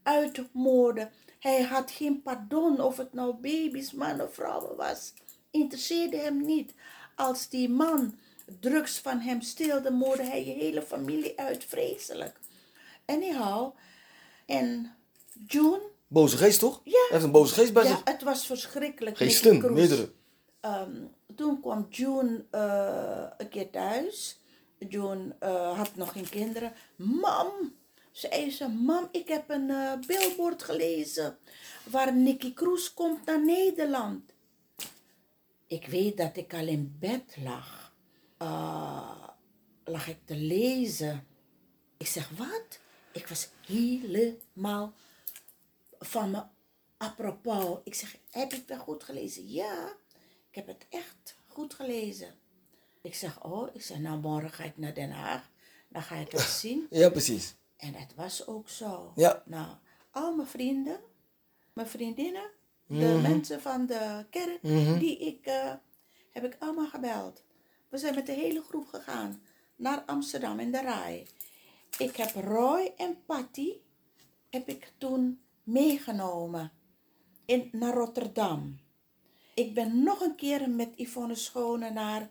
uitmoordde? 0.02 1.10
Hij 1.38 1.62
had 1.62 1.90
geen 1.90 2.22
pardon 2.22 2.80
of 2.80 2.96
het 2.96 3.12
nou 3.12 3.34
baby's, 3.34 3.92
mannen, 3.92 4.32
vrouwen 4.32 4.76
was. 4.76 5.12
Interesseerde 5.50 6.16
hem 6.16 6.44
niet. 6.44 6.74
Als 7.20 7.48
die 7.48 7.68
man 7.68 8.18
drugs 8.60 8.98
van 8.98 9.20
hem 9.20 9.40
steelde, 9.40 9.90
moordde 9.90 10.24
hij 10.24 10.44
je 10.44 10.52
hele 10.52 10.82
familie 10.82 11.38
uit. 11.38 11.64
Vreselijk. 11.64 12.40
Anyhow, 13.06 13.76
en 14.46 14.96
June, 15.46 15.80
Boze 16.06 16.36
geest, 16.36 16.58
toch? 16.58 16.80
Ja. 16.84 16.90
Hij 16.90 17.08
heeft 17.10 17.24
een 17.24 17.30
boze 17.30 17.54
geest 17.54 17.72
bij 17.72 17.84
ja, 17.84 17.88
zich. 17.88 18.00
het 18.04 18.22
was 18.22 18.46
verschrikkelijk. 18.46 19.16
Geesten, 19.16 19.72
meerdere. 19.72 20.12
Ehm, 20.60 20.96
toen 21.36 21.60
kwam 21.60 21.86
June 21.90 22.44
eh, 22.50 23.26
een 23.38 23.48
keer 23.48 23.70
thuis. 23.70 24.40
June 24.88 25.36
eh, 25.38 25.76
had 25.76 25.96
nog 25.96 26.12
geen 26.12 26.28
kinderen. 26.28 26.72
Mam, 26.96 27.48
zei 28.10 28.50
ze, 28.50 28.68
mam, 28.68 29.08
ik 29.10 29.28
heb 29.28 29.50
een 29.50 29.70
eh, 29.70 29.92
billboard 30.06 30.62
gelezen 30.62 31.38
waar 31.84 32.14
Nicky 32.14 32.52
Cruz 32.52 32.94
komt 32.94 33.24
naar 33.24 33.44
Nederland. 33.44 34.32
Ik 35.70 35.86
weet 35.86 36.16
dat 36.16 36.36
ik 36.36 36.54
al 36.54 36.66
in 36.66 36.96
bed 36.98 37.36
lag. 37.42 37.94
Ah, 38.36 39.28
lag 39.84 40.08
ik 40.08 40.18
te 40.24 40.36
lezen. 40.36 41.26
Ik 41.96 42.06
zeg, 42.06 42.30
wat? 42.30 42.80
Ik 43.12 43.26
was 43.26 43.48
helemaal 43.66 44.92
van 45.98 46.30
me 46.30 46.42
apropos. 46.96 47.78
Ik 47.84 47.94
zeg, 47.94 48.16
heb 48.30 48.52
ik 48.52 48.66
wel 48.66 48.78
goed 48.78 49.04
gelezen? 49.04 49.48
Ja, 49.48 49.96
ik 50.48 50.54
heb 50.54 50.66
het 50.66 50.86
echt 50.88 51.36
goed 51.46 51.74
gelezen. 51.74 52.34
Ik 53.00 53.14
zeg, 53.14 53.44
oh, 53.44 53.74
ik 53.74 53.82
zeg, 53.82 53.98
nou 53.98 54.20
morgen 54.20 54.50
ga 54.50 54.64
ik 54.64 54.78
naar 54.78 54.94
Den 54.94 55.10
Haag. 55.10 55.50
Dan 55.88 56.02
ga 56.02 56.16
ik 56.16 56.32
het 56.32 56.40
zien. 56.62 56.86
Ja, 56.90 57.10
precies. 57.10 57.54
En 57.76 57.94
het 57.94 58.14
was 58.14 58.46
ook 58.46 58.68
zo. 58.68 59.12
Ja. 59.16 59.42
Nou, 59.46 59.76
al 60.10 60.34
mijn 60.34 60.48
vrienden, 60.48 61.00
mijn 61.72 61.88
vriendinnen, 61.88 62.50
de 62.90 62.96
Mhm. 63.14 63.22
mensen 63.22 63.60
van 63.60 63.86
de 63.86 64.24
kerk, 64.30 64.58
die 64.98 65.18
ik, 65.18 65.46
eh, 65.46 65.72
heb 66.30 66.44
ik 66.44 66.56
allemaal 66.58 66.88
gebeld. 66.88 67.42
We 67.88 67.98
zijn 67.98 68.14
met 68.14 68.26
de 68.26 68.32
hele 68.32 68.62
groep 68.62 68.86
gegaan 68.86 69.42
naar 69.76 70.02
Amsterdam 70.06 70.60
in 70.60 70.72
de 70.72 70.80
Rai. 70.80 71.26
Ik 71.98 72.16
heb 72.16 72.34
Roy 72.34 72.92
en 72.96 73.16
Patty, 73.26 73.72
heb 74.50 74.68
ik 74.68 74.92
toen 74.98 75.40
meegenomen 75.62 76.72
in, 77.44 77.68
naar 77.72 77.94
Rotterdam. 77.94 78.78
Ik 79.54 79.74
ben 79.74 80.02
nog 80.02 80.20
een 80.20 80.34
keer 80.34 80.70
met 80.70 80.88
Yvonne 80.96 81.34
Schone 81.34 81.90
naar 81.90 82.28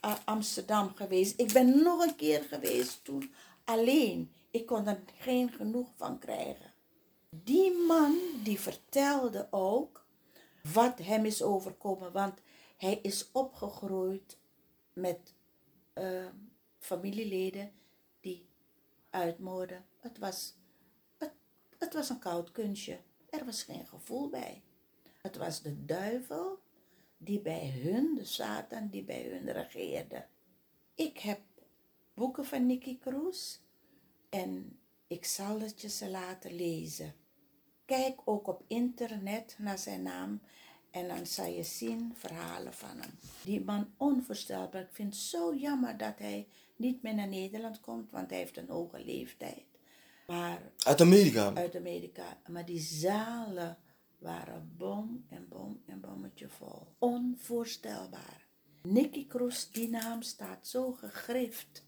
eh, 0.00 0.14
Amsterdam 0.24 0.94
geweest. 0.94 1.40
Ik 1.40 1.52
ben 1.52 1.82
nog 1.82 2.06
een 2.06 2.16
keer 2.16 2.42
geweest 2.42 3.04
toen 3.04 3.32
alleen. 3.64 4.32
Ik 4.50 4.66
kon 4.66 4.86
er 4.86 5.00
geen 5.18 5.50
genoeg 5.52 5.88
van 5.96 6.18
krijgen. 6.18 6.72
Die 7.30 7.72
man 7.86 8.16
die 8.42 8.60
vertelde 8.60 9.48
ook 9.50 9.99
wat 10.72 10.98
hem 10.98 11.24
is 11.24 11.42
overkomen. 11.42 12.12
Want 12.12 12.40
hij 12.76 12.98
is 13.02 13.32
opgegroeid 13.32 14.38
met 14.92 15.34
eh, 15.92 16.26
familieleden 16.78 17.72
die 18.20 18.48
uitmoorden. 19.10 19.84
Het 19.96 20.18
was, 20.18 20.54
het, 21.18 21.32
het 21.78 21.94
was 21.94 22.08
een 22.08 22.18
koud 22.18 22.52
kunstje. 22.52 23.00
Er 23.30 23.44
was 23.44 23.62
geen 23.62 23.86
gevoel 23.86 24.28
bij. 24.28 24.62
Het 25.16 25.36
was 25.36 25.62
de 25.62 25.84
duivel 25.84 26.58
die 27.16 27.40
bij 27.40 27.70
hun, 27.70 28.14
de 28.14 28.24
Satan, 28.24 28.88
die 28.88 29.04
bij 29.04 29.22
hun 29.22 29.52
regeerde. 29.52 30.26
Ik 30.94 31.18
heb 31.18 31.40
boeken 32.14 32.44
van 32.44 32.66
Nicky 32.66 32.98
Cruz 32.98 33.58
en 34.28 34.78
ik 35.06 35.24
zal 35.24 35.60
het 35.60 35.80
je 35.80 35.88
ze 35.88 36.10
laten 36.10 36.54
lezen. 36.54 37.14
Kijk 37.90 38.20
ook 38.24 38.46
op 38.46 38.62
internet 38.66 39.56
naar 39.58 39.78
zijn 39.78 40.02
naam 40.02 40.40
en 40.90 41.08
dan 41.08 41.26
zal 41.26 41.46
je 41.46 41.62
zien 41.62 42.12
verhalen 42.16 42.74
van 42.74 43.00
hem. 43.00 43.10
Die 43.44 43.64
man 43.64 43.90
onvoorstelbaar. 43.96 44.82
Ik 44.82 44.88
vind 44.92 45.14
het 45.14 45.22
zo 45.22 45.54
jammer 45.54 45.96
dat 45.96 46.18
hij 46.18 46.48
niet 46.76 47.02
meer 47.02 47.14
naar 47.14 47.28
Nederland 47.28 47.80
komt, 47.80 48.10
want 48.10 48.30
hij 48.30 48.38
heeft 48.38 48.56
een 48.56 48.68
hoge 48.68 49.04
leeftijd. 49.04 49.64
Maar 50.26 50.72
Uit 50.78 51.00
Amerika. 51.00 51.54
uit 51.54 51.76
Amerika. 51.76 52.40
Maar 52.48 52.64
die 52.64 52.80
zalen 52.80 53.78
waren 54.18 54.74
bom 54.76 55.24
en 55.28 55.48
bom 55.48 55.82
en 55.86 56.00
bommetje 56.00 56.48
vol. 56.48 56.86
Onvoorstelbaar. 56.98 58.46
Nicky 58.82 59.26
Cruz, 59.26 59.70
die 59.70 59.88
naam 59.88 60.22
staat 60.22 60.66
zo 60.66 60.92
gegrift, 60.92 61.84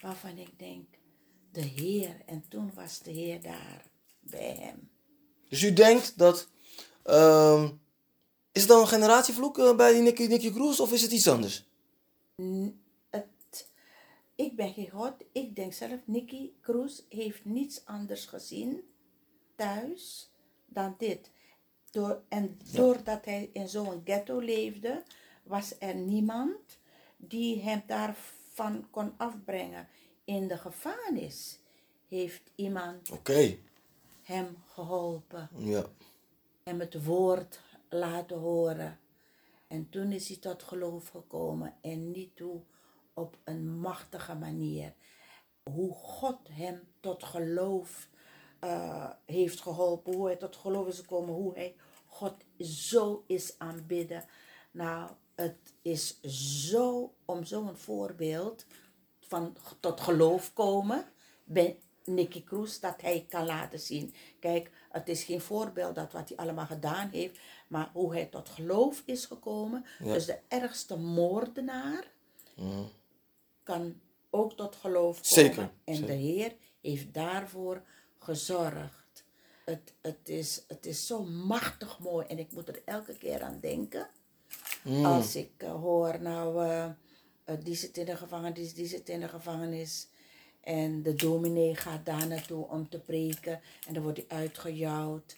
waarvan 0.00 0.38
ik 0.38 0.58
denk, 0.58 0.86
de 1.52 1.60
Heer. 1.60 2.22
En 2.26 2.44
toen 2.48 2.74
was 2.74 2.98
de 2.98 3.10
Heer 3.10 3.42
daar 3.42 3.86
bij 4.20 4.54
hem. 4.54 4.87
Dus 5.48 5.62
u 5.62 5.72
denkt 5.72 6.18
dat... 6.18 6.48
ehm, 7.02 7.68
is 8.52 8.60
het 8.60 8.70
dan 8.70 8.80
een 8.80 8.88
generatievloek 8.88 9.58
eh, 9.58 9.76
bij 9.76 9.92
die 9.92 10.02
Nicky, 10.02 10.26
Nicky 10.26 10.52
Cruz 10.52 10.80
of 10.80 10.92
is 10.92 11.02
het 11.02 11.12
iets 11.12 11.28
anders? 11.28 11.66
Het, 13.10 13.68
ik 14.34 14.56
ben 14.56 14.72
geen 14.72 14.90
God. 14.90 15.12
Ik 15.32 15.56
denk 15.56 15.72
zelf, 15.72 15.98
Nicky 16.04 16.50
Cruz 16.60 17.00
heeft 17.08 17.44
niets 17.44 17.80
anders 17.84 18.24
gezien 18.26 18.82
thuis 19.56 20.30
dan 20.66 20.94
dit. 20.98 21.30
Door, 21.90 22.22
en 22.28 22.58
doordat 22.72 23.24
hij 23.24 23.50
in 23.52 23.68
zo'n 23.68 24.02
ghetto 24.04 24.38
leefde, 24.38 25.02
was 25.42 25.74
er 25.78 25.94
niemand 25.94 26.78
die 27.16 27.62
hem 27.62 27.82
daarvan 27.86 28.86
kon 28.90 29.12
afbrengen. 29.16 29.88
In 30.24 30.48
de 30.48 30.58
gevangenis 30.58 31.58
heeft 32.08 32.42
iemand 32.54 33.10
Oké. 33.10 33.58
Hem 34.28 34.56
geholpen, 34.66 35.48
Ja. 35.56 35.84
hem 36.62 36.80
het 36.80 37.04
woord 37.04 37.60
laten 37.88 38.38
horen. 38.38 38.98
En 39.66 39.88
toen 39.88 40.12
is 40.12 40.28
hij 40.28 40.36
tot 40.36 40.62
geloof 40.62 41.08
gekomen 41.08 41.74
en 41.80 42.10
niet 42.10 42.36
toe 42.36 42.60
op 43.14 43.36
een 43.44 43.78
machtige 43.78 44.34
manier. 44.34 44.94
Hoe 45.62 45.92
God 45.94 46.38
hem 46.50 46.80
tot 47.00 47.24
geloof 47.24 48.08
eh, 48.60 49.10
heeft 49.24 49.60
geholpen, 49.60 50.14
hoe 50.14 50.26
hij 50.26 50.36
tot 50.36 50.56
geloof 50.56 50.86
is 50.86 50.98
gekomen, 50.98 51.34
hoe 51.34 51.54
hij 51.54 51.76
God 52.06 52.34
zo 52.58 53.24
is 53.26 53.58
aanbidden. 53.58 54.24
Nou, 54.70 55.10
het 55.34 55.74
is 55.82 56.20
zo 56.70 57.14
om 57.24 57.44
zo'n 57.44 57.76
voorbeeld 57.76 58.66
van 59.20 59.56
tot 59.80 60.00
geloof 60.00 60.52
komen 60.52 61.04
bij 61.44 61.80
Nicky 62.08 62.44
Cruz 62.44 62.78
dat 62.78 63.00
hij 63.00 63.26
kan 63.28 63.46
laten 63.46 63.80
zien. 63.80 64.14
Kijk, 64.40 64.70
het 64.90 65.08
is 65.08 65.24
geen 65.24 65.40
voorbeeld 65.40 65.94
dat 65.94 66.12
wat 66.12 66.28
hij 66.28 66.38
allemaal 66.38 66.66
gedaan 66.66 67.08
heeft, 67.12 67.38
maar 67.68 67.90
hoe 67.92 68.12
hij 68.12 68.26
tot 68.26 68.48
geloof 68.48 69.02
is 69.04 69.24
gekomen. 69.24 69.84
Dus 70.02 70.26
de 70.26 70.38
ergste 70.48 70.96
moordenaar 70.96 72.10
kan 73.62 74.00
ook 74.30 74.56
tot 74.56 74.76
geloof 74.76 75.14
komen. 75.14 75.26
Zeker, 75.26 75.70
En 75.84 75.94
zeker. 75.94 76.10
de 76.10 76.16
Heer 76.22 76.56
heeft 76.80 77.14
daarvoor 77.14 77.82
gezorgd. 78.18 79.24
Het, 79.64 79.94
het, 80.00 80.28
is, 80.28 80.64
het 80.68 80.86
is 80.86 81.06
zo 81.06 81.22
machtig 81.24 81.98
mooi 81.98 82.26
en 82.26 82.38
ik 82.38 82.52
moet 82.52 82.68
er 82.68 82.82
elke 82.84 83.18
keer 83.18 83.42
aan 83.42 83.58
denken. 83.60 84.08
Als 85.04 85.36
ik 85.36 85.50
eh, 85.56 85.72
hoor, 85.72 86.20
nou, 86.20 86.64
eh, 86.64 86.90
die 87.62 87.74
zit 87.74 87.96
in 87.96 88.04
de 88.04 88.16
gevangenis, 88.16 88.74
die 88.74 88.86
zit 88.86 89.08
in 89.08 89.20
de 89.20 89.28
gevangenis. 89.28 90.08
En 90.60 91.02
de 91.02 91.14
dominee 91.14 91.74
gaat 91.76 92.06
daar 92.06 92.26
naartoe 92.26 92.68
om 92.68 92.88
te 92.88 92.98
preken. 92.98 93.60
En 93.86 93.94
dan 93.94 94.02
wordt 94.02 94.18
hij 94.28 94.38
uitgejouwd. 94.38 95.36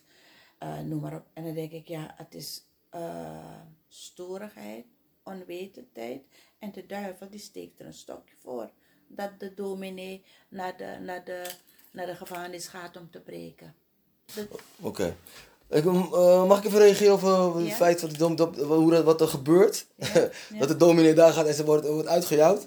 eh, 0.59 0.79
noem 0.79 1.01
maar 1.01 1.15
op. 1.15 1.25
En 1.33 1.45
dan 1.45 1.55
denk 1.55 1.73
ik, 1.73 1.89
ja, 1.89 2.15
het 2.17 2.35
is 2.35 2.65
eh 2.91 3.55
storigheid, 3.89 4.85
onwetendheid. 5.23 6.23
En 6.59 6.73
de 6.73 6.87
duivel 6.87 7.31
die 7.31 7.41
steekt 7.41 7.81
er 7.81 7.87
een 7.87 7.95
stokje 7.95 8.35
voor. 8.43 8.71
Dat 9.09 9.31
de 9.39 9.55
dominee 9.55 10.25
naar 10.49 10.77
de, 10.77 10.99
naar 11.03 11.25
de, 11.25 11.51
naar 11.91 12.07
de 12.07 12.15
gevangenis 12.15 12.67
gaat 12.69 12.97
om 12.97 13.11
te 13.11 13.21
preken. 13.21 13.75
Oké. 14.81 15.17
Ik, 15.69 15.85
eh, 15.85 16.47
mag 16.47 16.59
ik 16.59 16.65
even 16.65 16.79
reageren 16.79 17.13
over 17.15 17.61
het 17.61 17.69
Ja. 17.69 17.75
feit 17.75 18.01
dat, 18.01 18.15
dom- 18.19 18.37
dat, 18.37 18.57
hoe 18.57 18.91
dat, 18.91 19.05
wat 19.05 19.21
er 19.21 19.29
gebeurt? 19.29 19.87
dat 20.59 20.69
de 20.69 20.77
dominee 20.77 21.15
daar 21.15 21.33
gaat 21.33 21.47
en 21.47 21.55
ze 21.55 21.65
wordt, 21.65 21.87
wordt 21.87 22.09
uitgejouwd? 22.09 22.65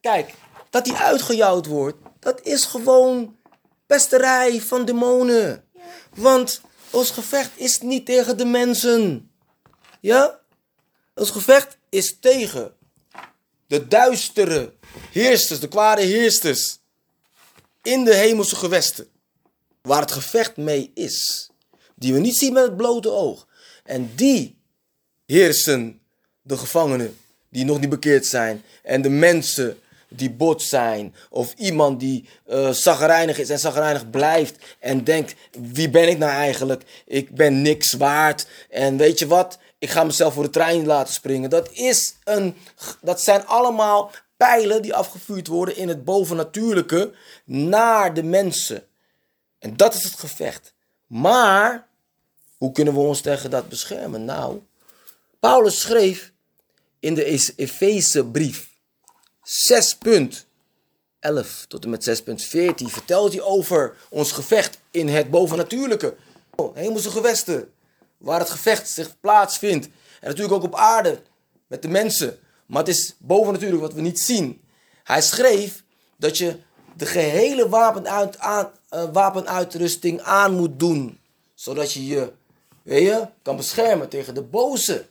Kijk, 0.00 0.34
dat 0.70 0.86
hij 0.86 0.96
uitgejouwd 0.96 1.66
wordt, 1.66 1.96
dat 2.18 2.40
is 2.42 2.64
gewoon 2.64 3.36
pesterij 3.86 4.60
van 4.60 4.84
demonen. 4.84 5.64
Want 6.14 6.60
ons 6.90 7.10
gevecht 7.10 7.50
is 7.54 7.80
niet 7.80 8.06
tegen 8.06 8.36
de 8.36 8.44
mensen. 8.44 9.30
Ja? 10.00 10.40
Ons 11.14 11.30
gevecht 11.30 11.78
is 11.88 12.16
tegen 12.20 12.74
de 13.66 13.88
duistere 13.88 14.74
heersters, 15.10 15.60
de 15.60 15.68
kwade 15.68 16.02
heersters 16.02 16.78
in 17.82 18.04
de 18.04 18.14
hemelse 18.14 18.56
gewesten 18.56 19.08
waar 19.82 20.00
het 20.00 20.12
gevecht 20.12 20.56
mee 20.56 20.90
is. 20.94 21.50
Die 21.94 22.12
we 22.12 22.18
niet 22.18 22.36
zien 22.36 22.52
met 22.52 22.62
het 22.62 22.76
blote 22.76 23.10
oog. 23.10 23.48
En 23.84 24.12
die 24.14 24.58
heersen 25.26 26.00
de 26.42 26.56
gevangenen 26.56 27.18
die 27.48 27.64
nog 27.64 27.80
niet 27.80 27.88
bekeerd 27.88 28.26
zijn. 28.26 28.62
En 28.82 29.02
de 29.02 29.08
mensen 29.08 29.78
die 30.10 30.30
bot 30.30 30.62
zijn. 30.62 31.14
Of 31.30 31.54
iemand 31.56 32.00
die 32.00 32.28
zagrijnig 32.70 33.38
is 33.38 33.50
en 33.50 33.58
zagrijnig 33.58 34.10
blijft. 34.10 34.76
En 34.78 35.04
denkt, 35.04 35.34
wie 35.58 35.90
ben 35.90 36.08
ik 36.08 36.18
nou 36.18 36.32
eigenlijk? 36.32 36.82
Ik 37.06 37.34
ben 37.34 37.62
niks 37.62 37.92
waard. 37.92 38.46
En 38.70 38.96
weet 38.96 39.18
je 39.18 39.26
wat? 39.26 39.58
Ik 39.78 39.90
ga 39.90 40.04
mezelf 40.04 40.34
voor 40.34 40.42
de 40.42 40.50
trein 40.50 40.86
laten 40.86 41.14
springen. 41.14 41.50
Dat, 41.50 41.70
is 41.72 42.14
een, 42.24 42.56
dat 43.00 43.20
zijn 43.20 43.46
allemaal 43.46 44.10
pijlen 44.36 44.82
die 44.82 44.94
afgevuurd 44.94 45.46
worden 45.46 45.76
in 45.76 45.88
het 45.88 46.04
bovennatuurlijke 46.04 47.12
naar 47.44 48.14
de 48.14 48.22
mensen. 48.22 48.84
En 49.58 49.76
dat 49.76 49.94
is 49.94 50.02
het 50.02 50.18
gevecht. 50.18 50.74
Maar, 51.06 51.86
hoe 52.56 52.72
kunnen 52.72 52.94
we 52.94 53.00
ons 53.00 53.20
tegen 53.20 53.50
dat 53.50 53.68
beschermen? 53.68 54.24
Nou, 54.24 54.60
Paulus 55.40 55.80
schreef 55.80 56.32
in 56.98 57.14
de 57.14 57.24
Efezebrief 57.56 58.69
6 59.50 59.94
punt 59.94 60.46
11 61.18 61.64
tot 61.68 61.84
en 61.84 61.90
met 61.90 62.22
6.14 62.22 62.74
vertelt 62.74 63.32
hij 63.32 63.42
over 63.42 63.96
ons 64.08 64.32
gevecht 64.32 64.78
in 64.90 65.08
het 65.08 65.30
bovennatuurlijke. 65.30 66.16
Hemelse 66.74 67.10
gewesten, 67.10 67.72
waar 68.16 68.38
het 68.38 68.50
gevecht 68.50 68.90
zich 68.90 69.20
plaatsvindt. 69.20 69.86
En 70.20 70.28
natuurlijk 70.28 70.54
ook 70.54 70.62
op 70.62 70.74
aarde, 70.74 71.22
met 71.66 71.82
de 71.82 71.88
mensen. 71.88 72.38
Maar 72.66 72.78
het 72.78 72.88
is 72.88 73.14
bovennatuurlijk 73.18 73.82
wat 73.82 73.92
we 73.92 74.00
niet 74.00 74.20
zien. 74.20 74.60
Hij 75.04 75.22
schreef 75.22 75.82
dat 76.16 76.38
je 76.38 76.56
de 76.96 77.06
gehele 77.06 77.68
wapenuit, 77.68 78.38
aan, 78.38 78.70
eh, 78.88 79.12
wapenuitrusting 79.12 80.20
aan 80.20 80.52
moet 80.52 80.78
doen. 80.78 81.20
Zodat 81.54 81.92
je 81.92 82.06
je, 82.06 82.32
weet 82.82 83.06
je, 83.06 83.26
kan 83.42 83.56
beschermen 83.56 84.08
tegen 84.08 84.34
de 84.34 84.42
boze. 84.42 85.06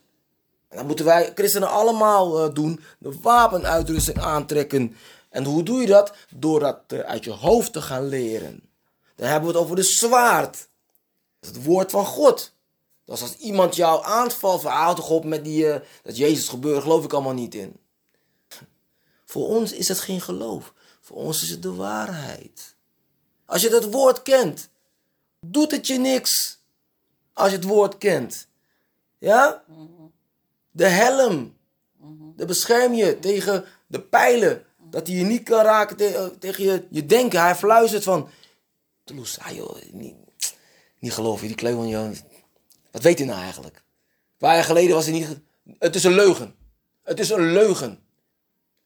En 0.69 0.77
dat 0.77 0.85
moeten 0.85 1.05
wij 1.05 1.31
christenen 1.35 1.69
allemaal 1.69 2.43
eh, 2.43 2.53
doen. 2.53 2.79
De 2.97 3.19
wapenuitrusting 3.21 4.19
aantrekken. 4.19 4.95
En 5.29 5.43
hoe 5.43 5.63
doe 5.63 5.81
je 5.81 5.87
dat? 5.87 6.13
Door 6.35 6.59
dat 6.59 6.79
eh, 6.87 6.99
uit 6.99 7.23
je 7.23 7.31
hoofd 7.31 7.73
te 7.73 7.81
gaan 7.81 8.07
leren. 8.07 8.69
Dan 9.15 9.27
hebben 9.27 9.49
we 9.49 9.55
het 9.55 9.63
over 9.63 9.75
de 9.75 9.83
zwaard. 9.83 10.67
Dat 11.39 11.55
het 11.55 11.63
woord 11.63 11.91
van 11.91 12.05
God. 12.05 12.53
Is 13.05 13.21
als 13.21 13.37
iemand 13.37 13.75
jou 13.75 14.05
aanvalt, 14.05 14.61
verhaal 14.61 14.95
toch 14.95 15.09
op 15.09 15.25
met 15.25 15.43
die, 15.43 15.71
eh, 15.71 15.81
dat 16.03 16.17
Jezus 16.17 16.47
gebeurt, 16.47 16.81
geloof 16.81 17.03
ik 17.03 17.13
allemaal 17.13 17.33
niet 17.33 17.55
in. 17.55 17.79
Voor 19.25 19.47
ons 19.47 19.71
is 19.71 19.87
het 19.87 19.99
geen 19.99 20.21
geloof. 20.21 20.73
Voor 21.01 21.17
ons 21.17 21.41
is 21.41 21.49
het 21.49 21.61
de 21.61 21.73
waarheid. 21.73 22.75
Als 23.45 23.61
je 23.61 23.69
dat 23.69 23.91
woord 23.91 24.21
kent, 24.21 24.69
doet 25.39 25.71
het 25.71 25.87
je 25.87 25.97
niks. 25.97 26.59
Als 27.33 27.49
je 27.49 27.55
het 27.55 27.65
woord 27.65 27.97
kent. 27.97 28.47
Ja? 29.17 29.63
De 30.79 30.87
helm. 30.87 31.57
Dat 32.35 32.47
bescherm 32.47 32.93
je 32.93 33.19
tegen 33.19 33.65
de 33.87 34.01
pijlen. 34.01 34.65
Dat 34.89 35.07
hij 35.07 35.15
je 35.15 35.23
niet 35.23 35.43
kan 35.43 35.63
raken 35.63 35.97
te- 35.97 36.31
tegen 36.39 36.63
je, 36.63 36.83
je 36.89 37.05
denken. 37.05 37.41
Hij 37.41 37.55
fluistert 37.55 38.03
van... 38.03 38.29
Toulouse, 39.03 39.41
ah 39.41 39.55
joh, 39.55 39.77
niet, 39.91 40.15
niet 40.99 41.13
geloven, 41.13 41.47
die 41.47 41.55
kleeuw 41.55 41.75
van 41.75 41.87
jou. 41.87 42.15
Wat 42.91 43.01
weet 43.01 43.17
hij 43.17 43.27
nou 43.27 43.41
eigenlijk? 43.41 43.75
Een 43.75 44.37
paar 44.37 44.55
jaar 44.55 44.63
geleden 44.63 44.95
was 44.95 45.05
hij 45.05 45.13
niet... 45.13 45.27
Het 45.79 45.95
is 45.95 46.03
een 46.03 46.13
leugen. 46.13 46.55
Het 47.03 47.19
is 47.19 47.29
een 47.29 47.51
leugen. 47.51 47.99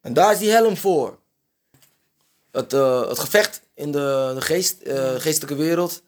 En 0.02 0.14
daar 0.14 0.32
is 0.32 0.39
die 0.39 0.52
helm 0.52 0.78
voor. 0.78 1.20
Het, 2.52 2.74
eh, 2.74 3.08
het 3.08 3.20
gevecht 3.20 3.62
in 3.74 3.91
de, 3.91 4.32
de 4.36 4.41
geest, 4.41 4.82
eh, 4.82 5.16
geestelijke 5.16 5.56
wereld. 5.56 6.02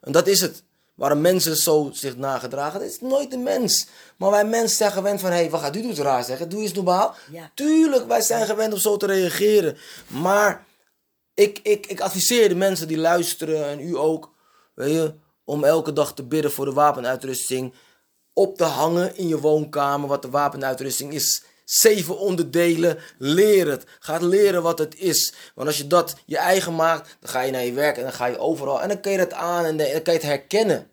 En 0.00 0.12
dat 0.12 0.26
is 0.26 0.40
het. 0.40 0.62
Waarom 1.00 1.20
mensen 1.20 1.56
zo 1.56 1.90
zich 1.92 2.16
nagedragen. 2.16 2.80
Het 2.80 2.90
is 2.90 3.00
nooit 3.00 3.30
de 3.30 3.36
mens. 3.36 3.86
Maar 4.16 4.30
wij 4.30 4.44
mensen 4.44 4.76
zijn 4.76 4.92
gewend 4.92 5.20
van... 5.20 5.30
Hé, 5.30 5.36
hey, 5.36 5.50
wat 5.50 5.60
gaat 5.60 5.76
u 5.76 5.82
doet 5.82 5.98
raar 5.98 6.24
zeggen? 6.24 6.48
Doe 6.48 6.62
eens 6.62 6.72
normaal. 6.72 7.14
Ja. 7.30 7.50
Tuurlijk, 7.54 8.06
wij 8.06 8.20
zijn 8.20 8.46
gewend 8.46 8.72
om 8.72 8.78
zo 8.78 8.96
te 8.96 9.06
reageren. 9.06 9.76
Maar 10.06 10.66
ik, 11.34 11.60
ik, 11.62 11.86
ik 11.86 12.00
adviseer 12.00 12.48
de 12.48 12.54
mensen 12.54 12.88
die 12.88 12.98
luisteren 12.98 13.64
en 13.64 13.80
u 13.80 13.96
ook, 13.96 14.30
weet 14.74 14.92
je, 14.92 15.14
om 15.44 15.64
elke 15.64 15.92
dag 15.92 16.14
te 16.14 16.24
bidden 16.24 16.52
voor 16.52 16.64
de 16.64 16.72
wapenuitrusting 16.72 17.74
op 18.32 18.56
te 18.56 18.64
hangen 18.64 19.16
in 19.16 19.28
je 19.28 19.40
woonkamer, 19.40 20.08
wat 20.08 20.22
de 20.22 20.30
wapenuitrusting 20.30 21.12
is. 21.12 21.44
Zeven 21.70 22.18
onderdelen, 22.18 22.98
leer 23.18 23.68
het. 23.68 23.84
Ga 23.98 24.18
leren 24.18 24.62
wat 24.62 24.78
het 24.78 24.98
is. 24.98 25.32
Want 25.54 25.68
als 25.68 25.76
je 25.76 25.86
dat 25.86 26.16
je 26.26 26.36
eigen 26.36 26.74
maakt, 26.74 27.16
dan 27.20 27.30
ga 27.30 27.40
je 27.40 27.52
naar 27.52 27.64
je 27.64 27.72
werk 27.72 27.96
en 27.96 28.02
dan 28.02 28.12
ga 28.12 28.26
je 28.26 28.38
overal. 28.38 28.82
En 28.82 28.88
dan 28.88 29.00
kan 29.00 29.12
je 29.12 29.18
dat 29.18 29.32
aan 29.32 29.64
en 29.64 29.76
dan 29.76 29.86
kan 29.86 30.12
je 30.12 30.18
het 30.18 30.22
herkennen. 30.22 30.90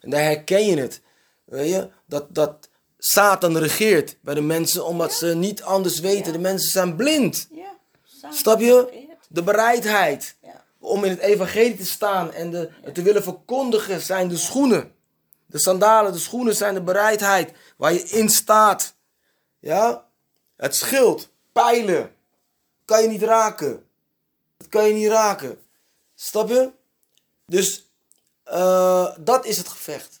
En 0.00 0.10
dan 0.10 0.20
herken 0.20 0.66
je 0.66 0.76
het. 0.76 1.00
Weet 1.44 1.68
je, 1.68 1.88
dat, 2.06 2.34
dat 2.34 2.68
Satan 2.98 3.58
regeert 3.58 4.16
bij 4.20 4.34
de 4.34 4.40
mensen 4.40 4.86
omdat 4.86 5.12
ze 5.12 5.34
niet 5.34 5.62
anders 5.62 6.00
weten. 6.00 6.32
De 6.32 6.38
mensen 6.38 6.70
zijn 6.70 6.96
blind. 6.96 7.48
Ja, 7.50 7.78
Snap 8.30 8.60
je? 8.60 9.06
De 9.28 9.42
bereidheid 9.42 10.36
om 10.78 11.04
in 11.04 11.10
het 11.10 11.20
evangelie 11.20 11.76
te 11.76 11.86
staan 11.86 12.32
en 12.32 12.50
de, 12.50 12.70
te 12.92 13.02
willen 13.02 13.22
verkondigen 13.22 14.00
zijn 14.00 14.28
de 14.28 14.36
schoenen. 14.36 14.92
De 15.46 15.58
sandalen, 15.58 16.12
de 16.12 16.18
schoenen 16.18 16.56
zijn 16.56 16.74
de 16.74 16.82
bereidheid 16.82 17.52
waar 17.76 17.92
je 17.92 18.02
in 18.02 18.28
staat. 18.28 18.94
Ja? 19.58 20.10
Het 20.62 20.74
schild, 20.74 21.28
pijlen, 21.52 22.14
kan 22.84 23.02
je 23.02 23.08
niet 23.08 23.22
raken. 23.22 23.86
Dat 24.56 24.68
kan 24.68 24.86
je 24.86 24.92
niet 24.94 25.08
raken. 25.08 25.58
Snap 26.14 26.48
je? 26.48 26.70
Dus 27.46 27.90
eh, 28.44 29.16
dat 29.20 29.46
is 29.46 29.56
het 29.58 29.68
gevecht. 29.68 30.20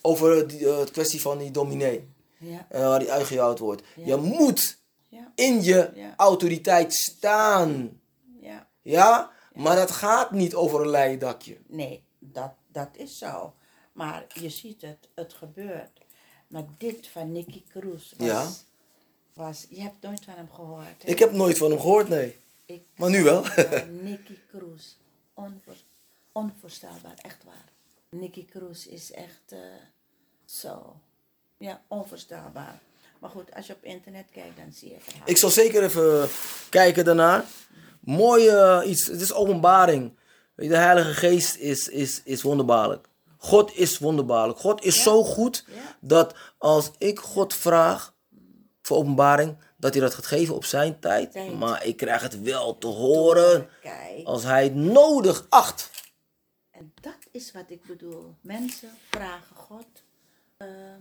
Over 0.00 0.46
die, 0.48 0.68
eh, 0.68 0.78
het 0.78 0.90
kwestie 0.90 1.20
van 1.20 1.38
die 1.38 1.50
dominee. 1.50 2.10
Ja. 2.38 2.66
waar 2.70 2.98
die 2.98 3.12
uitgejouwd 3.12 3.58
wordt. 3.58 3.82
Je 3.96 4.16
moet 4.16 4.78
Ja. 5.08 5.32
in 5.34 5.62
je 5.62 6.12
autoriteit 6.16 6.94
staan. 6.94 8.00
Ja. 8.40 8.66
Ja? 8.82 9.30
Maar 9.54 9.76
dat 9.76 9.90
gaat 9.90 10.30
niet 10.30 10.54
over 10.54 10.80
een 10.80 10.88
leien 10.90 11.18
dakje. 11.18 11.58
Nee, 11.66 12.04
dat, 12.18 12.52
dat 12.68 12.88
is 12.92 13.18
zo. 13.18 13.54
Maar 13.92 14.26
je 14.34 14.48
ziet 14.48 14.82
het, 14.82 15.08
het 15.14 15.32
gebeurt. 15.32 16.00
Maar 16.48 16.64
dit 16.78 17.06
van 17.08 17.32
Nicky 17.32 17.62
Cruz 17.68 18.12
was, 18.16 18.26
Ja. 18.28 18.48
Was... 19.34 19.66
Je 19.68 19.80
hebt 19.80 20.00
nooit 20.02 20.24
van 20.24 20.34
hem 20.34 20.48
gehoord, 20.52 21.02
hè? 21.02 21.08
Ik 21.08 21.18
heb 21.18 21.32
nooit 21.32 21.58
van 21.58 21.70
hem 21.70 21.80
gehoord, 21.80 22.08
nee. 22.08 22.36
Ik- 22.66 22.82
Maar 22.96 23.10
nu 23.10 23.22
wel. 23.22 23.44
Nicky 24.02 24.38
Cruz. 24.50 24.84
Onvoor, 25.34 25.74
onvoorstelbaar, 26.32 27.14
echt 27.16 27.44
waar. 27.44 27.64
Nicky 28.10 28.44
Cruz 28.44 28.86
is 28.86 29.12
echt 29.12 29.42
eh, 29.52 29.58
zo. 30.44 30.96
Ja, 31.58 31.82
onvoorstelbaar. 31.88 32.80
Maar 33.18 33.30
goed, 33.30 33.54
als 33.54 33.66
je 33.66 33.72
op 33.72 33.84
internet 33.84 34.26
kijkt, 34.32 34.56
dan 34.56 34.72
zie 34.72 34.88
je 34.88 34.94
het. 34.94 35.14
Ik 35.24 35.36
zal 35.36 35.50
zeker 35.50 35.82
even 35.82 36.28
kijken 36.70 37.04
daarnaar. 37.04 37.44
Mooi 38.00 38.48
eh, 38.48 38.80
iets. 38.90 39.06
Het 39.06 39.20
is 39.20 39.32
openbaring. 39.32 40.12
De 40.54 40.76
Heilige 40.76 41.14
Geest 41.14 41.56
is, 41.56 41.88
is, 41.88 42.20
is 42.24 42.42
wonderbaarlijk. 42.42 43.08
God 43.36 43.76
is 43.76 43.98
wonderbaarlijk. 43.98 44.58
God 44.58 44.84
is 44.84 44.96
Ja. 44.96 45.02
zo 45.02 45.24
goed 45.24 45.64
Ja. 45.68 45.96
dat 46.00 46.34
als 46.58 46.90
ik 46.98 47.18
God 47.18 47.54
vraag 47.54 48.14
voor 48.82 48.96
openbaring, 48.96 49.56
dat 49.76 49.92
hij 49.92 50.02
dat 50.02 50.14
gaat 50.14 50.26
geven 50.26 50.54
op 50.54 50.64
zijn 50.64 51.00
tijd. 51.00 51.32
Tijd. 51.32 51.58
Maar 51.58 51.86
ik 51.86 51.96
krijg 51.96 52.22
het 52.22 52.40
wel 52.40 52.78
te 52.78 52.86
horen 52.86 53.68
Kijk. 53.80 54.26
als 54.26 54.42
hij 54.42 54.64
het 54.64 54.74
nodig 54.74 55.46
acht. 55.48 55.90
En 56.70 56.92
dat 57.00 57.18
is 57.30 57.52
wat 57.52 57.70
ik 57.70 57.84
bedoel. 57.84 58.34
Mensen 58.40 58.90
vragen 59.10 59.56
God 59.56 60.02
ehm, 60.56 61.00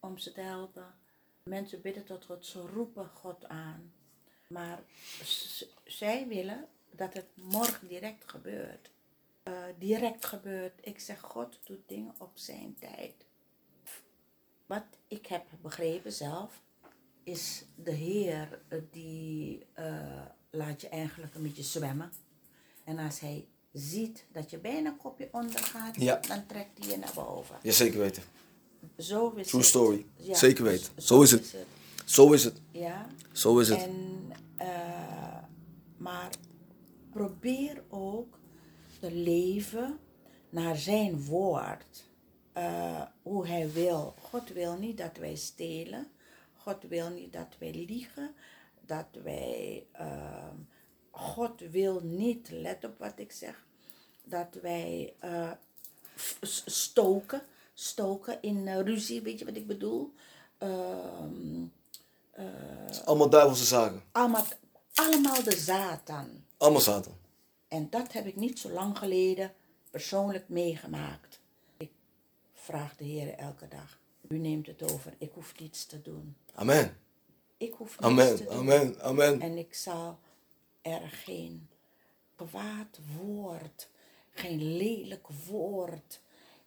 om 0.00 0.18
ze 0.18 0.32
te 0.32 0.40
helpen. 0.40 0.94
Mensen 1.42 1.80
bidden 1.80 2.04
tot 2.04 2.24
God, 2.24 2.46
ze 2.46 2.60
roepen 2.74 3.10
God 3.14 3.48
aan. 3.48 3.92
Maar 4.48 4.78
zij 5.84 6.26
willen 6.28 6.68
dat 6.90 7.14
het 7.14 7.26
morgen 7.34 7.88
direct 7.88 8.30
gebeurt. 8.30 8.90
Eh, 9.42 9.52
direct 9.78 10.24
gebeurt. 10.24 10.72
Ik 10.80 11.00
zeg, 11.00 11.20
God 11.20 11.58
doet 11.64 11.88
dingen 11.88 12.14
op 12.18 12.30
zijn 12.34 12.76
tijd. 12.80 13.14
Wat 14.66 14.84
ik 15.08 15.26
heb 15.26 15.44
begrepen 15.62 16.12
zelf, 16.12 16.60
is 17.26 17.64
de 17.74 17.90
Heer 17.90 18.60
eh, 18.68 18.78
die 18.90 19.66
eh, 19.72 20.22
laat 20.50 20.80
je 20.80 20.88
eigenlijk 20.88 21.34
een 21.34 21.42
beetje 21.42 21.62
zwemmen. 21.62 22.12
En 22.84 22.98
als 22.98 23.20
hij 23.20 23.46
ziet 23.72 24.24
dat 24.32 24.50
je 24.50 24.58
bijna 24.58 24.88
een 24.90 24.96
kopje 24.96 25.28
ondergaat, 25.32 25.96
Ja. 26.00 26.16
dan 26.28 26.46
trekt 26.46 26.78
hij 26.78 26.88
je 26.88 26.96
naar 26.98 27.12
boven. 27.14 27.56
Ja, 27.62 27.72
zeker 27.72 27.98
weten. 27.98 28.22
Zo 28.98 29.30
is 29.30 29.46
True 29.46 29.60
het. 29.60 29.70
story. 29.70 30.06
Zeker 30.30 30.64
weten. 30.64 31.02
Zo 31.02 31.22
is 31.22 31.30
het. 31.30 31.52
het. 31.52 31.66
Zo 32.04 32.32
is 32.32 32.44
het. 32.44 32.60
Ja. 32.70 33.06
Zo 33.32 33.58
is 33.58 33.68
het. 33.68 33.78
En, 33.82 34.32
eh, 34.56 35.42
maar 35.96 36.30
probeer 37.10 37.82
ook 37.88 38.38
te 39.00 39.10
leven 39.12 39.98
naar 40.50 40.76
zijn 40.76 41.24
woord. 41.24 42.04
Hoe 43.22 43.46
hij 43.46 43.72
wil. 43.72 44.14
God 44.20 44.48
wil 44.52 44.76
niet 44.78 44.98
dat 44.98 45.16
wij 45.16 45.36
stelen. 45.36 46.06
God 46.66 46.82
wil 46.88 47.08
niet 47.08 47.32
dat 47.32 47.56
wij 47.58 47.72
liegen. 47.72 48.34
Dat 48.80 49.06
wij. 49.22 49.86
ehm, 49.92 50.56
God 51.10 51.60
wil 51.60 52.00
niet, 52.00 52.50
let 52.50 52.84
op 52.84 52.98
wat 52.98 53.18
ik 53.18 53.32
zeg, 53.32 53.64
dat 54.24 54.58
wij 54.62 55.14
eh, 55.18 55.50
stoken. 56.66 57.42
Stoken 57.74 58.42
in 58.42 58.68
eh, 58.68 58.80
ruzie, 58.80 59.22
weet 59.22 59.38
je 59.38 59.44
wat 59.44 59.56
ik 59.56 59.66
bedoel? 59.66 60.12
Ehm, 60.58 61.64
is 62.88 63.04
allemaal 63.04 63.30
duivelse 63.30 63.64
zaken. 63.64 64.02
allemaal, 64.12 64.44
allemaal 64.94 65.42
de 65.42 65.56
Satan. 65.56 66.44
Allemaal 66.56 66.80
Satan. 66.80 67.14
En 67.68 67.90
dat 67.90 68.12
heb 68.12 68.26
ik 68.26 68.36
niet 68.36 68.58
zo 68.58 68.70
lang 68.70 68.98
geleden 68.98 69.52
persoonlijk 69.90 70.48
meegemaakt. 70.48 71.40
Ik 71.76 71.90
vraag 72.52 72.96
de 72.96 73.04
Heer 73.04 73.34
elke 73.34 73.68
dag. 73.68 73.98
U 74.28 74.38
neemt 74.38 74.66
het 74.66 74.92
over. 74.92 75.14
Ik 75.18 75.30
hoef 75.32 75.58
niets 75.60 75.86
te 75.86 76.02
doen. 76.02 76.36
Amen. 76.54 76.96
Ik 77.56 77.72
hoef 77.72 78.00
niets 78.00 78.36
te 78.36 78.44
doen. 78.44 78.52
Amen. 78.52 79.00
Amen. 79.00 79.40
En 79.40 79.56
ik 79.58 79.74
zal 79.74 80.18
er 80.82 81.08
geen 81.08 81.68
kwaad 82.36 82.98
woord, 83.16 83.88
geen 84.30 84.76
lelijk 84.76 85.28
woord. 85.28 86.20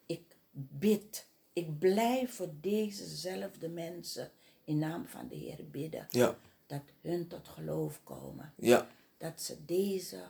Ik 0.06 0.36
bid. 0.52 1.28
Ik 1.54 1.80
blijf 1.80 2.36
voor 2.36 2.50
dezezelfde 2.62 3.70
mensen 3.70 4.32
in 4.64 4.78
naam 4.78 5.08
van 5.08 5.28
de 5.28 5.36
Heer 5.36 5.70
bidden. 5.72 6.08
Ja. 6.10 6.38
Dat 6.66 6.82
hun 7.02 7.28
tot 7.28 7.48
geloof 7.48 8.00
komen. 8.04 8.54
Ja. 8.58 8.88
Dat 9.18 9.42
ze 9.42 9.66
deze 9.66 10.24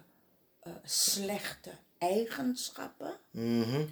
eh, 0.59 0.73
slechte 0.83 1.71
eigenschappen 1.97 3.17
Mhm. 3.31 3.85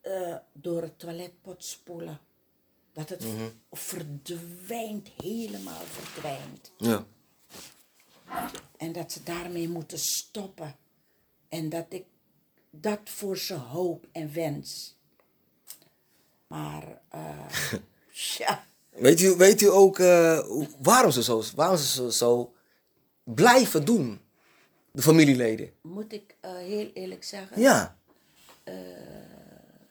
eh, 0.00 0.36
door 0.52 0.82
het 0.82 0.98
toiletpot 0.98 1.64
spoelen. 1.64 2.18
Dat 2.96 3.08
het 3.08 3.24
Mhm. 3.24 3.48
verdwijnt, 3.72 5.08
helemaal 5.22 5.82
verdwijnt. 5.90 6.72
Ja. 6.78 7.04
En 8.76 8.92
dat 8.92 9.12
ze 9.12 9.22
daarmee 9.22 9.68
moeten 9.68 9.98
stoppen. 9.98 10.76
En 11.48 11.68
dat 11.68 11.86
ik 11.88 12.04
dat 12.70 13.00
voor 13.04 13.38
ze 13.38 13.54
hoop 13.54 14.06
en 14.12 14.32
wens. 14.32 14.96
Maar, 16.46 17.00
eh 17.08 17.48
ja, 18.38 18.64
Weet 18.90 19.20
u, 19.20 19.34
weet 19.36 19.60
u 19.60 19.66
ook 19.70 19.98
eh, 19.98 20.46
waarom, 20.82 21.10
ze 21.10 21.22
zo, 21.22 21.42
waarom 21.54 21.76
ze 21.76 21.86
zo, 21.86 22.10
zo 22.10 22.54
blijven 23.24 23.84
doen? 23.84 24.20
De 24.90 25.02
familieleden. 25.02 25.72
moet 25.82 26.12
ik 26.12 26.34
eh, 26.40 26.54
heel 26.56 26.90
eerlijk 26.94 27.24
zeggen, 27.24 27.60
Ja. 27.60 27.98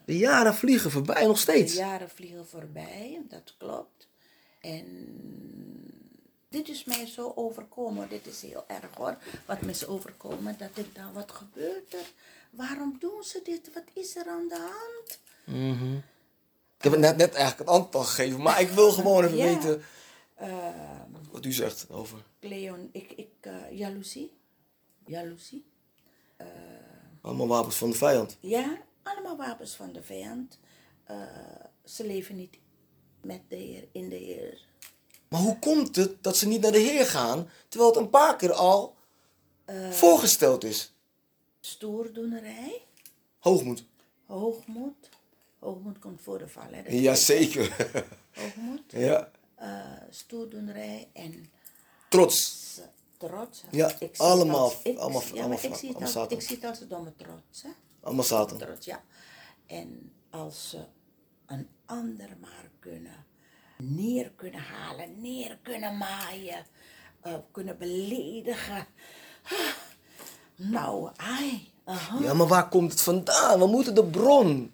De 0.06 0.18
jaren 0.18 0.56
vliegen 0.56 0.92
voorbij 0.92 1.26
nog 1.26 1.36
de 1.36 1.42
steeds. 1.42 1.74
jaren 1.74 2.10
vliegen 2.10 2.48
voorbij, 2.48 3.22
dat 3.30 3.54
klopt. 3.58 4.08
En 4.62 4.86
dit 6.50 6.70
is 6.70 6.84
mij 6.84 7.06
zo 7.06 7.32
overkomen, 7.36 8.10
dit 8.10 8.28
is 8.28 8.42
heel 8.42 8.64
erg 8.68 8.96
hoor, 8.96 9.18
wat 9.46 9.62
me 9.62 9.70
is 9.70 9.86
overkomen, 9.88 10.56
dat 10.58 10.70
ik 10.74 10.96
dan, 10.96 11.14
wat 11.14 11.32
gebeurt 11.32 11.94
er? 11.94 12.12
Waarom 12.50 12.96
doen 13.00 13.24
ze 13.24 13.42
dit? 13.44 13.74
Wat 13.74 13.84
is 13.94 14.16
er 14.16 14.28
aan 14.28 14.48
de 14.48 14.58
hand? 14.72 15.20
Ik 16.78 16.84
heb 16.84 16.92
het 16.92 17.02
net, 17.02 17.18
net 17.18 17.34
eigenlijk 17.34 17.70
een 17.70 17.76
antwoord 17.76 18.08
gegeven, 18.08 18.42
maar 18.42 18.62
ik 18.62 18.70
wil 18.70 18.92
gewoon 18.92 19.24
even 19.24 19.38
Ja. 19.46 19.46
weten 19.46 19.84
wat 21.32 21.46
u 21.46 21.52
zegt 21.52 21.90
over. 21.90 22.24
Cleon, 22.40 22.90
ik, 22.92 23.12
ik, 23.12 23.30
eh, 23.42 23.54
jaloezie. 23.72 24.32
Jaloezie. 25.06 25.66
Allemaal 27.22 27.48
wapens 27.48 27.76
van 27.76 27.90
de 27.90 27.96
vijand. 27.98 28.38
Ja, 28.40 28.78
allemaal 29.06 29.38
wapens 29.38 29.76
van 29.76 29.92
de 29.92 30.04
vijand. 30.04 30.60
Eh, 31.04 31.18
ze 31.86 32.06
leven 32.06 32.36
niet 32.36 32.58
met 33.22 33.42
de 33.48 33.56
Heer, 33.56 33.88
in 33.92 34.10
de 34.10 34.16
Heer. 34.16 34.66
Maar 35.28 35.40
hoe 35.42 35.60
komt 35.60 35.96
het 35.96 36.24
dat 36.24 36.38
ze 36.38 36.48
niet 36.48 36.62
naar 36.62 36.72
de 36.72 36.78
Heer 36.80 37.06
gaan, 37.06 37.50
terwijl 37.70 37.92
het 37.92 38.00
een 38.02 38.10
paar 38.10 38.36
keer 38.36 38.54
al 38.54 38.96
voorgesteld 39.92 40.64
is? 40.64 40.94
Stoerdoenerij, 41.60 42.82
Hoogmoed. 43.40 43.84
hoogmoed. 44.26 45.10
Hoogmoed 45.60 46.00
komt 46.00 46.22
voor 46.22 46.38
de 46.38 46.48
val, 46.48 46.68
hè? 46.72 46.82
Jazeker. 46.90 47.76
Hoogmoed, 48.34 48.92
ja. 49.08 49.32
eh, 49.56 49.82
stoerdoenerij 50.10 51.08
en 51.14 51.46
Trots. 52.10 52.64
trots. 53.18 53.64
Ja, 53.72 53.96
Ik 54.00 54.18
allemaal- 54.18 54.60
als- 54.64 54.80
ik, 54.84 54.98
allemaal- 54.98 55.22
ja, 55.22 55.28
maar 55.30 55.40
allemaal- 55.40 55.58
ik 55.72 55.76
zie 55.76 55.90
het 55.98 56.16
als, 56.16 56.32
ik 56.32 56.42
zie 56.42 56.56
het 56.56 56.66
als 56.66 56.80
een 56.80 56.88
domme 56.88 57.14
trots, 57.16 57.62
hè? 57.62 57.70
Allemaal 58.06 58.24
Satan. 58.26 58.58
trots, 58.58 58.86
ja. 58.86 59.04
En 59.68 60.12
als 60.30 60.70
ze 60.70 60.80
een 61.46 61.68
ander 61.86 62.30
maar 62.42 62.70
kunnen 62.80 63.26
neer 63.78 64.32
kunnen 64.36 64.60
halen, 64.62 65.22
neer 65.22 65.58
kunnen 65.64 65.98
maaien, 65.98 66.66
eh, 67.22 67.34
kunnen 67.52 67.78
beledigen. 67.78 68.88
Ah, 69.44 69.52
Nou, 70.56 71.10
ai. 71.16 71.72
aha. 71.84 72.18
Ja, 72.22 72.34
maar 72.34 72.48
waar 72.48 72.70
komt 72.70 72.92
het 72.92 73.02
vandaan? 73.02 73.60
We 73.60 73.68
moeten 73.68 73.96
de 73.96 74.04
bron 74.06 74.74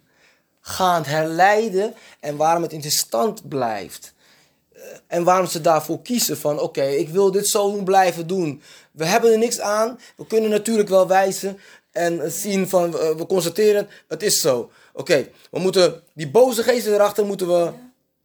gaan 0.60 1.04
herleiden 1.04 1.94
en 2.20 2.36
waarom 2.36 2.62
het 2.62 2.72
in 2.72 2.82
stand 2.82 3.48
blijft. 3.48 4.14
Eh, 4.72 4.80
En 5.06 5.24
waarom 5.24 5.46
ze 5.46 5.60
daarvoor 5.60 6.02
kiezen 6.02 6.38
van 6.38 6.60
oké, 6.60 6.82
ik 6.84 7.08
wil 7.08 7.30
dit 7.30 7.48
zo 7.48 7.82
blijven 7.82 8.26
doen. 8.26 8.62
We 8.92 9.04
hebben 9.04 9.32
er 9.32 9.38
niks 9.38 9.60
aan. 9.60 9.98
We 10.16 10.26
kunnen 10.26 10.50
natuurlijk 10.50 10.88
wel 10.88 11.06
wijzen 11.06 11.58
en 11.92 12.32
zien 12.32 12.68
van 12.68 12.98
eh, 12.98 13.10
we 13.10 13.26
constateren 13.26 13.88
het 14.08 14.22
is 14.22 14.40
zo. 14.40 14.70
Oké, 14.92 15.28
we 15.50 15.58
moeten 15.58 16.02
die 16.14 16.30
boze 16.30 16.62
geesten 16.62 16.94
erachter 16.94 17.26
moeten 17.26 17.48
we 17.48 17.72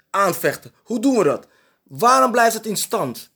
aanvechten. 0.10 0.72
Hoe 0.84 1.00
doen 1.00 1.18
we 1.18 1.24
dat? 1.24 1.48
Waarom 1.84 2.32
blijft 2.32 2.54
het 2.54 2.66
in 2.66 2.78
stand? 2.78 3.30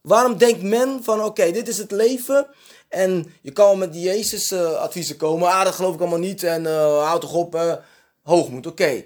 Waarom 0.00 0.38
denkt 0.38 0.62
men 0.62 1.04
van 1.04 1.22
oké, 1.22 1.50
dit 1.50 1.68
is 1.68 1.78
het 1.78 1.90
leven 1.90 2.46
en 2.88 3.34
je 3.42 3.52
kan 3.52 3.78
met 3.78 3.94
Jezus 3.94 4.50
eh, 4.50 4.72
adviezen 4.74 5.16
komen. 5.16 5.48
Ah, 5.48 5.64
dat 5.64 5.74
geloof 5.74 5.94
ik 5.94 6.00
allemaal 6.00 6.18
niet 6.18 6.42
en 6.42 6.66
eh 6.66 7.04
houd 7.06 7.20
toch 7.20 7.34
op, 7.34 7.54
eh, 7.54 7.74
hoogmoed. 8.22 8.66
Oké, 8.66 9.04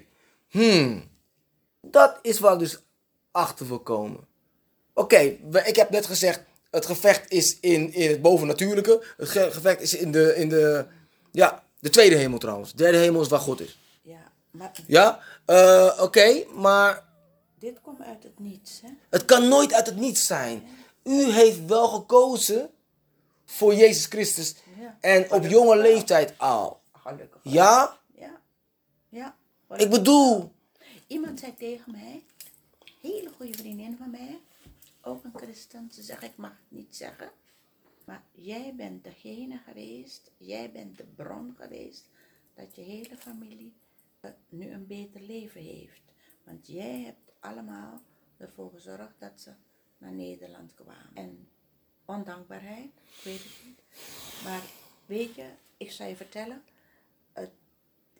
hmm, 0.49 1.09
dat 1.81 2.19
is 2.21 2.39
ik 2.39 2.59
dus 2.59 2.79
achter 3.31 3.67
wil 3.67 3.79
komen. 3.79 4.19
Oké, 4.93 5.17
ik 5.65 5.75
heb 5.75 5.89
net 5.89 6.05
gezegd, 6.05 6.43
het 6.71 6.85
gevecht 6.85 7.31
is 7.31 7.59
in, 7.59 7.93
in 7.93 8.09
het 8.09 8.21
bovennatuurlijke. 8.21 9.05
Het 9.17 9.29
ge- 9.29 9.51
gevecht 9.51 9.81
is 9.81 9.93
in 9.93 10.11
de, 10.11 10.35
in 10.35 10.49
de, 10.49 10.85
ja, 11.31 11.63
de 11.79 11.89
tweede 11.89 12.15
hemel 12.15 12.37
trouwens. 12.39 12.71
De 12.71 12.77
derde 12.77 12.97
hemel 12.97 13.21
is 13.21 13.27
waar 13.27 13.39
God 13.39 13.61
is. 13.61 13.77
Ja, 14.01 14.31
maar 14.51 14.71
Ja, 14.87 15.19
Eh, 15.45 15.97
oké, 16.01 16.43
maar 16.55 17.03
dit 17.59 17.81
komt 17.81 18.01
uit 18.01 18.23
het 18.23 18.39
niets, 18.39 18.81
hè? 18.81 18.89
het 19.09 19.25
kan 19.25 19.47
nooit 19.47 19.73
uit 19.73 19.85
het 19.85 19.95
niets 19.97 20.25
zijn. 20.25 20.63
U 21.03 21.31
heeft 21.31 21.65
wel 21.65 21.87
gekozen 21.87 22.69
voor 23.45 23.73
Jezus 23.75 24.05
Christus 24.05 24.55
Ja. 24.79 24.97
en 25.01 25.31
op 25.31 25.45
jonge 25.45 25.77
leeftijd 25.77 26.33
al. 26.37 26.79
Gelukkig. 26.93 27.39
Ja, 27.43 27.97
Ja. 28.17 28.39
Ja. 29.09 29.35
ik 29.77 29.89
bedoel, 29.89 30.51
Iemand 31.07 31.39
zei 31.39 31.53
tegen 31.57 31.91
mij, 31.91 32.23
hele 33.01 33.29
goede 33.37 33.57
vriendin 33.57 33.95
van 33.99 34.09
mij, 34.09 34.39
ook 35.01 35.23
een 35.23 35.35
christen, 35.35 35.91
ze 35.91 36.01
zegt 36.01 36.23
ik 36.23 36.35
mag 36.35 36.51
het 36.51 36.71
niet 36.71 36.95
zeggen, 36.95 37.31
maar 38.05 38.23
jij 38.31 38.75
bent 38.75 39.03
degene 39.03 39.57
geweest, 39.57 40.31
jij 40.37 40.71
bent 40.71 40.97
de 40.97 41.05
bron 41.05 41.55
geweest 41.55 42.07
dat 42.53 42.75
je 42.75 42.81
hele 42.81 43.17
familie 43.17 43.73
eh, 44.19 44.31
nu 44.49 44.71
een 44.71 44.87
beter 44.87 45.21
leven 45.21 45.61
heeft. 45.61 46.01
Want 46.43 46.67
jij 46.67 46.99
hebt 46.99 47.31
allemaal 47.39 48.01
ervoor 48.37 48.71
gezorgd 48.71 49.19
dat 49.19 49.41
ze 49.41 49.53
naar 49.97 50.11
Nederland 50.11 50.73
kwamen. 50.73 51.13
En 51.13 51.49
ondankbaarheid, 52.05 52.91
ik 53.05 53.23
weet 53.23 53.43
het 53.43 53.61
niet. 53.65 53.81
Maar 54.43 54.63
weet 55.05 55.35
je, 55.35 55.49
ik 55.77 55.91
zal 55.91 56.07
je 56.07 56.15
vertellen, 56.15 56.63
het, 57.33 57.51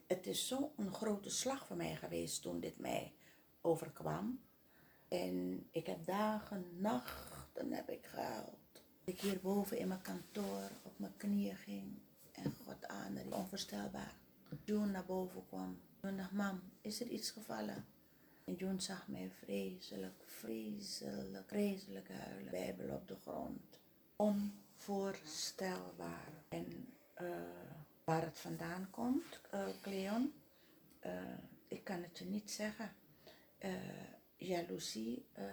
het 0.08 0.28
is 0.28 0.48
zo'n 0.48 0.94
grote 0.94 1.30
slag 1.30 1.68
voor 1.68 1.78
mij 1.78 1.96
geweest 1.96 2.42
toen 2.42 2.60
dit 2.60 2.80
mij 2.80 3.14
overkwam. 3.62 4.40
En 5.12 5.68
ik 5.72 5.86
heb 5.86 6.06
dagen, 6.06 6.66
nachten 6.78 7.72
heb 7.72 7.90
ik 7.90 8.06
gehuild. 8.06 8.84
Ik 9.04 9.20
hierboven 9.20 9.78
in 9.78 9.88
mijn 9.88 10.02
kantoor 10.02 10.70
op 10.84 11.00
mijn 11.00 11.18
knieën 11.18 11.56
ging 11.56 12.00
en 12.32 12.54
God 12.66 12.88
aanriep. 12.88 13.34
Onvoorstelbaar. 13.34 14.16
June 14.64 14.86
naar 14.86 15.06
boven 15.06 15.46
kwam. 15.48 15.80
Toen 16.00 16.18
dacht, 16.18 16.32
mam, 16.32 16.62
is 16.82 17.02
er 17.02 17.08
iets 17.08 17.32
gevallen? 17.32 17.86
En 18.44 18.54
June 18.54 18.82
zag 18.82 19.08
mij 19.08 19.32
vreselijk, 19.32 20.24
vreselijk, 20.26 21.48
vreselijk 21.48 22.10
huilen. 22.10 22.52
Bijbel 22.52 22.96
op 22.96 23.08
de 23.08 23.16
grond. 23.22 23.80
Onvoorstelbaar. 24.16 26.32
En 26.50 26.94
eh, 27.14 27.26
waar 28.04 28.24
het 28.24 28.40
vandaan 28.40 28.88
komt, 28.90 29.42
eh, 29.50 29.68
Cleon, 29.82 30.34
eh, 31.00 31.12
ik 31.68 31.84
kan 31.84 32.02
het 32.02 32.18
je 32.18 32.26
niet 32.26 32.52
zeggen. 32.52 32.92
Eh 34.42 34.48
jaloezie, 34.48 35.26
eh, 35.34 35.44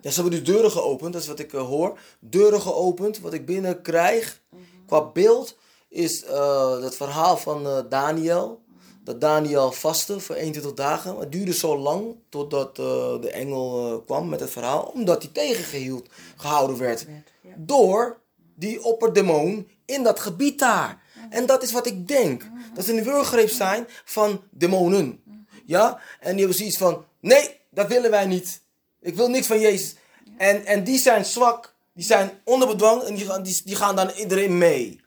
ja, 0.00 0.10
ze 0.10 0.20
hebben 0.20 0.44
dus 0.44 0.54
deuren 0.54 0.70
geopend, 0.70 1.12
dat 1.12 1.22
is 1.22 1.28
wat 1.28 1.38
ik 1.38 1.52
eh, 1.52 1.66
hoor. 1.66 1.98
Deuren 2.18 2.60
geopend, 2.60 3.18
wat 3.18 3.32
ik 3.32 3.46
binnen 3.46 3.82
krijg 3.82 4.42
qua 4.86 5.10
beeld 5.10 5.56
is 5.88 6.24
eh 6.24 6.80
het 6.82 6.96
verhaal 6.96 7.36
van 7.36 7.66
eh, 7.66 7.78
Daniel. 7.88 8.62
Dat 9.04 9.20
Daniel 9.20 9.72
vastte 9.72 10.20
voor 10.20 10.34
21 10.34 10.74
dagen. 10.74 11.12
Maar 11.12 11.22
het 11.22 11.32
duurde 11.32 11.54
zo 11.54 11.78
lang 11.78 12.16
totdat 12.28 12.78
eh, 12.78 12.84
de 13.20 13.30
engel 13.30 13.92
eh, 13.92 14.04
kwam 14.06 14.28
met 14.28 14.40
het 14.40 14.50
verhaal. 14.50 14.82
Omdat 14.94 15.22
hij 15.22 15.32
tegengehield, 15.32 16.08
gehouden 16.36 16.78
werd. 16.78 17.06
ja. 17.40 17.54
Door 17.56 18.20
die 18.54 18.84
opperdemon 18.84 19.68
in 19.84 20.02
dat 20.02 20.20
gebied 20.20 20.58
daar. 20.58 21.02
En 21.30 21.46
dat 21.46 21.62
is 21.62 21.72
wat 21.72 21.86
ik 21.86 22.08
denk. 22.08 22.50
Dat 22.74 22.84
ze 22.84 22.90
in 22.90 22.96
de 22.96 23.10
wurggreep 23.10 23.48
zijn 23.48 23.86
van 24.04 24.42
demonen. 24.50 25.22
Ja? 25.66 26.00
En 26.20 26.30
die 26.30 26.38
hebben 26.38 26.56
zoiets 26.56 26.78
van, 26.78 27.04
nee, 27.24 27.60
dat 27.70 27.86
willen 27.88 28.10
wij 28.10 28.26
niet. 28.26 28.60
Ik 29.00 29.14
wil 29.14 29.28
niks 29.28 29.46
van 29.46 29.60
Jezus. 29.60 29.94
En, 30.36 30.64
en 30.66 30.84
die 30.84 30.98
zijn 30.98 31.24
zwak. 31.24 31.74
Die 31.92 32.04
zijn 32.04 32.40
onder 32.44 32.68
bedwang. 32.68 33.02
En 33.02 33.14
die 33.14 33.26
gaan, 33.26 33.42
die, 33.42 33.60
die 33.64 33.76
gaan 33.76 33.96
dan 33.96 34.10
iedereen 34.10 34.58
mee. 34.58 35.00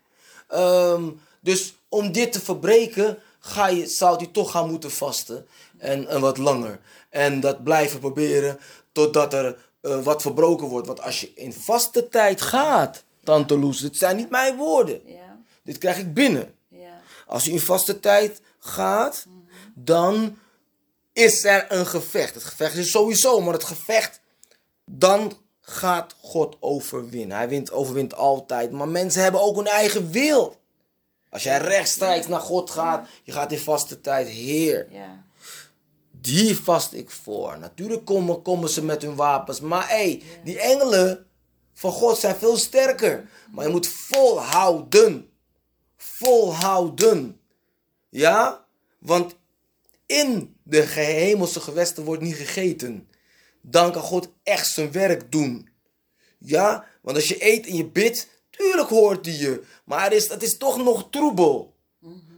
Ehm, 0.48 1.10
dus 1.42 1.74
om 1.90 2.12
dit 2.12 2.32
te 2.32 2.40
verbreken, 2.42 3.18
ga 3.40 3.68
je, 3.68 3.88
zou 3.88 4.18
hij 4.18 4.28
toch 4.28 4.52
gaan 4.52 4.70
moeten 4.70 4.92
vasten. 4.92 5.48
En, 5.78 6.08
en 6.08 6.22
wat 6.22 6.38
langer. 6.38 6.80
En 7.10 7.40
dat 7.40 7.64
blijven 7.64 8.00
proberen 8.00 8.60
totdat 8.92 9.34
er 9.34 9.58
eh, 9.82 10.04
wat 10.04 10.22
verbroken 10.22 10.68
wordt. 10.68 10.88
Want 10.88 11.02
als 11.02 11.22
je 11.22 11.32
in 11.36 11.54
vaste 11.54 12.10
tijd 12.10 12.42
gaat, 12.42 13.04
Tante 13.24 13.58
Loes, 13.58 13.80
dit 13.80 13.98
zijn 13.98 14.16
niet 14.16 14.30
mijn 14.30 14.56
woorden. 14.56 15.02
ja, 15.06 15.38
Dit 15.64 15.78
krijg 15.78 15.98
ik 15.98 16.14
binnen. 16.14 16.54
ja, 16.68 17.02
Als 17.28 17.44
je 17.46 17.52
in 17.52 17.60
vaste 17.60 18.00
tijd 18.00 18.42
gaat, 18.60 19.26
dan 19.74 20.38
is 21.18 21.44
er 21.44 21.66
een 21.70 21.86
gevecht. 21.86 22.34
Het 22.34 22.44
gevecht 22.44 22.76
is 22.76 22.92
sowieso, 22.92 23.42
maar 23.42 23.54
het 23.54 23.64
gevecht, 23.64 24.22
dan 24.86 25.34
gaat 25.62 26.16
God 26.22 26.58
overwinnen. 26.60 27.38
Hij 27.38 27.50
wint, 27.50 27.72
overwint 27.72 28.16
altijd. 28.16 28.72
Maar 28.72 28.88
mensen 28.88 29.22
hebben 29.22 29.42
ook 29.42 29.58
een 29.58 29.68
eigen 29.68 30.12
wil. 30.12 30.56
Als 31.30 31.44
jij 31.44 31.58
rechtstreeks 31.58 32.28
naar 32.28 32.40
God 32.40 32.70
gaat, 32.70 33.08
je 33.24 33.32
gaat 33.32 33.52
in 33.52 33.60
vaste 33.60 34.02
tijd, 34.02 34.28
Heer, 34.28 34.88
ja, 34.92 35.24
die 36.12 36.60
vast 36.60 36.94
ik 36.94 37.10
voor. 37.10 37.58
Natuurlijk 37.60 38.06
komen, 38.06 38.42
komen 38.42 38.70
ze 38.70 38.84
met 38.84 39.02
hun 39.02 39.16
wapens. 39.16 39.60
Maar 39.60 39.88
hé, 39.88 39.96
hey, 39.96 40.24
die 40.44 40.60
engelen 40.60 41.26
van 41.74 41.92
God 41.92 42.18
zijn 42.18 42.36
veel 42.36 42.58
sterker. 42.58 43.30
Maar 43.52 43.66
je 43.66 43.72
moet 43.72 43.88
volhouden. 43.88 45.30
Volhouden. 45.98 47.40
Ja? 48.10 48.66
Want 49.00 49.36
in 50.06 50.57
de 50.70 50.82
hemelse 50.82 51.60
gewesten 51.60 52.04
wordt 52.04 52.22
niet 52.22 52.36
gegeten. 52.36 53.10
Dan 53.62 53.92
kan 53.92 54.02
God 54.02 54.30
echt 54.44 54.68
zijn 54.68 54.92
werk 54.92 55.32
doen. 55.32 55.70
Ja? 56.38 56.86
Want 57.02 57.18
als 57.18 57.28
je 57.28 57.46
eet 57.46 57.68
en 57.68 57.76
je 57.76 57.86
bidt, 57.86 58.28
tuurlijk 58.50 58.90
hoort 58.90 59.26
hij 59.26 59.36
je. 59.36 59.64
Maar 59.84 60.04
het 60.04 60.14
is, 60.14 60.28
het 60.28 60.44
is 60.44 60.58
toch 60.58 60.78
nog 60.84 61.08
troebel. 61.10 61.76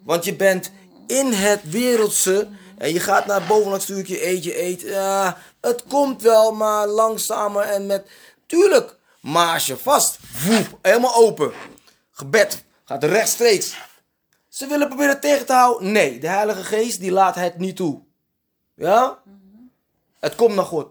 Want 0.03 0.25
je 0.25 0.35
bent 0.35 0.71
in 1.07 1.31
het 1.31 1.69
wereldse 1.69 2.47
en 2.77 2.93
je 2.93 2.99
gaat 2.99 3.25
naar 3.25 3.45
boven 3.47 3.71
het 3.71 3.81
stukje, 3.81 4.27
eet 4.27 4.43
je, 4.43 4.61
eet. 4.61 4.81
Ja, 4.81 5.37
het 5.61 5.83
komt 5.87 6.21
wel, 6.21 6.51
maar 6.51 6.87
langzamer 6.87 7.63
en 7.63 7.85
met... 7.85 8.07
Tuurlijk. 8.45 8.97
Maar 9.21 9.63
je 9.65 9.77
vast, 9.77 10.19
woep, 10.45 10.79
helemaal 10.81 11.15
open. 11.15 11.51
Gebed 12.11 12.63
gaat 12.85 13.03
rechtstreeks. 13.03 13.77
Ze 14.47 14.67
willen 14.67 14.87
proberen 14.87 15.19
tegen 15.19 15.45
te 15.45 15.53
houden. 15.53 15.91
Nee, 15.91 16.19
de 16.19 16.27
Heilige 16.27 16.63
Geest 16.63 16.99
die 16.99 17.11
laat 17.11 17.35
het 17.35 17.57
niet 17.57 17.75
toe. 17.75 18.01
Ja? 18.79 19.21
Het 20.19 20.35
komt 20.35 20.55
naar 20.55 20.65
God. 20.65 20.87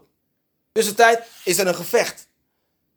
Tussentijd 0.71 1.23
is 1.43 1.57
er 1.57 1.67
een 1.67 1.75
gevecht. 1.75 2.27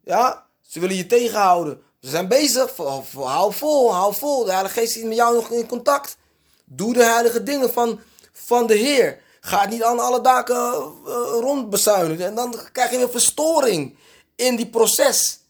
Ja? 0.05 0.47
Ze 0.61 0.81
willen 0.81 0.97
je 0.97 1.07
tegenhouden. 1.07 1.83
Ze 2.01 2.09
zijn 2.09 2.29
bezig. 2.29 2.77
Hou 2.77 3.53
vol, 3.53 3.95
hou 3.95 4.15
vol. 4.15 4.45
De 4.45 4.53
Heilige 4.53 4.81
Geest 4.81 4.97
is 4.97 5.03
met 5.03 5.17
jou 5.17 5.35
nog 5.35 5.51
in 5.51 5.67
contact. 5.67 6.17
Doe 6.65 6.93
de 6.93 7.05
heilige 7.05 7.43
dingen 7.43 7.73
van, 7.73 8.01
van 8.33 8.67
de 8.67 8.75
Heer. 8.75 9.21
Ga 9.41 9.61
het 9.61 9.71
niet 9.71 9.83
aan 9.83 9.99
alle 9.99 10.21
daken 10.21 10.57
uh, 10.57 11.13
rondbezuinen. 11.41 12.21
En 12.21 12.35
dan 12.35 12.55
krijg 12.73 12.91
je 12.91 12.97
weer 12.97 13.11
verstoring 13.11 13.97
in 14.35 14.57
die 14.57 14.69
proces. 14.69 15.41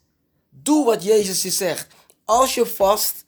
Doe 0.51 0.85
wat 0.85 1.03
Jezus 1.03 1.43
je 1.43 1.51
zegt. 1.51 1.87
Als 2.25 2.55
je 2.55 2.67
vast, 2.67 3.25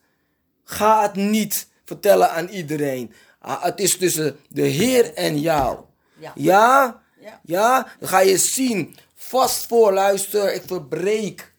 ga 0.63 1.01
het 1.01 1.15
niet 1.15 1.67
vertellen 1.85 2.31
aan 2.31 2.47
iedereen. 2.47 3.13
Ah, 3.39 3.63
het 3.63 3.79
is 3.79 3.97
tussen 3.97 4.39
de 4.49 4.61
Heer 4.61 5.13
en 5.13 5.39
jou. 5.39 5.79
Ja. 6.19 6.31
Ja? 6.35 7.01
Ja. 7.19 7.39
Ja? 7.43 7.87
Dan 7.99 8.09
ga 8.09 8.19
je 8.19 8.37
zien. 8.37 8.97
Vast 9.15 9.67
voor, 9.67 9.93
luister. 9.93 10.53
Ik 10.53 10.63
verbreek 10.65 11.53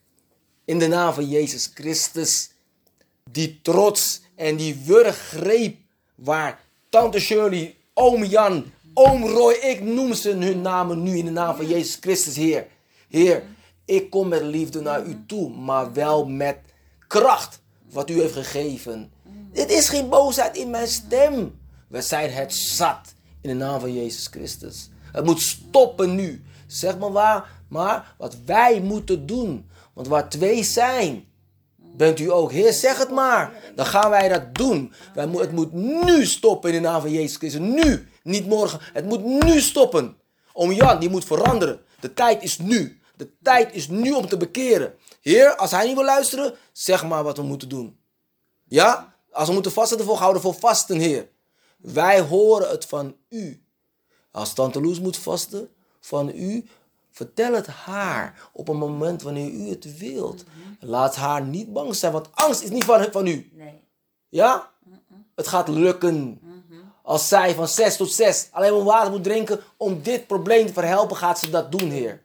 in 0.65 0.79
de 0.79 0.87
naam 0.87 1.13
van 1.13 1.29
Jezus 1.29 1.71
Christus 1.75 2.51
die 3.31 3.61
trots 3.63 4.21
en 4.35 4.57
die 4.57 4.75
wurggreep 4.85 5.79
waar 6.15 6.61
tante 6.89 7.21
Shirley, 7.21 7.77
oom 7.95 8.25
Jan, 8.25 8.73
oom 8.95 9.25
Roy, 9.27 9.53
ik 9.53 9.81
noem 9.83 10.15
ze 10.15 10.31
hun 10.31 10.61
namen 10.61 11.03
nu 11.03 11.17
in 11.17 11.25
de 11.25 11.31
naam 11.31 11.57
van 11.57 11.67
Jezus 11.67 11.97
Christus, 12.01 12.37
Heer. 12.37 12.67
Heer, 13.09 13.43
ik 13.85 14.11
kom 14.11 14.29
met 14.29 14.43
liefde 14.43 14.81
naar 14.81 15.05
u 15.05 15.25
toe, 15.27 15.51
maar 15.51 15.93
wel 15.93 16.27
met 16.27 16.59
kracht 17.07 17.61
wat 17.91 18.11
u 18.11 18.21
heeft 18.21 18.33
gegeven. 18.33 19.13
Dit 19.53 19.71
is 19.71 19.89
geen 19.89 20.09
boosheid 20.09 20.57
in 20.57 20.71
mijn 20.71 20.89
stem. 20.89 21.59
We 21.89 22.03
zijn 22.03 22.31
het 22.31 22.55
zat 22.55 23.15
in 23.47 23.59
de 23.59 23.65
naam 23.65 23.81
van 23.81 23.95
Jezus 23.95 24.27
Christus. 24.27 24.91
Het 25.13 25.25
moet 25.25 25.41
stoppen 25.41 26.15
nu. 26.15 26.45
Zeg 26.67 26.99
maar 26.99 27.13
waar, 27.13 27.51
maar 27.69 28.15
wat 28.19 28.37
wij 28.45 28.81
moeten 28.81 29.27
doen. 29.27 29.67
Want 29.93 30.09
waar 30.09 30.29
twee 30.29 30.63
zijn, 30.63 31.25
Bent 31.97 32.21
u 32.21 32.33
ook, 32.33 32.53
Heer, 32.53 32.73
zeg 32.73 32.99
het 32.99 33.11
maar. 33.11 33.53
Dan 33.75 33.87
gaan 33.87 34.11
wij 34.11 34.29
dat 34.29 34.55
doen. 34.55 34.93
Wij 35.15 35.29
het 35.29 35.53
moet 35.53 35.73
nu 35.73 36.27
stoppen 36.27 36.71
in 36.73 36.83
de 36.83 36.89
naam 36.89 37.01
van 37.01 37.11
Jezus 37.11 37.37
Christus. 37.37 37.61
Nu, 37.61 38.09
niet 38.23 38.47
morgen. 38.47 38.81
Het 38.93 39.05
moet 39.05 39.25
nu 39.25 39.61
stoppen. 39.61 40.17
Oom 40.53 40.73
Jan, 40.73 41.01
die 41.01 41.09
moet 41.09 41.25
veranderen. 41.25 41.81
De 42.01 42.15
tijd 42.15 42.43
is 42.43 42.59
nu. 42.59 43.01
De 43.17 43.29
tijd 43.43 43.75
is 43.75 43.89
nu 43.89 44.13
om 44.13 44.29
te 44.29 44.37
bekeren. 44.37 44.95
Heer, 45.21 45.57
als 45.57 45.71
hij 45.71 45.87
niet 45.87 45.95
wil 45.95 46.05
luisteren, 46.05 46.55
zeg 46.73 47.05
maar 47.05 47.23
wat 47.23 47.37
we 47.37 47.43
moeten 47.43 47.69
doen. 47.69 47.99
Ja? 48.65 49.15
Als 49.31 49.49
we 49.49 49.55
moeten 49.55 49.73
vasten, 49.73 49.99
ervoor 49.99 50.17
houden 50.17 50.43
voor 50.43 50.55
vasten, 50.55 50.99
Heer. 50.99 51.29
Wij 51.93 52.21
horen 52.21 52.69
het 52.69 52.85
van 52.85 53.17
u. 53.29 53.63
Als 54.31 54.53
Tante 54.53 54.81
Loes 54.81 55.01
moet 55.01 55.17
vasten, 55.17 55.69
van 56.01 56.29
u, 56.29 56.67
vertel 57.11 57.53
het 57.53 57.67
haar 57.67 58.49
op 58.53 58.69
een 58.69 58.77
moment 58.77 59.23
wanneer 59.23 59.51
u 59.51 59.69
het 59.69 59.99
wilt. 59.99 60.45
Laat 60.81 61.17
haar 61.17 61.43
niet 61.43 61.73
bang 61.73 61.95
zijn, 61.95 62.13
want 62.13 62.29
angst 62.35 62.63
is 62.63 62.71
niet 62.71 62.85
van, 62.85 63.09
van 63.13 63.27
u. 63.27 63.51
Nee. 63.53 63.81
Ja? 64.29 64.71
Het 65.35 65.49
gaat 65.49 65.69
lukken. 65.69 66.41
Als 67.03 67.29
zij 67.29 67.55
van 67.55 67.69
6 67.69 67.97
tot 67.97 68.13
6 68.13 68.49
alleen 68.51 68.73
maar 68.73 68.85
water 68.85 69.11
moet 69.11 69.25
drinken 69.25 69.61
om 69.77 70.03
dit 70.03 70.27
probleem 70.27 70.67
te 70.67 70.73
verhelpen, 70.73 71.17
gaat 71.17 71.39
ze 71.39 71.51
dat 71.51 71.73
doen, 71.73 71.91
Heer. 71.91 72.23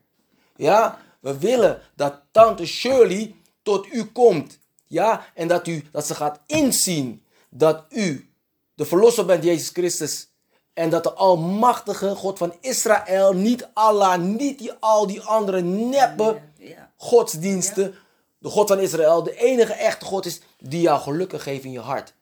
Ja? 0.55 0.99
We 1.19 1.37
willen 1.37 1.81
dat 1.95 2.21
tante 2.31 2.65
Shirley 2.65 3.35
tot 3.61 3.93
u 3.93 4.03
komt. 4.05 4.59
Ja? 4.87 5.25
En 5.33 5.47
dat, 5.47 5.67
u, 5.67 5.83
dat 5.91 6.07
ze 6.07 6.15
gaat 6.15 6.39
inzien 6.45 7.23
dat 7.49 7.85
u 7.89 8.30
de 8.75 8.85
verlosser 8.85 9.25
bent, 9.25 9.43
Jezus 9.43 9.69
Christus. 9.69 10.29
En 10.73 10.89
dat 10.89 11.03
de 11.03 11.13
almachtige 11.13 12.15
God 12.15 12.37
van 12.37 12.53
Israël, 12.61 13.33
niet 13.33 13.67
Allah, 13.73 14.19
niet 14.19 14.59
die, 14.59 14.71
al 14.79 15.07
die 15.07 15.21
andere 15.21 15.61
neppe 15.61 16.41
Ja. 16.57 16.91
godsdiensten, 16.97 17.95
de 18.37 18.49
God 18.49 18.67
van 18.67 18.79
Israël, 18.79 19.23
de 19.23 19.35
enige 19.35 19.73
echte 19.73 20.05
God 20.05 20.25
is 20.25 20.41
die 20.59 20.81
jou 20.81 21.01
gelukkig 21.01 21.43
geeft 21.43 21.63
in 21.63 21.71
je 21.71 21.79
hart. 21.79 22.13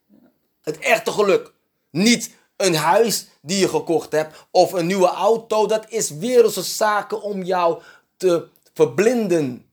Het 0.61 0.79
echte 0.79 1.11
geluk. 1.11 1.53
Niet 1.89 2.31
een 2.55 2.75
huis 2.75 3.27
die 3.41 3.57
je 3.59 3.69
gekocht 3.69 4.11
hebt 4.11 4.47
of 4.51 4.71
een 4.73 4.85
nieuwe 4.87 5.07
auto. 5.07 5.65
Dat 5.65 5.85
is 5.89 6.09
wereldse 6.09 6.61
zaken 6.61 7.21
om 7.21 7.43
jou 7.43 7.81
te 8.17 8.47
verblinden. 8.73 9.65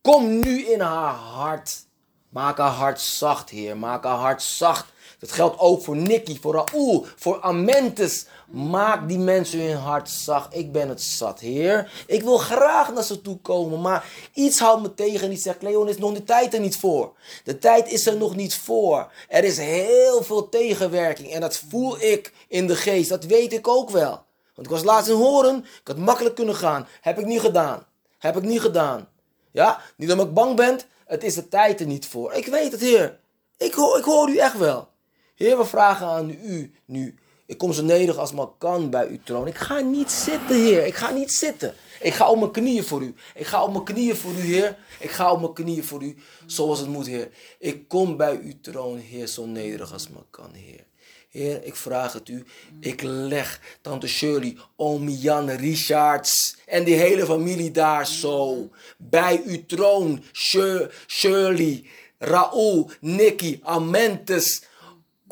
Kom 0.00 0.40
nu 0.40 0.66
in 0.66 0.80
haar 0.80 1.14
hart. 1.14 1.84
Maak 2.28 2.58
haar 2.58 2.70
hart 2.70 3.00
zacht, 3.00 3.50
Heer. 3.50 3.76
Maak 3.76 4.04
haar 4.04 4.18
hart 4.18 4.42
zacht. 4.42 4.91
Dat 5.22 5.32
geldt 5.32 5.58
ook 5.58 5.82
voor 5.82 5.96
Nicky, 5.96 6.40
voor 6.40 6.54
Raoul, 6.54 7.06
voor 7.16 7.40
Amentes. 7.40 8.26
Maak 8.50 9.08
die 9.08 9.18
mensen 9.18 9.60
hun 9.60 9.76
hart 9.76 10.10
zacht. 10.10 10.56
Ik 10.56 10.72
ben 10.72 10.88
het 10.88 11.02
zat, 11.02 11.40
Heer. 11.40 12.04
Ik 12.06 12.22
wil 12.22 12.38
graag 12.38 12.92
naar 12.92 13.02
ze 13.02 13.20
toe 13.20 13.36
komen, 13.36 13.80
maar 13.80 14.04
iets 14.34 14.58
houdt 14.58 14.82
me 14.82 14.94
tegen. 14.94 15.28
Die 15.28 15.38
zegt, 15.38 15.62
Leon, 15.62 15.88
is 15.88 15.98
nog 15.98 16.12
de 16.12 16.24
tijd 16.24 16.54
er 16.54 16.60
niet 16.60 16.76
voor. 16.76 17.12
De 17.44 17.58
tijd 17.58 17.92
is 17.92 18.06
er 18.06 18.16
nog 18.16 18.36
niet 18.36 18.54
voor. 18.54 19.12
Er 19.28 19.44
is 19.44 19.58
heel 19.58 20.22
veel 20.22 20.48
tegenwerking 20.48 21.30
en 21.30 21.40
dat 21.40 21.62
voel 21.68 22.02
ik 22.02 22.32
in 22.48 22.66
de 22.66 22.76
geest. 22.76 23.08
Dat 23.08 23.24
weet 23.24 23.52
ik 23.52 23.68
ook 23.68 23.90
wel. 23.90 24.24
Want 24.54 24.66
ik 24.66 24.72
was 24.72 24.82
laatst 24.82 25.10
in 25.10 25.16
Horen. 25.16 25.58
Ik 25.58 25.86
had 25.88 25.96
makkelijk 25.96 26.34
kunnen 26.34 26.56
gaan. 26.56 26.88
Heb 27.00 27.18
ik 27.18 27.26
niet 27.26 27.40
gedaan. 27.40 27.86
Heb 28.18 28.36
ik 28.36 28.42
niet 28.42 28.60
gedaan. 28.60 29.08
Ja, 29.50 29.80
niet 29.96 30.10
omdat 30.10 30.26
ik 30.26 30.34
bang 30.34 30.56
ben. 30.56 30.80
Het 31.06 31.24
is 31.24 31.34
de 31.34 31.48
tijd 31.48 31.80
er 31.80 31.86
niet 31.86 32.06
voor. 32.06 32.32
Ik 32.32 32.46
weet 32.46 32.72
het, 32.72 32.80
Heer. 32.80 33.18
Ik 33.56 33.74
ik 33.96 34.04
hoor 34.04 34.28
u 34.28 34.36
echt 34.36 34.58
wel. 34.58 34.90
Heer, 35.34 35.58
we 35.58 35.64
vragen 35.64 36.06
aan 36.06 36.30
u 36.30 36.72
nu. 36.84 37.14
Ik 37.46 37.58
kom 37.58 37.72
zo 37.72 37.82
nederig 37.82 38.16
als 38.16 38.32
maar 38.32 38.46
kan 38.58 38.90
bij 38.90 39.08
uw 39.08 39.18
troon. 39.24 39.46
Ik 39.46 39.56
ga 39.56 39.80
niet 39.80 40.10
zitten, 40.10 40.56
Heer. 40.64 40.86
Ik 40.86 40.94
ga 40.94 41.10
niet 41.10 41.32
zitten. 41.32 41.74
Ik 42.00 42.14
ga 42.14 42.28
op 42.30 42.38
mijn 42.38 42.50
knieën 42.50 42.84
voor 42.84 43.02
u. 43.02 43.14
Ik 43.34 43.46
ga 43.46 43.62
op 43.64 43.72
mijn 43.72 43.84
knieën 43.84 44.16
voor 44.16 44.32
u, 44.32 44.40
Heer. 44.40 44.76
Ik 45.00 45.10
ga 45.10 45.32
op 45.32 45.40
mijn 45.40 45.52
knieën 45.52 45.84
voor 45.84 46.02
u, 46.02 46.16
zoals 46.46 46.78
het 46.78 46.88
moet, 46.88 47.06
Heer. 47.06 47.28
Ik 47.58 47.88
kom 47.88 48.16
bij 48.16 48.40
uw 48.42 48.52
troon, 48.60 48.98
Heer, 48.98 49.26
zo 49.26 49.46
nederig 49.46 49.92
als 49.92 50.08
maar 50.08 50.22
kan, 50.30 50.50
Heer. 50.52 50.84
Heer, 51.30 51.64
ik 51.64 51.76
vraag 51.76 52.12
het 52.12 52.28
u. 52.28 52.44
Ik 52.80 53.02
leg 53.02 53.60
tante 53.80 54.06
Shirley, 54.06 54.56
oom 54.76 55.08
Jan 55.08 55.50
Richards 55.50 56.56
en 56.66 56.84
die 56.84 56.94
hele 56.94 57.24
familie 57.26 57.70
daar 57.70 58.06
zo. 58.06 58.68
Bij 58.98 59.42
uw 59.46 59.66
troon. 59.66 60.22
Shir- 60.32 61.04
Shirley, 61.06 61.84
Raoul, 62.18 62.90
Nicky, 63.00 63.60
Amentes, 63.62 64.62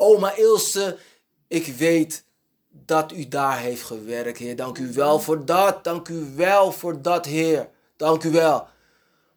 oma 0.01 0.35
Ilse. 0.35 0.97
Ik 1.47 1.65
weet 1.65 2.23
dat 2.69 3.11
u 3.11 3.27
daar 3.27 3.59
heeft 3.59 3.83
gewerkt, 3.83 4.37
Heer. 4.37 4.55
Dank 4.55 4.77
u 4.77 4.93
wel 4.93 5.19
voor 5.19 5.45
dat. 5.45 5.83
Dank 5.83 6.07
u 6.07 6.33
wel 6.35 6.71
voor 6.71 7.01
dat, 7.01 7.25
Heer. 7.25 7.69
Dank 7.97 8.23
u 8.23 8.31
wel. 8.31 8.67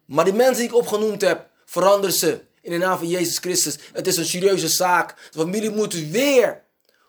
Maar 0.05 0.25
die 0.25 0.33
mensen 0.33 0.57
die 0.57 0.67
ik 0.67 0.75
opgenoemd 0.75 1.21
heb, 1.21 1.47
verander 1.65 2.11
ze 2.11 2.41
in 2.61 2.71
de 2.71 2.77
naam 2.77 2.97
van 2.97 3.07
Jezus 3.07 3.37
Christus. 3.37 3.77
Het 3.93 4.07
is 4.07 4.17
een 4.17 4.25
serieuze 4.25 4.67
zaak. 4.67 5.15
De 5.31 5.39
familie 5.39 5.69
moet 5.69 5.93
weer 5.93 6.61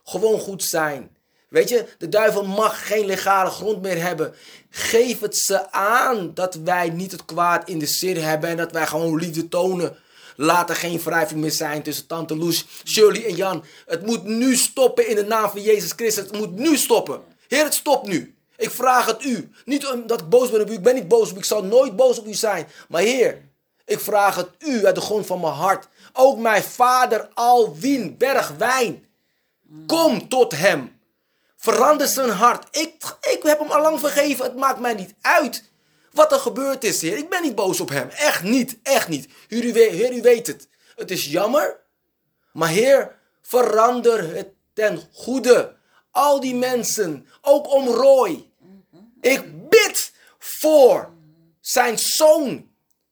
gewoon 0.04 0.40
goed 0.40 0.64
zijn. 0.64 1.16
Weet 1.48 1.68
je, 1.68 1.86
de 1.98 2.08
duivel 2.08 2.44
mag 2.44 2.86
geen 2.86 3.06
legale 3.06 3.50
grond 3.50 3.82
meer 3.82 4.02
hebben. 4.02 4.34
Geef 4.70 5.20
het 5.20 5.36
ze 5.36 5.70
aan 5.72 6.34
dat 6.34 6.54
wij 6.54 6.90
niet 6.90 7.12
het 7.12 7.24
kwaad 7.24 7.68
in 7.68 7.78
de 7.78 7.86
zin 7.86 8.16
hebben 8.16 8.50
en 8.50 8.56
dat 8.56 8.72
wij 8.72 8.86
gewoon 8.86 9.16
liefde 9.16 9.48
tonen. 9.48 9.96
Laat 10.36 10.70
er 10.70 10.76
geen 10.76 11.00
wrijving 11.00 11.40
meer 11.40 11.50
zijn 11.50 11.82
tussen 11.82 12.06
Tante 12.06 12.36
Loes, 12.36 12.66
Shirley 12.84 13.26
en 13.26 13.36
Jan. 13.36 13.64
Het 13.86 14.06
moet 14.06 14.24
nu 14.24 14.56
stoppen 14.56 15.08
in 15.08 15.16
de 15.16 15.24
naam 15.24 15.50
van 15.50 15.62
Jezus 15.62 15.92
Christus. 15.92 16.24
Het 16.24 16.38
moet 16.38 16.58
nu 16.58 16.76
stoppen. 16.76 17.22
Heer, 17.48 17.64
het 17.64 17.74
stopt 17.74 18.06
nu. 18.06 18.34
Ik 18.56 18.70
vraag 18.70 19.06
het 19.06 19.24
u. 19.24 19.50
Niet 19.64 19.86
omdat 19.86 20.20
ik 20.20 20.28
boos 20.28 20.50
ben 20.50 20.60
op 20.60 20.70
u. 20.70 20.72
Ik 20.72 20.82
ben 20.82 20.94
niet 20.94 21.08
boos 21.08 21.30
op 21.30 21.34
u. 21.34 21.38
Ik 21.38 21.44
zal 21.44 21.64
nooit 21.64 21.96
boos 21.96 22.18
op 22.18 22.26
u 22.26 22.34
zijn. 22.34 22.68
Maar 22.88 23.02
Heer, 23.02 23.42
ik 23.84 24.00
vraag 24.00 24.36
het 24.36 24.48
u 24.58 24.86
uit 24.86 24.94
de 24.94 25.00
grond 25.00 25.26
van 25.26 25.40
mijn 25.40 25.52
hart. 25.52 25.88
Ook 26.12 26.38
mijn 26.38 26.62
vader 26.62 27.28
Alwin 27.34 28.16
Bergwijn. 28.16 29.04
Kom 29.86 30.28
tot 30.28 30.52
hem. 30.56 31.00
Verander 31.56 32.06
zijn 32.06 32.30
hart. 32.30 32.76
Ik, 32.76 32.94
ik 33.20 33.40
heb 33.42 33.58
hem 33.58 33.70
al 33.70 33.82
lang 33.82 34.00
vergeven. 34.00 34.44
Het 34.44 34.56
maakt 34.56 34.80
mij 34.80 34.94
niet 34.94 35.14
uit 35.20 35.64
wat 36.16 36.32
er 36.32 36.38
gebeurd 36.38 36.84
is, 36.84 37.00
Heer. 37.00 37.16
Ik 37.16 37.28
ben 37.28 37.42
niet 37.42 37.54
boos 37.54 37.80
op 37.80 37.88
hem. 37.88 38.08
Echt 38.08 38.42
niet. 38.42 38.78
Echt 38.82 39.08
niet. 39.08 39.28
Heer, 39.48 40.12
u 40.12 40.22
weet, 40.22 40.46
het. 40.46 40.68
Het 40.96 41.10
is 41.10 41.24
jammer. 41.24 41.80
Maar 42.52 42.68
Heer, 42.68 43.18
verander 43.42 44.34
het 44.34 44.48
ten 44.72 45.02
goede. 45.12 45.74
Al 46.10 46.40
die 46.40 46.54
mensen. 46.54 47.26
Ook 47.40 47.72
om 47.72 47.88
Roy. 47.88 48.50
Ik 49.20 49.68
bid 49.68 50.12
voor 50.38 51.10
zijn 51.60 51.98
zoon. 51.98 52.68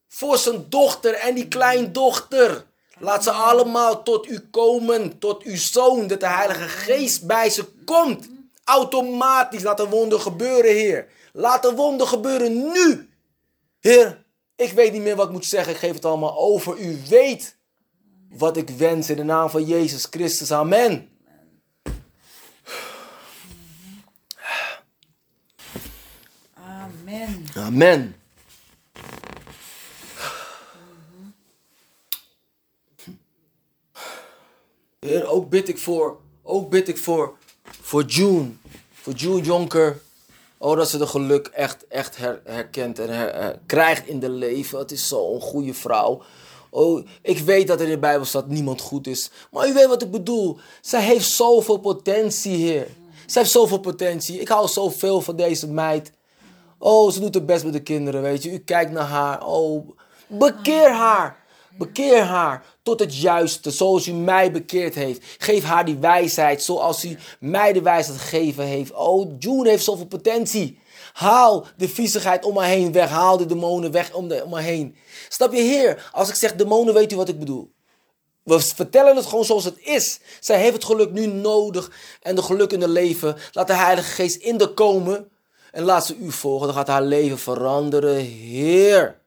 Voor 0.08 0.38
zijn 0.38 0.66
dochter 0.68 1.14
en 1.14 1.34
die 1.34 1.48
kleindochter. 1.48 2.64
Laat 2.98 3.22
ze 3.22 3.30
allemaal 3.30 4.02
tot 4.02 4.28
u 4.28 4.38
komen. 4.50 5.18
Tot 5.18 5.42
uw 5.42 5.56
zoon. 5.56 6.06
Dat 6.06 6.20
de 6.20 6.28
Heilige 6.28 6.68
Geest 6.68 7.26
bij 7.26 7.50
ze 7.50 7.64
komt. 7.84 8.28
Automatisch. 8.64 9.62
Laat 9.62 9.80
een 9.80 9.90
wonder 9.90 10.20
gebeuren, 10.20 10.72
Heer. 10.72 11.08
Laat 11.36 11.64
een 11.64 11.74
wonder 11.74 12.06
gebeuren 12.06 12.72
nu. 12.72 13.08
Heer, 13.80 14.24
ik 14.56 14.72
weet 14.72 14.92
niet 14.92 15.02
meer 15.02 15.16
wat 15.16 15.26
ik 15.26 15.32
moet 15.32 15.44
zeggen. 15.44 15.72
Ik 15.72 15.78
geef 15.78 15.94
het 15.94 16.04
allemaal 16.04 16.38
over. 16.38 16.78
U 16.78 17.00
weet 17.08 17.56
wat 18.28 18.56
ik 18.56 18.70
wens 18.70 19.10
in 19.10 19.16
de 19.16 19.22
naam 19.22 19.50
van 19.50 19.64
Jezus 19.64 20.06
Christus. 20.10 20.52
Amen. 20.52 21.08
Amen. 26.54 27.46
Amen. 27.54 28.16
Heer, 34.98 35.26
ook 35.26 35.48
bid 35.48 35.68
ik 35.68 35.78
voor, 35.78 36.20
ook 36.42 36.70
bid 36.70 36.88
ik 36.88 36.98
voor, 36.98 37.36
voor 37.80 38.02
June, 38.02 38.50
voor 38.92 39.12
June 39.12 39.42
Jonker. 39.42 40.02
Oh, 40.64 40.76
dat 40.76 40.88
ze 40.90 40.98
de 40.98 41.06
geluk 41.06 41.46
echt, 41.46 41.86
echt 41.86 42.16
her- 42.16 42.40
herkent 42.44 42.98
en 42.98 43.08
her- 43.08 43.58
krijgt 43.66 44.06
in 44.06 44.20
de 44.20 44.28
leven. 44.28 44.78
Het 44.78 44.90
is 44.90 45.08
zo'n 45.08 45.40
goede 45.40 45.74
vrouw. 45.74 46.22
Oh, 46.70 47.06
ik 47.22 47.38
weet 47.38 47.66
dat 47.66 47.78
er 47.80 47.84
in 47.84 47.90
de 47.90 47.98
Bijbel 47.98 48.26
staat 48.26 48.48
niemand 48.48 48.80
goed 48.80 49.06
is. 49.06 49.30
Maar 49.50 49.68
u 49.68 49.72
weet 49.72 49.86
wat 49.86 50.02
ik 50.02 50.10
bedoel. 50.10 50.58
Zij 50.80 51.02
heeft 51.02 51.30
zoveel 51.30 51.76
potentie, 51.76 52.56
Heer. 52.56 52.86
Zij 53.26 53.42
heeft 53.42 53.54
zoveel 53.54 53.78
potentie. 53.78 54.40
Ik 54.40 54.48
hou 54.48 54.68
zoveel 54.68 55.20
van 55.20 55.36
deze 55.36 55.68
meid. 55.68 56.12
Oh, 56.78 57.10
ze 57.10 57.20
doet 57.20 57.34
het 57.34 57.46
best 57.46 57.64
met 57.64 57.72
de 57.72 57.82
kinderen, 57.82 58.22
weet 58.22 58.42
je. 58.42 58.50
U 58.52 58.58
kijkt 58.58 58.90
naar 58.90 59.06
haar. 59.06 59.46
Oh, 59.46 59.88
bekeer 60.26 60.92
haar. 60.92 61.43
Bekeer 61.78 62.22
haar 62.22 62.64
tot 62.82 63.00
het 63.00 63.16
juiste, 63.16 63.70
zoals 63.70 64.06
u 64.06 64.12
mij 64.12 64.52
bekeerd 64.52 64.94
heeft. 64.94 65.24
Geef 65.38 65.64
haar 65.64 65.84
die 65.84 65.96
wijsheid, 65.96 66.62
zoals 66.62 67.04
u 67.04 67.18
mij 67.40 67.72
de 67.72 67.82
wijsheid 67.82 68.18
gegeven 68.18 68.64
heeft. 68.64 68.92
Oh, 68.92 69.32
June 69.38 69.68
heeft 69.68 69.84
zoveel 69.84 70.06
potentie. 70.06 70.78
Haal 71.12 71.66
de 71.76 71.88
viezigheid 71.88 72.44
om 72.44 72.58
haar 72.58 72.68
heen 72.68 72.92
weg. 72.92 73.08
Haal 73.08 73.36
de 73.36 73.46
demonen 73.46 73.90
weg 73.90 74.12
om, 74.12 74.30
haar 74.30 74.62
heen. 74.62 74.96
Snap 75.28 75.52
je, 75.52 75.60
Heer? 75.60 76.10
Als 76.12 76.28
ik 76.28 76.34
zeg 76.34 76.54
demonen, 76.54 76.94
weet 76.94 77.12
u 77.12 77.16
wat 77.16 77.28
ik 77.28 77.38
bedoel. 77.38 77.72
We 78.42 78.60
vertellen 78.60 79.16
het 79.16 79.26
gewoon 79.26 79.44
zoals 79.44 79.64
het 79.64 79.78
is. 79.78 80.20
Zij 80.40 80.60
heeft 80.60 80.74
het 80.74 80.84
geluk 80.84 81.10
nu 81.10 81.26
nodig 81.26 81.90
en 82.22 82.34
de 82.34 82.42
geluk 82.42 82.72
in 82.72 82.80
het 82.80 82.90
leven. 82.90 83.36
Laat 83.52 83.66
de 83.66 83.74
Heilige 83.74 84.10
Geest 84.10 84.36
in 84.36 84.56
de 84.56 84.74
komen 84.74 85.28
en 85.72 85.84
laat 85.84 86.06
ze 86.06 86.16
u 86.16 86.32
volgen. 86.32 86.66
Dan 86.66 86.76
gaat 86.76 86.86
haar 86.86 87.02
leven 87.02 87.38
veranderen. 87.38 88.16
Heer, 88.16 89.20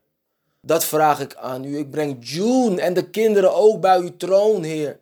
dat 0.68 0.86
vraag 0.86 1.20
ik 1.20 1.36
aan 1.36 1.64
u. 1.64 1.78
Ik 1.78 1.90
breng 1.90 2.18
June 2.20 2.82
en 2.82 2.94
de 2.94 3.10
kinderen 3.10 3.56
ook 3.56 3.82
bij 3.82 3.98
uw 3.98 4.18
troon, 4.18 4.64
Heer. 4.64 5.00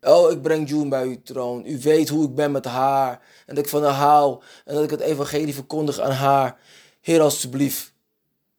Oh, 0.00 0.30
ik 0.30 0.42
breng 0.42 0.68
June 0.68 0.88
bij 0.88 1.04
uw 1.04 1.22
troon. 1.22 1.66
U 1.66 1.78
weet 1.78 2.08
hoe 2.08 2.24
ik 2.24 2.34
ben 2.34 2.52
met 2.52 2.64
haar. 2.64 3.20
En 3.46 3.54
dat 3.54 3.64
ik 3.64 3.70
van 3.70 3.84
haar 3.84 3.92
hou. 3.92 4.42
En 4.64 4.74
dat 4.74 4.84
ik 4.84 4.90
het 4.90 5.00
evangelie 5.00 5.54
verkondig 5.54 6.00
aan 6.00 6.10
haar. 6.10 6.58
Heer, 7.00 7.20
alstublieft. 7.20 7.92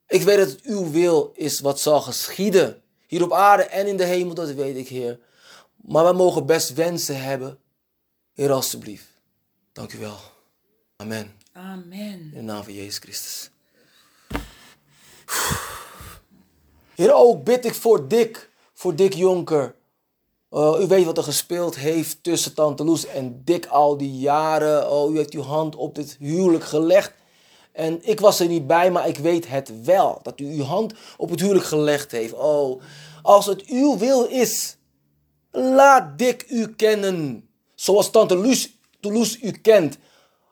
Ik 0.07 0.21
weet 0.21 0.37
dat 0.37 0.49
het 0.49 0.61
uw 0.61 0.91
wil 0.91 1.31
is 1.35 1.59
wat 1.59 1.79
zal 1.79 2.01
geschieden. 2.01 2.81
Hier 3.07 3.23
op 3.23 3.33
aarde 3.33 3.63
en 3.63 3.87
in 3.87 3.97
de 3.97 4.05
hemel, 4.05 4.33
dat 4.33 4.51
weet 4.51 4.75
ik, 4.75 4.87
Heer. 4.87 5.19
Maar 5.75 6.03
wij 6.03 6.13
mogen 6.13 6.45
best 6.45 6.73
wensen 6.73 7.21
hebben. 7.21 7.59
Heer, 8.33 8.51
alstublieft. 8.51 9.07
Dank 9.71 9.93
u 9.93 9.97
wel. 9.97 10.17
Amen. 10.95 11.35
Amen. 11.53 12.19
In 12.19 12.31
de 12.33 12.41
naam 12.41 12.63
van 12.63 12.73
Jezus 12.73 12.97
Christus. 12.97 13.49
Heer, 16.95 17.13
ook 17.13 17.43
bid 17.43 17.65
ik 17.65 17.73
voor 17.73 18.07
Dick, 18.07 18.49
voor 18.73 18.95
Dick 18.95 19.13
Jonker. 19.13 19.75
Uh, 20.51 20.77
u 20.81 20.87
weet 20.87 21.05
wat 21.05 21.17
er 21.17 21.23
gespeeld 21.23 21.75
heeft 21.75 22.23
tussen 22.23 22.53
Tante 22.53 22.83
Loes 22.83 23.05
en 23.05 23.41
Dick 23.45 23.65
al 23.65 23.97
die 23.97 24.17
jaren. 24.17 24.91
Oh, 24.91 25.13
u 25.13 25.17
heeft 25.17 25.33
uw 25.33 25.41
hand 25.41 25.75
op 25.75 25.95
dit 25.95 26.15
huwelijk 26.19 26.63
gelegd. 26.63 27.13
En 27.71 27.99
ik 28.01 28.19
was 28.19 28.39
er 28.39 28.47
niet 28.47 28.67
bij, 28.67 28.91
maar 28.91 29.07
ik 29.07 29.17
weet 29.17 29.47
het 29.47 29.83
wel. 29.83 30.19
Dat 30.23 30.39
u 30.39 30.45
uw 30.45 30.63
hand 30.63 30.93
op 31.17 31.29
het 31.29 31.39
huwelijk 31.39 31.65
gelegd 31.65 32.11
heeft. 32.11 32.33
Oh, 32.33 32.81
als 33.21 33.45
het 33.45 33.65
uw 33.65 33.97
wil 33.97 34.25
is, 34.25 34.77
laat 35.51 36.17
Dick 36.17 36.45
u 36.49 36.75
kennen. 36.75 37.49
Zoals 37.75 38.09
Tante 38.09 38.35
Loes, 38.35 38.77
Loes 38.99 39.41
u 39.41 39.51
kent. 39.51 39.97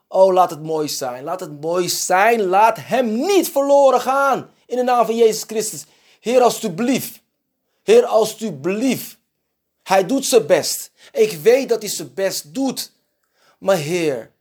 Oh, 0.08 0.34
laat 0.34 0.50
het 0.50 0.64
mooi 0.64 0.89
zijn. 0.89 1.24
Laat 1.24 1.39
het 1.39 1.62
mooi 1.62 1.89
zijn. 1.89 2.46
Laat 2.46 2.78
hem 2.80 3.16
niet 3.16 3.50
verloren 3.50 4.02
gaan. 4.02 4.50
In 4.66 4.76
de 4.76 4.84
naam 4.84 5.06
van 5.06 5.16
Jezus 5.16 5.44
Christus. 5.44 5.86
Heer, 6.24 6.42
alstublieft. 6.42 7.22
Heer, 7.84 8.06
alstublieft. 8.06 9.18
Hij 9.84 10.06
doet 10.06 10.26
zijn 10.26 10.46
best. 10.46 10.92
Ik 11.12 11.32
weet 11.32 11.70
dat 11.70 11.82
hij 11.82 11.92
zijn 11.92 12.14
best 12.14 12.54
doet. 12.54 12.92
Maar 13.58 13.78
Heer, 13.78 14.32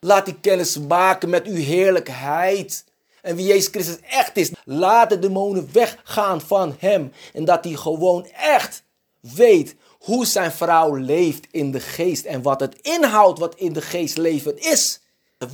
laat 0.00 0.24
die 0.24 0.40
kennis 0.40 0.78
maken 0.78 1.28
met 1.28 1.46
uw 1.46 1.54
heerlijkheid. 1.54 2.84
En 3.20 3.36
wie 3.36 3.46
Jezus 3.46 3.70
Christus 3.70 3.98
echt 4.00 4.36
is. 4.36 4.52
Laat 4.64 5.10
de 5.10 5.18
demonen 5.18 5.68
weggaan 5.72 6.40
van 6.40 6.76
hem. 6.78 7.12
En 7.32 7.44
dat 7.44 7.64
hij 7.64 7.74
gewoon 7.74 8.26
echt 8.26 8.82
weet 9.20 9.74
hoe 9.98 10.26
zijn 10.26 10.52
vrouw 10.52 10.96
leeft 10.96 11.46
in 11.50 11.70
de 11.70 11.80
geest. 11.80 12.24
En 12.24 12.42
wat 12.42 12.60
het 12.60 12.78
inhoudt 12.80 13.38
wat 13.38 13.54
in 13.54 13.72
de 13.72 13.82
geest 13.82 14.16
leven 14.16 14.58
is. 14.58 15.00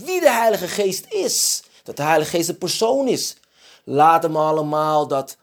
Wie 0.05 0.21
de 0.21 0.31
Heilige 0.31 0.69
Geest 0.69 1.07
is. 1.09 1.63
Dat 1.83 1.97
de 1.97 2.03
Heilige 2.03 2.31
Geest 2.31 2.49
een 2.49 2.59
persoon 2.59 3.09
is. 3.09 3.37
Laat 3.85 4.23
hem 4.23 4.37
allemaal 4.37 5.09
dat 5.09 5.37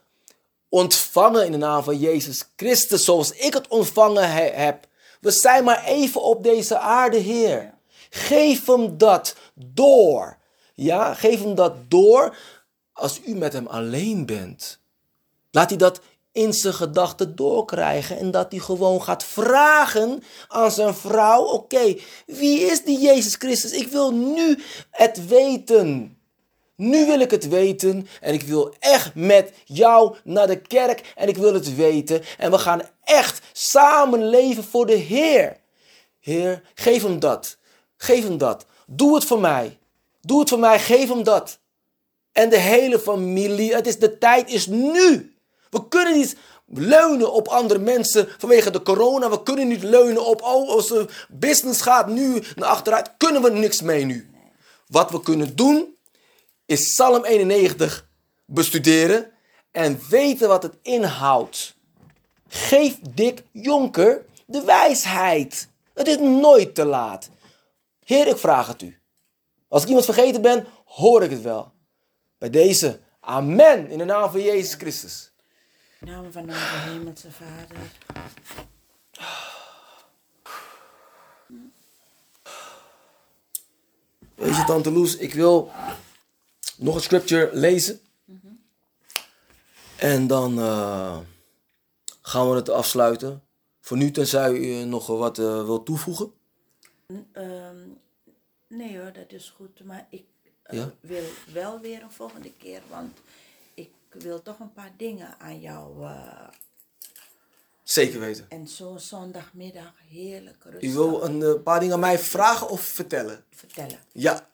ontvangen 0.75 1.45
in 1.45 1.51
de 1.51 1.57
naam 1.57 1.83
van 1.83 1.97
Jezus 1.97 2.43
Christus, 2.55 3.05
zoals 3.05 3.31
ik 3.31 3.53
het 3.53 3.67
ontvangen 3.67 4.31
heb. 4.53 4.87
We 5.21 5.31
zijn 5.31 5.63
maar 5.63 5.83
even 5.83 6.21
op 6.23 6.43
deze 6.43 6.77
aarde, 6.77 7.17
Heer. 7.17 7.73
Geef 8.09 8.65
hem 8.65 8.97
dat 8.97 9.35
door. 9.53 10.37
Ja, 10.73 11.13
geef 11.13 11.41
hem 11.41 11.55
dat 11.55 11.73
door 11.87 12.37
als 12.93 13.21
u 13.25 13.35
met 13.35 13.53
hem 13.53 13.67
alleen 13.67 14.25
bent. 14.25 14.79
Laat 15.51 15.69
hij 15.69 15.77
dat 15.77 16.01
in 16.31 16.53
zijn 16.53 16.73
gedachten 16.73 17.35
doorkrijgen 17.35 18.17
en 18.17 18.31
dat 18.31 18.51
hij 18.51 18.59
gewoon 18.59 19.03
gaat 19.03 19.23
vragen 19.23 20.23
aan 20.47 20.71
zijn 20.71 20.93
vrouw: 20.93 21.43
Oké, 21.43 21.95
wie 22.25 22.59
is 22.59 22.83
die 22.83 22.99
Jezus 22.99 23.35
Christus? 23.35 23.71
Ik 23.71 23.87
wil 23.87 24.11
nu 24.11 24.59
het 24.89 25.27
weten. 25.27 26.14
Nu 26.75 27.05
wil 27.05 27.19
ik 27.19 27.31
het 27.31 27.47
weten 27.47 28.07
en 28.21 28.33
ik 28.33 28.41
wil 28.41 28.75
echt 28.79 29.15
met 29.15 29.51
jou 29.65 30.15
naar 30.23 30.47
de 30.47 30.61
kerk 30.61 31.13
en 31.15 31.27
ik 31.27 31.37
wil 31.37 31.53
het 31.53 31.75
weten. 31.75 32.21
En 32.37 32.51
we 32.51 32.57
gaan 32.57 32.81
echt 33.03 33.41
samen 33.51 34.29
leven 34.29 34.63
voor 34.63 34.85
de 34.85 34.95
Heer. 34.95 35.57
Heer, 36.19 36.61
geef 36.73 37.03
hem 37.03 37.19
dat. 37.19 37.57
Geef 37.97 38.23
hem 38.23 38.37
dat. 38.37 38.65
Doe 38.87 39.15
het 39.15 39.25
voor 39.25 39.39
mij. 39.39 39.77
Doe 40.21 40.39
het 40.39 40.49
voor 40.49 40.59
mij, 40.59 40.79
geef 40.79 41.09
hem 41.09 41.23
dat. 41.23 41.59
En 42.31 42.49
de 42.49 42.57
hele 42.57 42.99
familie, 42.99 43.75
het 43.75 43.87
is, 43.87 43.99
de 43.99 44.17
tijd 44.17 44.49
is 44.49 44.67
nu. 44.67 45.35
We 45.69 45.87
kunnen 45.87 46.17
niet 46.17 46.35
leunen 46.65 47.33
op 47.33 47.47
andere 47.47 47.79
mensen 47.79 48.27
vanwege 48.37 48.71
de 48.71 48.81
corona. 48.81 49.29
We 49.29 49.43
kunnen 49.43 49.67
niet 49.67 49.83
leunen 49.83 50.25
op, 50.25 50.41
oh, 50.41 50.87
de 50.87 51.07
business 51.29 51.81
gaat 51.81 52.07
nu 52.07 52.43
naar 52.55 52.69
achteruit, 52.69 53.11
kunnen 53.17 53.41
we 53.41 53.49
niks 53.49 53.81
mee 53.81 54.05
nu. 54.05 54.29
Wat 54.87 55.11
we 55.11 55.21
kunnen 55.21 55.55
doen, 55.55 55.94
is 56.65 56.81
Psalm 56.81 57.23
91 57.23 58.07
bestuderen 58.45 59.31
en 59.71 59.99
weten 60.09 60.47
wat 60.47 60.63
het 60.63 60.77
inhoudt. 60.81 61.75
Geef 62.47 62.97
Dick 63.09 63.43
Jonker 63.51 64.25
de 64.45 64.61
wijsheid. 64.61 65.69
Het 65.93 66.07
is 66.07 66.17
nooit 66.17 66.75
te 66.75 66.85
laat. 66.85 67.29
Heer, 68.03 68.27
ik 68.27 68.37
vraag 68.37 68.67
het 68.67 68.81
u. 68.81 68.99
Als 69.67 69.81
ik 69.81 69.87
iemand 69.87 70.05
vergeten 70.05 70.41
ben, 70.41 70.67
hoor 70.85 71.23
ik 71.23 71.29
het 71.29 71.41
wel. 71.41 71.71
Bij 72.37 72.49
deze, 72.49 72.99
amen, 73.19 73.89
in 73.89 73.97
de 73.97 74.05
naam 74.05 74.31
van 74.31 74.41
Jezus 74.41 74.73
Christus. 74.73 75.31
In 75.99 76.07
de 76.07 76.11
naam 76.11 76.31
van 76.31 76.43
onze 76.43 76.89
hemelse 76.89 77.27
Vader. 77.31 77.77
Weet 84.35 84.55
je, 84.55 84.63
Tante 84.63 84.91
Loes, 84.91 85.17
ik 85.17 85.33
wil 85.33 85.71
nog 86.77 86.95
een 86.95 87.01
scripture 87.01 87.49
lezen. 87.53 87.99
En 89.95 90.27
dan 90.27 90.59
uh, 90.59 91.17
gaan 92.21 92.49
we 92.49 92.55
het 92.55 92.69
afsluiten. 92.69 93.43
Voor 93.81 93.97
nu, 93.97 94.11
tenzij 94.11 94.51
u 94.51 94.83
nog 94.83 95.07
wat 95.07 95.37
uh, 95.37 95.65
wil 95.65 95.83
toevoegen. 95.83 96.31
Um, 97.33 97.97
nee 98.67 98.97
hoor, 98.97 99.13
dat 99.13 99.31
is 99.31 99.53
goed. 99.55 99.83
Maar 99.83 100.07
ik 100.09 100.25
uh, 100.71 100.79
ja? 100.79 100.93
wil 100.99 101.23
wel 101.53 101.79
weer 101.79 102.01
een 102.01 102.11
volgende 102.11 102.51
keer, 102.57 102.81
want 102.89 103.17
ik 103.73 103.89
wil 104.09 104.41
toch 104.41 104.59
een 104.59 104.73
paar 104.73 104.91
dingen 104.97 105.39
aan 105.39 105.59
jou. 105.59 106.07
Zeker 107.83 108.19
weten. 108.19 108.45
En 108.49 108.67
zo 108.67 108.97
zondagmiddag 108.97 109.93
heerlijk 110.09 110.63
rustig. 110.63 110.89
U 110.89 110.93
wil 110.93 111.23
een 111.23 111.63
paar 111.63 111.79
dingen 111.79 111.93
aan 111.93 111.99
mij 111.99 112.19
vragen 112.19 112.69
of 112.69 112.81
vertellen? 112.81 113.45
Vertellen. 113.49 113.99
Ja, 114.11 114.49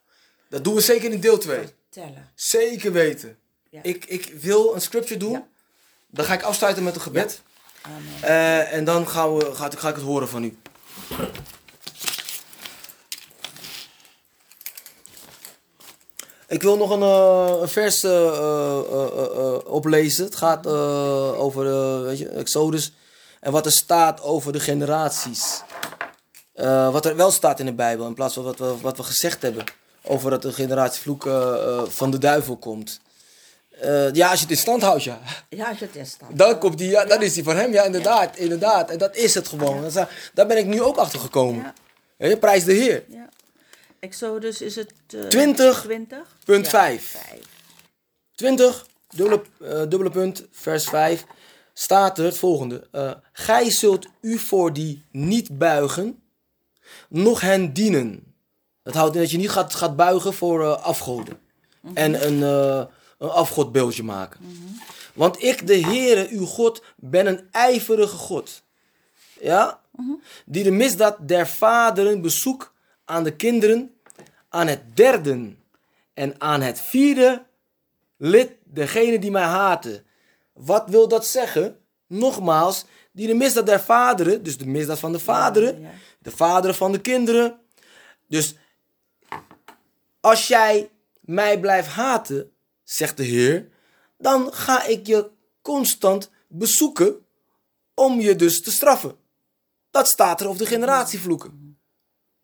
dat 0.50 0.64
doen 0.64 0.76
we 0.76 0.82
zeker 0.82 1.12
in 1.12 1.20
deel 1.20 1.38
2 1.38 1.74
tellen. 1.92 2.30
Zeker 2.36 2.92
weten. 2.92 3.38
Ja. 3.70 3.80
Ik, 3.84 4.06
ik 4.06 4.34
wil 4.42 4.76
een 4.76 4.82
scripture 4.82 5.20
doen. 5.20 5.32
Ja. 5.32 5.48
Dan 6.08 6.26
ga 6.26 6.34
ik 6.34 6.42
afsluiten 6.42 6.84
met 6.84 6.96
een 6.96 7.02
gebed. 7.02 7.42
Ja. 8.22 8.28
Uh, 8.28 8.74
en 8.74 8.84
dan 8.84 9.08
gaan 9.08 9.36
we, 9.36 9.56
ga, 9.56 9.70
ga 9.70 9.90
ik 9.90 9.96
het 9.96 10.04
horen 10.04 10.30
van 10.30 10.44
u. 10.44 10.58
Ik 16.48 16.62
wil 16.62 16.78
nog 16.78 16.90
een, 16.90 17.00
uh, 17.00 17.62
een 17.62 17.70
vers 17.70 18.04
uh, 18.04 19.58
oplezen. 19.66 20.26
Het 20.26 20.36
gaat 20.36 20.68
over 21.38 21.64
weet 22.04 22.18
je, 22.18 22.30
Exodus. 22.30 22.94
En 23.40 23.52
wat 23.52 23.66
er 23.66 23.72
staat 23.72 24.22
over 24.22 24.52
de 24.52 24.60
generaties. 24.60 25.62
wat 26.92 27.06
er 27.06 27.16
wel 27.16 27.32
staat 27.32 27.60
in 27.60 27.66
de 27.66 27.74
Bijbel. 27.74 28.08
In 28.08 28.14
plaats 28.14 28.34
van 28.34 28.44
wat 28.44 28.60
we, 28.60 28.78
wat 28.82 28.98
we 28.98 29.04
gezegd 29.04 29.42
hebben 29.42 29.66
over 30.04 30.30
dat 30.30 30.42
de 30.42 30.54
generatie 30.54 31.02
vloek 31.02 31.26
uh, 31.26 31.84
van 31.88 32.12
de 32.12 32.18
duivel 32.18 32.58
komt. 32.58 33.02
Uh, 33.84 34.14
ja, 34.14 34.30
als 34.30 34.40
je 34.40 34.46
het 34.46 34.56
in 34.56 34.62
stand 34.62 34.82
houdt, 34.82 35.04
ja. 35.04 35.20
Ja, 35.50 35.68
als 35.68 35.80
je 35.80 35.86
het 35.86 35.96
in 35.96 36.06
stand 36.06 36.38
Dan, 36.38 36.60
komt 36.60 36.78
die, 36.78 36.90
ja, 36.90 37.06
dan 37.06 37.22
is 37.22 37.34
die 37.34 37.44
van 37.44 37.56
hem, 37.56 37.72
ja, 37.72 37.84
inderdaad. 37.84 38.36
Ja. 38.36 38.42
inderdaad. 38.42 38.90
En 38.90 38.98
dat 38.98 39.16
is 39.16 39.34
het 39.34 39.48
gewoon. 39.48 39.92
Ja. 39.92 40.10
Daar 40.34 40.48
ben 40.48 40.58
ik 40.58 40.66
nu 40.66 40.82
ook 40.82 40.98
achter 40.98 41.20
gekomen. 41.20 41.74
Ja. 42.18 42.38
Prijs 42.38 42.64
de 42.64 42.74
Heer. 42.74 43.04
Ja. 43.08 43.30
Exodus 44.00 44.62
is 44.62 44.76
het... 44.76 44.94
Uh, 45.10 45.28
20, 45.28 45.82
20? 45.82 46.38
punt 46.46 46.68
5. 46.68 47.18
20, 48.36 48.86
dubbele, 49.10 49.42
uh, 49.62 49.70
dubbele 49.70 50.10
punt, 50.10 50.46
vers 50.52 50.84
5. 50.84 51.26
Staat 51.74 52.18
er 52.18 52.26
het 52.26 52.38
volgende. 52.38 52.88
Gij 53.34 53.72
zult 53.72 54.08
u 54.22 54.38
voor 54.38 54.74
die 54.74 55.04
niet 55.12 55.58
buigen, 55.58 56.24
nog 57.10 57.42
hen 57.42 57.74
dienen 57.74 58.31
dat 58.84 58.94
houdt 58.94 59.16
in 59.16 59.22
dat 59.22 59.32
je 59.32 59.38
niet 59.38 59.50
gaat, 59.50 59.76
gaat 59.76 59.96
buigen 59.96 60.34
voor 60.34 60.62
uh, 60.62 60.84
afgoden. 60.84 61.40
En 61.94 62.26
een, 62.26 62.38
uh, 62.40 62.86
een 63.18 63.30
afgodbeeldje 63.30 64.04
maken. 64.04 64.40
Want 65.14 65.44
ik, 65.44 65.68
de 65.68 65.80
Heere, 65.80 66.28
uw 66.30 66.46
God, 66.46 66.84
ben 66.96 67.28
een 67.28 67.48
ijverige 67.52 68.16
God. 68.16 68.64
Ja? 69.40 69.80
Die 70.46 70.64
de 70.64 70.72
misdaad 70.72 71.18
der 71.28 71.48
vaderen 71.48 72.22
bezoek 72.22 72.74
aan 73.06 73.24
de 73.24 73.36
kinderen, 73.36 73.96
aan 74.50 74.68
het 74.68 74.82
derde 74.94 75.54
en 76.14 76.36
aan 76.38 76.62
het 76.62 76.80
vierde 76.80 77.46
lid, 78.18 78.52
degene 78.64 79.20
die 79.20 79.32
mij 79.32 79.44
haten. 79.44 80.06
Wat 80.54 80.90
wil 80.90 81.08
dat 81.08 81.28
zeggen? 81.28 81.78
Nogmaals, 82.08 82.86
die 83.12 83.28
de 83.28 83.34
misdaad 83.34 83.66
der 83.66 83.80
vaderen, 83.80 84.44
dus 84.44 84.58
de 84.58 84.68
misdaad 84.68 85.00
van 85.00 85.12
de 85.12 85.20
vaderen, 85.20 85.90
de 86.20 86.32
vaderen 86.32 86.76
van 86.76 86.92
de 86.92 87.02
kinderen. 87.02 87.60
Dus 88.28 88.56
als 90.22 90.48
jij 90.48 90.90
mij 91.20 91.60
blijft 91.60 91.88
haten, 91.88 92.52
zegt 92.84 93.18
de 93.18 93.24
Heer, 93.24 93.70
dan 94.18 94.54
ga 94.54 94.86
ik 94.86 95.08
je 95.08 95.30
constant 95.62 96.30
bezoeken 96.48 97.26
om 97.94 98.20
je 98.20 98.36
dus 98.36 98.62
te 98.62 98.72
straffen. 98.72 99.18
Dat 99.92 100.08
staat 100.08 100.42
er 100.42 100.48
over 100.48 100.60
de 100.60 100.66
generatievloeken. 100.66 101.80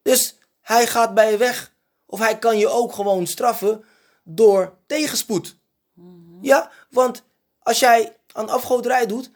Dus 0.02 0.38
hij 0.62 0.88
gaat 0.88 1.14
bij 1.14 1.32
je 1.32 1.38
weg. 1.38 1.74
Of 2.06 2.20
hij 2.20 2.38
kan 2.38 2.58
je 2.58 2.68
ook 2.68 2.94
gewoon 2.94 3.28
straffen 3.28 3.84
door 4.24 4.78
tegenspoed. 4.86 5.58
Ja, 6.42 6.72
want 6.90 7.24
als 7.60 7.80
jij 7.80 8.18
aan 8.34 8.50
afgoderij 8.50 9.06
doet, 9.06 9.32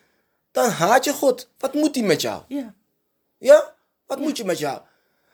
dan 0.51 0.69
haat 0.69 1.03
je 1.03 1.13
God. 1.13 1.49
Wat 1.57 1.73
moet 1.73 1.95
hij 1.95 2.03
met 2.03 2.21
jou? 2.21 2.43
Ja. 2.47 2.73
Ja? 3.37 3.75
Wat 4.05 4.19
moet 4.19 4.37
je 4.37 4.45
met 4.45 4.59
jou? 4.59 4.81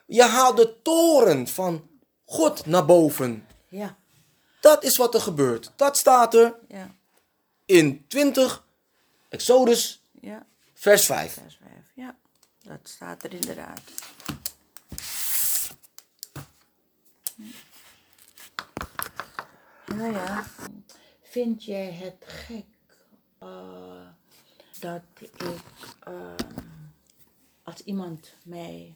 Je 0.06 0.24
haalt 0.24 0.58
de 0.58 0.82
toren 0.82 1.48
van 1.48 1.90
God 2.30 2.66
naar 2.66 2.86
boven. 2.86 3.48
Ja. 3.68 3.96
Dat 4.60 4.84
is 4.84 4.98
wat 4.98 5.14
er 5.14 5.22
gebeurt. 5.22 5.72
Dat 5.76 5.98
staat 5.98 6.34
er 6.34 6.56
Ja. 6.68 6.92
in 7.66 8.06
20 8.08 8.66
Exodus 9.30 10.04
Ja. 10.22 10.46
vers 10.74 11.06
5. 11.06 11.34
Vers 11.34 11.60
5. 11.62 11.72
Ja. 11.94 12.16
Dat 12.64 12.80
staat 12.84 13.24
er 13.24 13.34
inderdaad. 13.34 13.82
Nou 19.86 20.12
ja. 20.12 20.46
Vind 21.22 21.64
jij 21.64 21.92
het 21.92 22.24
gek 22.28 22.66
eh, 23.40 24.08
dat 24.80 25.02
ik, 25.20 25.32
eh, 26.04 26.34
als 27.64 27.82
iemand 27.82 28.34
mij, 28.44 28.96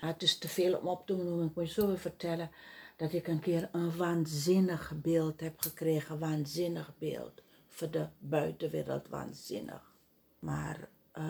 het 0.00 0.22
is 0.22 0.38
te 0.38 0.48
veel 0.48 0.78
om 0.78 0.86
op 0.86 1.06
te 1.06 1.14
noemen, 1.14 1.46
ik 1.46 1.54
moet 1.54 1.74
je 1.74 1.80
zo 1.80 1.94
vertellen, 1.96 2.50
dat 2.96 3.12
ik 3.12 3.26
een 3.26 3.40
keer 3.40 3.68
een 3.72 3.96
waanzinnig 3.96 4.92
beeld 5.02 5.40
heb 5.40 5.60
gekregen, 5.60 6.18
waanzinnig 6.18 6.92
beeld, 6.98 7.42
voor 7.68 7.90
de 7.90 8.06
buitenwereld 8.18 9.08
waanzinnig. 9.08 9.92
Maar 10.38 10.88
eh, 11.12 11.24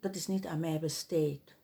dat 0.00 0.16
is 0.16 0.26
niet 0.26 0.46
aan 0.46 0.60
mij 0.60 0.78
besteed. 0.78 1.56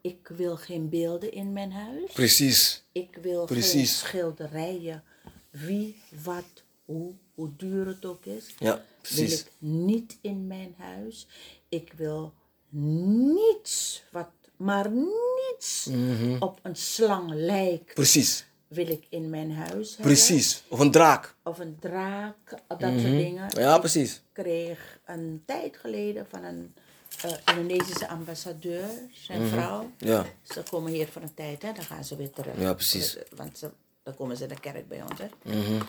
Ik 0.00 0.28
wil 0.28 0.56
geen 0.56 0.88
beelden 0.88 1.32
in 1.32 1.52
mijn 1.52 1.72
huis. 1.72 2.12
Precies. 2.12 2.84
Ik 2.92 3.18
wil 3.22 3.46
geen 3.46 3.86
schilderijen. 3.86 5.04
Wie, 5.50 6.02
wat, 6.22 6.64
hoe, 6.84 7.14
hoe 7.34 7.56
duur 7.56 7.86
het 7.86 8.04
ook 8.04 8.24
is. 8.24 8.54
Ja, 8.58 8.74
Wil 8.74 8.84
precies. 9.00 9.40
ik 9.40 9.52
niet 9.58 10.18
in 10.20 10.46
mijn 10.46 10.74
huis. 10.78 11.26
Ik 11.68 11.92
wil 11.92 12.34
niets, 12.68 14.02
wat, 14.12 14.28
maar 14.56 14.90
niets 14.90 15.84
Mhm. 15.90 16.36
op 16.42 16.58
een 16.62 16.76
slang 16.76 17.30
lijkt, 17.34 17.94
Precies. 17.94 18.46
wil 18.68 18.88
ik 18.88 19.06
in 19.08 19.30
mijn 19.30 19.52
huis 19.52 19.88
hebben. 19.88 20.06
Precies. 20.06 20.62
Of 20.68 20.78
een 20.78 20.90
draak. 20.90 21.34
Of 21.44 21.58
een 21.58 21.76
draak, 21.80 22.36
dat 22.68 22.78
soort 22.80 23.02
dingen. 23.02 23.48
Ja, 23.54 23.74
Ik 23.74 23.80
precies. 23.80 24.22
kreeg 24.32 24.98
een 25.04 25.42
tijd 25.46 25.76
geleden 25.76 26.26
van 26.28 26.44
een 26.44 26.74
eh, 27.22 27.32
Indonesische 27.56 28.08
ambassadeur, 28.08 28.88
zijn 29.12 29.48
vrouw. 29.48 29.90
Ja. 29.98 30.24
Ze 30.42 30.62
komen 30.70 30.92
hier 30.92 31.06
voor 31.08 31.22
een 31.22 31.34
tijd, 31.34 31.62
hè, 31.62 31.72
dan 31.72 31.84
gaan 31.84 32.04
ze 32.04 32.16
weer 32.16 32.30
terug. 32.30 32.58
Ja, 32.60 32.74
precies. 32.74 33.16
Want 33.36 33.58
ze, 33.58 33.70
dan 34.02 34.14
komen 34.14 34.36
ze 34.36 34.46
de 34.46 34.60
kerk 34.60 34.88
bij 34.88 35.02
ons. 35.02 35.20
Hè. 35.20 35.26
Mhm. 35.42 35.82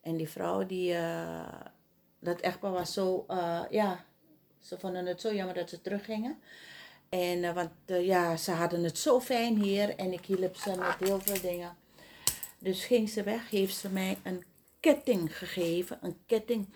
En 0.00 0.16
die 0.16 0.28
vrouw, 0.28 0.66
die, 0.66 0.94
eh, 0.94 1.48
dat 2.18 2.40
echtpaar 2.40 2.70
was 2.72 2.92
zo, 2.92 3.24
eh, 3.28 3.60
ja, 3.70 4.04
ze 4.60 4.78
vonden 4.78 5.06
het 5.06 5.20
zo 5.20 5.34
jammer 5.34 5.54
dat 5.54 5.68
ze 5.68 5.80
teruggingen. 5.80 6.38
En, 7.14 7.44
eh, 7.44 7.54
want 7.54 7.70
eh, 7.84 8.06
ja, 8.06 8.36
ze 8.36 8.50
hadden 8.50 8.84
het 8.84 8.98
zo 8.98 9.20
fijn 9.20 9.62
hier 9.62 9.96
en 9.96 10.12
ik 10.12 10.26
hielp 10.26 10.56
ze 10.56 10.76
met 10.78 11.08
heel 11.08 11.20
veel 11.20 11.40
dingen. 11.40 11.76
Dus 12.58 12.84
ging 12.84 13.08
ze 13.08 13.22
weg, 13.22 13.50
heeft 13.50 13.76
ze 13.76 13.88
mij 13.88 14.18
een 14.22 14.44
ketting 14.80 15.38
gegeven. 15.38 15.98
Een 16.02 16.16
ketting, 16.26 16.68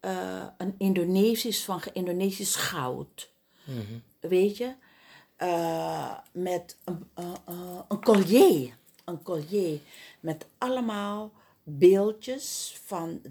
eh, 0.00 0.46
een 0.58 0.74
Indonesisch 0.78 1.64
van 1.64 1.82
Indonesisch 1.92 2.54
goud. 2.54 3.30
Weet 4.20 4.56
je? 4.56 4.74
Met 6.32 6.76
een, 6.84 7.06
een 7.88 8.00
collier. 8.00 8.74
Een 9.04 9.22
collier 9.22 9.78
met 10.20 10.46
allemaal 10.58 11.32
beeldjes 11.62 12.76
van 12.84 13.22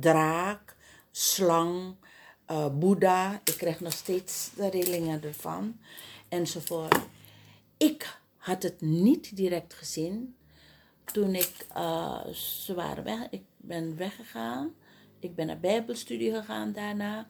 draak, 0.00 0.76
slang, 1.10 1.94
eh 2.50 2.66
boeddha. 2.78 3.40
Ik 3.44 3.54
krijg 3.56 3.80
nog 3.80 3.92
steeds 3.92 4.50
de 4.56 4.70
rillingen 4.70 5.22
ervan. 5.22 5.78
Enzovoort. 6.28 6.96
Ik 7.76 8.18
had 8.36 8.62
het 8.62 8.80
niet 8.80 9.36
direct 9.36 9.74
gezien 9.74 10.36
toen 11.12 11.34
ik, 11.34 11.50
eh, 11.74 12.26
ze 12.26 12.74
waren 12.74 13.04
weg, 13.04 13.18
ik 13.30 13.42
ben 13.56 13.96
weggegaan. 13.96 14.74
Ik 15.20 15.34
ben 15.34 15.46
naar 15.46 15.60
bijbelstudie 15.60 16.32
gegaan 16.32 16.72
daarna. 16.72 17.28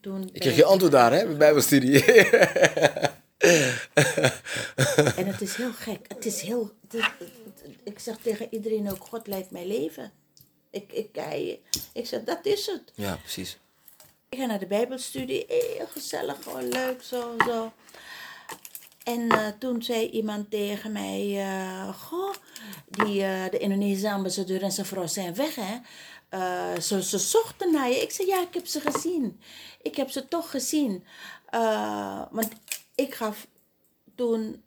Toen 0.00 0.28
Ik 0.32 0.40
kreeg 0.40 0.56
je 0.56 0.64
antwoord 0.64 0.92
daar, 0.92 1.12
hè? 1.12 1.24
Bij 1.26 1.36
Bijbelstudie. 1.36 2.04
En 5.16 5.26
het 5.26 5.40
is 5.40 5.54
heel 5.56 5.72
gek. 5.72 5.98
Het 6.08 6.26
is 6.26 6.40
heel. 6.40 6.72
het 6.82 6.94
is- 6.94 7.02
het- 7.20 7.64
ik 7.84 7.98
zeg 7.98 8.16
tegen 8.16 8.46
iedereen 8.50 8.90
ook: 8.90 9.04
God 9.04 9.26
leidt 9.26 9.50
mijn 9.50 9.66
leven. 9.66 10.12
Ik, 10.70 10.92
ik, 10.92 11.08
hij- 11.12 11.60
ik 11.92 12.06
zeg: 12.06 12.22
dat 12.24 12.46
is 12.46 12.66
het. 12.66 12.92
ja, 12.94 13.16
precies. 13.16 13.58
Ik 14.28 14.38
ga 14.38 14.46
naar 14.46 14.58
de 14.58 14.66
Bijbelstudie. 14.66 15.44
Heel 15.48 15.86
gezellig, 15.86 16.42
gewoon 16.42 16.68
leuk, 16.68 17.02
zo, 17.02 17.34
zo. 17.46 17.72
En 19.04 19.28
eh, 19.28 19.48
toen 19.58 19.82
zei 19.82 20.08
iemand 20.08 20.50
tegen 20.50 20.92
mij: 20.92 21.36
eh, 21.38 21.94
Goh, 21.94 22.34
die, 22.88 23.22
eh, 23.22 23.50
de 23.50 23.58
Indonesische 23.58 24.10
ambassadeur 24.10 24.62
en 24.62 24.72
zijn 24.72 24.86
vrouw 24.86 25.06
zijn 25.06 25.34
weg, 25.34 25.54
hè? 25.54 25.76
Ze, 26.80 27.02
ze 27.02 27.18
zochten 27.18 27.72
naar 27.72 27.88
je. 27.88 28.02
Ik 28.02 28.10
zei: 28.10 28.28
Ja, 28.28 28.40
ik 28.40 28.54
heb 28.54 28.66
ze 28.66 28.80
gezien. 28.80 29.40
Ik 29.82 29.96
heb 29.96 30.10
ze 30.10 30.28
toch 30.28 30.50
gezien. 30.50 31.04
Want 32.30 32.48
ik 32.94 33.14
gaf 33.14 33.46
toen 34.14 34.62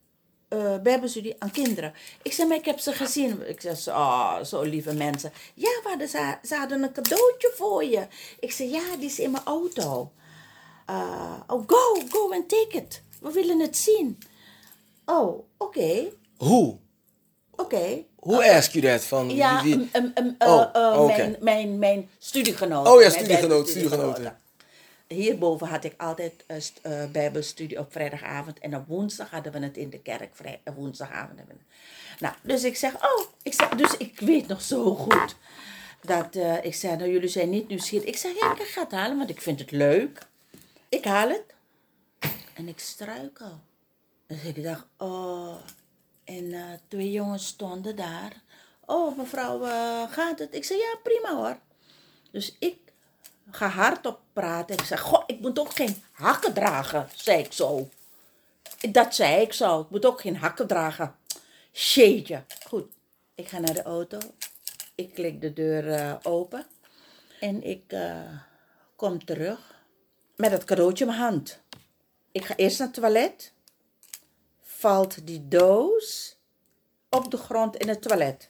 eh 0.52 0.76
bijbelstudie 0.84 1.36
aan 1.40 1.52
kinderen. 1.52 1.94
Ik 2.22 2.34
zei, 2.34 2.48
maar 2.48 2.58
ik 2.58 2.66
heb 2.66 2.80
ze 2.80 2.92
gezien. 2.92 3.50
Ik 3.50 3.62
zei, 3.62 3.76
oh, 3.88 4.44
zo 4.44 4.62
lieve 4.62 4.94
mensen. 4.94 5.32
Ja, 5.54 5.70
hadden, 5.84 6.08
ze, 6.10 6.36
ze 6.44 6.56
hadden 6.56 6.84
een 6.84 6.92
cadeautje 6.92 7.52
voor 7.56 7.84
je. 7.84 8.08
Ik 8.40 8.52
zei, 8.52 8.70
ja, 8.70 8.82
die 9.00 9.06
is 9.10 9.20
in 9.20 9.32
mijn 9.32 9.44
auto. 9.46 10.12
Eh, 10.86 11.34
oh, 11.48 11.64
go, 11.68 12.02
go 12.10 12.32
and 12.34 12.50
take 12.50 12.78
it. 12.78 13.02
We 13.22 13.32
willen 13.32 13.60
het 13.60 13.78
zien. 13.78 14.18
Oh, 15.06 15.44
oké, 15.58 16.06
Hoe? 16.38 16.78
oké. 17.56 18.04
Hoe 18.16 18.52
ask 18.52 18.72
you 18.72 18.86
that? 18.86 19.04
Van 19.06 19.30
Ja, 19.30 19.64
wie- 19.64 19.74
um, 19.74 19.90
um, 19.94 20.12
um, 20.16 20.36
uh, 20.40 20.48
Oh, 20.74 20.76
uh, 20.76 21.06
mijn, 21.06 21.38
mijn, 21.40 21.80
mijn 21.80 22.10
studiegenoot. 22.20 22.88
Oh 22.88 22.94
ja, 22.94 22.98
bijbelstudiegenoten. 23.10 23.70
studiegenoten. 23.70 24.38
Hierboven 25.14 25.68
had 25.68 25.84
ik 25.84 25.94
altijd 25.98 26.44
eh, 26.48 26.58
eh, 26.82 27.12
bijbelstudie 27.12 27.80
op 27.80 27.92
vrijdagavond. 27.92 28.60
En 28.60 28.76
op 28.76 28.88
woensdag 28.88 29.30
hadden 29.30 29.52
we 29.52 29.60
het 29.60 29.78
in 29.78 29.90
de 29.90 30.00
kerk. 30.00 30.40
Eh, 30.40 30.74
woensdagavond 30.76 31.38
hebben 31.38 31.58
we. 31.58 31.64
Nou, 32.20 32.36
dus 32.42 32.64
ik 32.64 32.76
zeg, 32.76 32.96
oh, 32.96 33.26
ik 33.44 33.54
zeg, 33.54 33.70
dus 33.70 33.98
ik 33.98 34.20
weet 34.20 34.48
nog 34.48 34.62
zo 34.62 34.96
goed. 34.96 35.36
Dat 36.02 36.36
ik 36.62 36.76
zei, 36.76 36.96
nou 36.96 37.12
jullie 37.12 37.30
zijn 37.30 37.50
niet 37.50 37.68
nieuwsgierig. 37.68 38.08
Ik 38.08 38.18
zeg, 38.18 38.32
ik 38.32 38.68
ga 38.68 38.82
het 38.82 38.92
halen, 38.92 39.18
want 39.18 39.30
ik 39.30 39.42
vind 39.42 39.60
het 39.60 39.72
leuk. 39.72 40.28
Ik 40.90 41.06
haal 41.06 41.30
het. 41.30 41.44
En 42.54 42.68
ik 42.68 42.80
struikel. 42.80 43.60
Dus 44.28 44.44
ik 44.44 44.64
dacht, 44.64 44.86
oh. 44.98 45.56
En 46.24 46.80
twee 46.88 47.12
jongens 47.12 47.48
stonden 47.48 47.96
daar. 47.96 48.42
Oh, 48.86 49.18
mevrouw, 49.18 49.60
gaat 50.08 50.40
het? 50.40 50.56
Ik 50.56 50.64
zei, 50.64 50.80
ja, 50.80 50.96
prima 51.04 51.36
hoor. 51.36 51.58
Dus 52.32 52.56
ik 52.60 52.78
ga 53.52 53.68
hardop 53.68 54.20
praten. 54.34 54.78
Ik 54.78 54.84
zeg, 54.84 55.00
goh, 55.00 55.24
ik 55.26 55.40
moet 55.40 55.60
ook 55.60 55.74
geen 55.74 56.04
hakken 56.12 56.54
dragen, 56.54 57.10
zei 57.16 57.44
ik 57.44 57.54
zo. 57.54 57.90
Dat 58.92 59.16
zei 59.16 59.42
ik 59.42 59.54
zo. 59.54 59.80
Ik 59.80 59.90
moet 59.90 60.06
ook 60.06 60.22
geen 60.22 60.38
hakken 60.38 60.68
dragen. 60.68 61.16
Jeetje. 61.72 62.44
Goed, 62.68 62.86
ik 63.36 63.48
ga 63.48 63.60
naar 63.60 63.74
de 63.74 63.84
auto. 63.84 64.18
Ik 64.96 65.14
klik 65.14 65.42
de 65.42 65.54
deur 65.54 65.92
eh, 65.92 66.16
open. 66.24 66.66
En 67.40 67.64
ik 67.64 67.84
eh, 67.88 68.22
kom 68.96 69.26
terug 69.26 69.84
met 70.36 70.52
het 70.52 70.64
cadeautje 70.64 71.06
in 71.06 71.10
mijn 71.10 71.24
hand. 71.24 71.62
Ik 72.32 72.46
ga 72.46 72.56
eerst 72.56 72.80
naar 72.80 72.88
het 72.88 72.96
toilet. 72.96 73.54
Valt 74.62 75.28
die 75.28 75.48
doos 75.48 76.38
op 77.10 77.32
de 77.32 77.38
grond 77.38 77.76
in 77.76 77.88
het 77.88 78.02
toilet. 78.02 78.50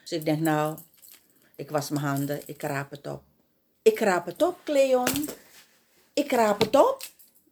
Dus 0.00 0.12
ik 0.12 0.24
denk, 0.24 0.40
nou, 0.40 0.78
ik 1.56 1.70
was 1.70 1.90
mijn 1.90 2.04
handen, 2.04 2.40
ik 2.46 2.62
raap 2.62 2.90
het 2.90 3.06
op. 3.06 3.22
Ik 3.84 3.98
raap 3.98 4.26
het 4.26 4.42
op, 4.42 4.58
Cleon. 4.64 5.28
Ik 6.12 6.32
raap 6.32 6.60
het 6.60 6.76
op 6.76 7.02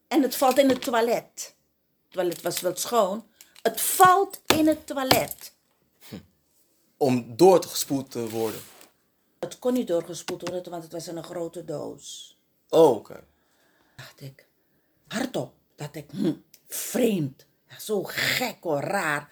en 0.09 0.23
het 0.23 0.37
valt 0.37 0.59
in 0.59 0.69
het 0.69 0.83
toilet. 0.83 1.55
Het 2.03 2.11
toilet 2.11 2.43
was 2.43 2.61
wel 2.61 2.77
schoon. 2.77 3.27
Het 3.63 3.81
valt 3.81 4.41
in 4.47 4.67
het 4.67 4.87
toilet. 4.87 5.53
Om 6.97 7.37
doorgespoeld 7.37 8.11
te 8.11 8.29
worden. 8.29 8.61
Het 9.39 9.59
kon 9.59 9.73
niet 9.73 9.87
doorgespoeld 9.87 10.49
worden, 10.49 10.71
want 10.71 10.83
het 10.83 10.93
was 10.93 11.09
in 11.09 11.17
een 11.17 11.25
grote 11.25 11.65
doos. 11.65 12.39
Oh, 12.69 12.97
oké. 12.97 13.25
Dacht 13.97 14.21
ik, 14.21 14.47
hardop. 15.09 15.53
Dacht 15.77 15.97
ik, 15.97 16.11
hm, 16.11 16.35
vreemd. 16.69 17.47
Zo 17.79 18.03
gek 18.05 18.57
hoor, 18.61 18.81
raar. 18.81 19.31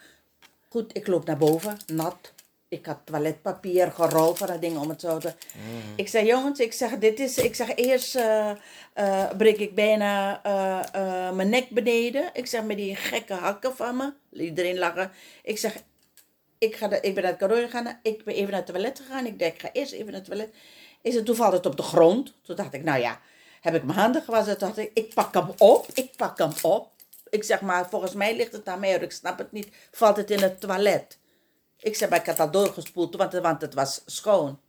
Goed, 0.69 0.95
ik 0.95 1.07
loop 1.07 1.25
naar 1.25 1.37
boven, 1.37 1.77
nat. 1.85 2.33
Ik 2.71 2.85
had 2.85 2.97
toiletpapier 3.03 3.91
gerold 3.91 4.37
van 4.37 4.47
dat 4.47 4.61
ding 4.61 4.77
om 4.77 4.89
het 4.89 5.01
zo 5.01 5.17
te... 5.17 5.33
Ik 5.95 6.07
zei, 6.07 6.25
jongens, 6.25 6.59
ik 6.59 6.73
zeg, 6.73 6.97
dit 6.97 7.19
is... 7.19 7.37
Ik 7.37 7.55
zeg, 7.55 7.75
eerst 7.75 8.15
eh, 8.15 9.29
breek 9.37 9.57
ik 9.57 9.75
bijna 9.75 10.43
eh, 10.43 11.31
mijn 11.31 11.49
nek 11.49 11.69
beneden. 11.69 12.29
Ik 12.33 12.47
zeg, 12.47 12.63
met 12.63 12.77
die 12.77 12.95
gekke 12.95 13.33
hakken 13.33 13.75
van 13.75 13.95
me. 13.97 14.13
Iedereen 14.31 14.77
lachen. 14.77 15.11
Ik 15.43 15.57
zeg, 15.57 15.75
ik, 16.57 16.75
ga 16.75 16.87
de, 16.87 16.99
ik 17.01 17.13
ben 17.13 17.23
naar 17.23 17.31
het 17.31 17.41
cadeau 17.41 17.63
gegaan. 17.63 17.99
Ik 18.03 18.23
ben 18.23 18.35
even 18.35 18.49
naar 18.49 18.61
het 18.61 18.73
toilet 18.73 18.99
gegaan. 18.99 19.25
Ik 19.25 19.39
denk, 19.39 19.53
ik 19.53 19.61
ga 19.61 19.69
eerst 19.73 19.91
even 19.91 20.05
naar 20.05 20.15
het 20.15 20.25
toilet. 20.25 20.53
Ik 21.01 21.11
zei, 21.11 21.23
toen 21.23 21.35
valt 21.35 21.53
het 21.53 21.65
op 21.65 21.77
de 21.77 21.83
grond. 21.83 22.33
Toen 22.41 22.55
dacht 22.55 22.73
ik, 22.73 22.83
nou 22.83 22.99
ja, 22.99 23.19
heb 23.61 23.75
ik 23.75 23.83
mijn 23.83 23.99
handen 23.99 24.21
gewassen. 24.21 24.57
Toen 24.57 24.67
dacht 24.67 24.79
ik, 24.79 24.91
ik 24.93 25.13
pak 25.13 25.33
hem 25.33 25.49
op, 25.57 25.87
ik 25.93 26.15
pak 26.15 26.37
hem 26.37 26.51
op. 26.61 26.89
Ik 27.29 27.43
zeg 27.43 27.61
maar, 27.61 27.89
volgens 27.89 28.13
mij 28.13 28.35
ligt 28.35 28.51
het 28.51 28.67
aan 28.67 28.79
mij, 28.79 28.99
ik 28.99 29.11
snap 29.11 29.37
het 29.37 29.51
niet. 29.51 29.67
Valt 29.91 30.17
het 30.17 30.31
in 30.31 30.41
het 30.41 30.61
toilet? 30.61 31.19
Ik 31.81 31.95
zeg, 31.95 32.09
maar 32.09 32.19
ik 32.19 32.25
had 32.25 32.39
al 32.39 32.51
doorgespoeld, 32.51 33.15
want, 33.15 33.33
want 33.33 33.61
het 33.61 33.73
was 33.73 34.01
schoon. 34.05 34.59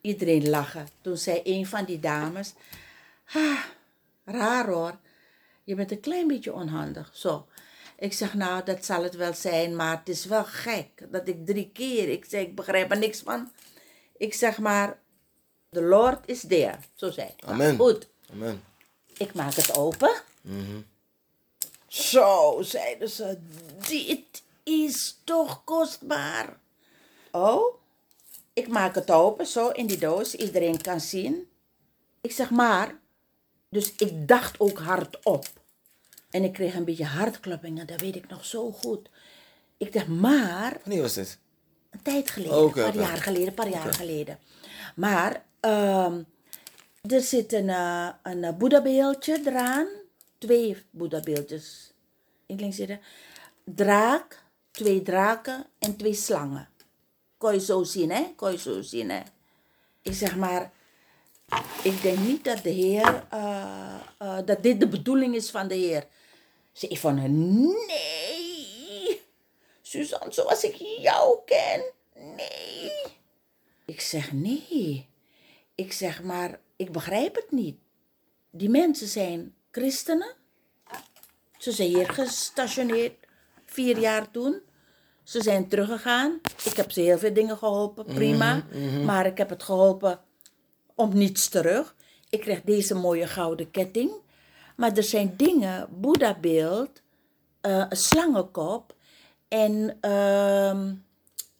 Iedereen 0.00 0.48
lachen. 0.48 0.88
Toen 1.00 1.16
zei 1.16 1.40
een 1.44 1.66
van 1.66 1.84
die 1.84 2.00
dames, 2.00 2.52
ah, 3.32 3.64
raar 4.24 4.66
hoor, 4.66 4.98
je 5.64 5.74
bent 5.74 5.90
een 5.90 6.00
klein 6.00 6.26
beetje 6.26 6.52
onhandig. 6.52 7.10
Zo. 7.12 7.46
Ik 7.98 8.12
zeg, 8.12 8.34
nou, 8.34 8.64
dat 8.64 8.84
zal 8.84 9.02
het 9.02 9.14
wel 9.14 9.34
zijn, 9.34 9.76
maar 9.76 9.98
het 9.98 10.08
is 10.08 10.24
wel 10.24 10.44
gek 10.44 10.88
dat 11.10 11.28
ik 11.28 11.46
drie 11.46 11.70
keer, 11.72 12.08
ik 12.08 12.24
zeg, 12.24 12.42
ik 12.42 12.54
begrijp 12.54 12.90
er 12.90 12.98
niks 12.98 13.20
van. 13.20 13.50
Ik 14.16 14.34
zeg 14.34 14.58
maar, 14.58 14.98
the 15.70 15.82
Lord 15.82 16.18
is 16.28 16.40
there. 16.48 16.78
Zo 16.94 17.10
zei 17.10 17.28
ik. 17.28 17.40
Nou, 17.40 17.52
Amen. 17.52 17.76
Goed, 17.76 18.08
Amen. 18.32 18.62
ik 19.16 19.34
maak 19.34 19.54
het 19.54 19.76
open. 19.76 20.22
Zo, 21.86 22.58
zeiden 22.62 23.08
ze, 23.08 23.38
dit 23.88 24.42
is 24.70 25.20
toch 25.24 25.64
kostbaar. 25.64 26.58
Oh, 27.32 27.74
ik 28.52 28.68
maak 28.68 28.94
het 28.94 29.10
open, 29.10 29.46
zo 29.46 29.68
in 29.68 29.86
die 29.86 29.98
doos, 29.98 30.34
iedereen 30.34 30.80
kan 30.80 31.00
zien. 31.00 31.48
Ik 32.20 32.32
zeg 32.32 32.50
maar, 32.50 32.98
dus 33.68 33.94
ik 33.96 34.28
dacht 34.28 34.60
ook 34.60 34.78
hardop. 34.78 35.46
En 36.30 36.44
ik 36.44 36.52
kreeg 36.52 36.74
een 36.74 36.84
beetje 36.84 37.04
hartkloppingen, 37.04 37.86
dat 37.86 38.00
weet 38.00 38.16
ik 38.16 38.28
nog 38.28 38.44
zo 38.44 38.70
goed. 38.72 39.08
Ik 39.76 39.92
dacht, 39.92 40.06
maar 40.08 40.78
Wanneer 40.84 41.02
was 41.02 41.14
dit? 41.14 41.38
een 41.90 42.02
tijd 42.02 42.30
geleden, 42.30 42.62
Oké, 42.64 42.82
een 42.84 42.92
paar 42.92 43.02
jaar 43.02 43.16
geleden, 43.16 43.48
een 43.48 43.54
paar 43.54 43.68
jaar 43.68 43.94
geleden. 43.94 44.38
Maar 44.96 45.44
ehm, 45.60 46.22
er 47.02 47.20
zit 47.20 47.52
een, 47.52 47.68
eh, 47.68 48.08
een 48.22 48.56
boeddhabeeldje 48.58 49.40
eraan. 49.44 49.86
Twee 50.38 50.76
boeddhabeeldjes. 50.90 51.92
Ik 52.46 52.60
links 52.60 52.76
zitten. 52.76 53.00
Draak, 53.64 54.42
twee 54.70 55.02
draken 55.02 55.66
en 55.78 55.96
twee 55.96 56.14
slangen. 56.14 56.68
Kon 57.38 57.52
je 57.52 57.60
zo 57.60 57.82
zien, 57.82 58.10
hè? 58.10 58.32
Kon 58.36 58.52
je 58.52 58.58
zo 58.58 58.82
zien, 58.82 59.10
hè? 59.10 59.20
Ik 60.02 60.14
zeg 60.14 60.36
maar, 60.36 60.72
ik 61.82 62.02
denk 62.02 62.18
niet 62.18 62.44
dat 62.44 62.62
de 62.62 62.70
Heer, 62.70 63.26
eh, 63.30 63.94
eh, 64.18 64.38
dat 64.44 64.62
dit 64.62 64.80
de 64.80 64.88
bedoeling 64.88 65.34
is 65.34 65.50
van 65.50 65.68
de 65.68 65.74
Heer. 65.74 66.06
Ze 66.72 66.88
ik 66.88 66.98
van, 66.98 67.14
nee, 67.86 69.20
Suzanne, 69.82 70.32
zoals 70.32 70.64
ik 70.64 70.74
jou 70.74 71.38
ken, 71.44 71.82
nee. 72.14 72.92
Ik 73.86 74.00
zeg, 74.00 74.32
nee. 74.32 75.08
Ik 75.74 75.92
zeg, 75.92 76.22
maar, 76.22 76.60
ik 76.76 76.92
begrijp 76.92 77.34
het 77.34 77.50
niet. 77.50 77.76
Die 78.50 78.68
mensen 78.68 79.08
zijn 79.08 79.54
christenen. 79.70 80.34
Ze 81.58 81.72
zijn 81.72 81.88
hier 81.88 82.08
gestationeerd, 82.08 83.14
vier 83.70 83.98
jaar 83.98 84.30
toen. 84.30 84.60
Ze 85.22 85.42
zijn 85.42 85.68
teruggegaan. 85.68 86.40
Ik 86.64 86.76
heb 86.76 86.90
ze 86.90 87.00
heel 87.00 87.18
veel 87.18 87.34
dingen 87.34 87.56
geholpen, 87.56 88.04
prima. 88.04 88.62
Maar 89.04 89.26
ik 89.26 89.38
heb 89.38 89.48
het 89.48 89.62
geholpen 89.62 90.20
om 90.94 91.14
niets 91.14 91.48
terug. 91.48 91.94
Ik 92.28 92.40
kreeg 92.40 92.62
deze 92.62 92.94
mooie 92.94 93.26
gouden 93.26 93.70
ketting. 93.70 94.10
Maar 94.76 94.96
er 94.96 95.02
zijn 95.02 95.34
dingen, 95.36 95.88
Boeddha-beeld, 95.90 97.02
eh, 97.60 97.84
een 97.88 97.96
slangenkop 97.96 98.94
en 99.48 99.96
ehm, 100.00 100.92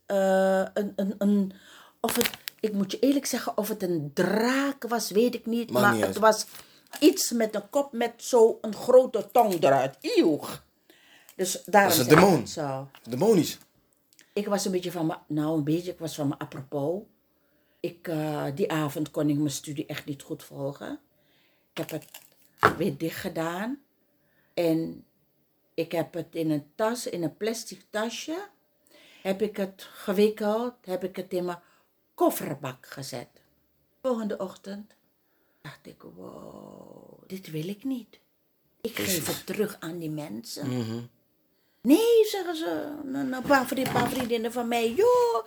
eh, 0.06 0.64
een, 0.74 0.92
een, 0.96 1.14
een, 1.18 1.52
of 2.00 2.16
het, 2.16 2.30
ik 2.60 2.72
moet 2.72 2.92
je 2.92 2.98
eerlijk 2.98 3.26
zeggen, 3.26 3.56
of 3.56 3.68
het 3.68 3.82
een 3.82 4.10
draak 4.14 4.88
was, 4.88 5.10
weet 5.10 5.34
ik 5.34 5.46
niet. 5.46 5.70
Maar 5.70 5.94
niet 5.94 6.06
het 6.06 6.18
was 6.18 6.46
iets 7.00 7.30
met 7.30 7.54
een 7.54 7.70
kop 7.70 7.92
met 7.92 8.12
zo 8.16 8.58
een 8.60 8.74
grote 8.74 9.28
tong 9.32 9.62
eruit. 9.62 9.96
Eeuw. 10.00 10.40
Dus 11.40 11.62
daarom 11.64 11.90
Dat 11.90 12.00
is 12.00 12.12
een 12.12 12.18
demon. 12.18 12.46
Zo. 12.46 12.88
Demonisch. 13.02 13.58
Ik 14.32 14.46
was 14.46 14.64
een 14.64 14.72
beetje 14.72 14.92
van 14.92 15.06
me, 15.06 15.16
nou 15.26 15.56
een 15.56 15.64
beetje, 15.64 15.90
ik 15.90 15.98
was 15.98 16.14
van 16.14 16.28
me 16.28 16.38
apropos. 16.38 17.02
Ik, 17.80 18.08
eh, 18.08 18.44
die 18.54 18.72
avond 18.72 19.10
kon 19.10 19.28
ik 19.28 19.36
mijn 19.36 19.50
studie 19.50 19.86
echt 19.86 20.04
niet 20.04 20.22
goed 20.22 20.44
volgen. 20.44 21.00
Ik 21.72 21.78
heb 21.78 21.90
het 21.90 22.06
weer 22.76 22.96
dicht 22.96 23.20
gedaan. 23.20 23.80
En 24.54 25.04
ik 25.74 25.92
heb 25.92 26.14
het 26.14 26.26
in 26.30 26.50
een 26.50 26.66
tas, 26.74 27.06
in 27.06 27.22
een 27.22 27.36
plastic 27.36 27.84
tasje, 27.90 28.48
heb 29.22 29.42
ik 29.42 29.56
het 29.56 29.88
gewikkeld, 29.92 30.74
heb 30.84 31.04
ik 31.04 31.16
het 31.16 31.32
in 31.32 31.44
mijn 31.44 31.60
kofferbak 32.14 32.86
gezet. 32.86 33.28
Volgende 34.02 34.38
ochtend 34.38 34.94
dacht 35.62 35.86
ik, 35.86 36.02
wow, 36.02 37.22
dit 37.26 37.50
wil 37.50 37.68
ik 37.68 37.84
niet. 37.84 38.18
Ik 38.80 38.96
geef 38.96 39.26
het 39.26 39.46
terug 39.46 39.76
aan 39.80 39.98
die 39.98 40.10
mensen. 40.10 40.70
Nee, 41.82 42.24
zeggen 42.26 42.56
ze, 42.56 42.92
een, 43.04 43.42
paar, 43.46 43.66
paar 43.92 44.08
vriendinnen 44.08 44.52
van 44.52 44.68
mij. 44.68 44.92
Joh, 44.92 45.46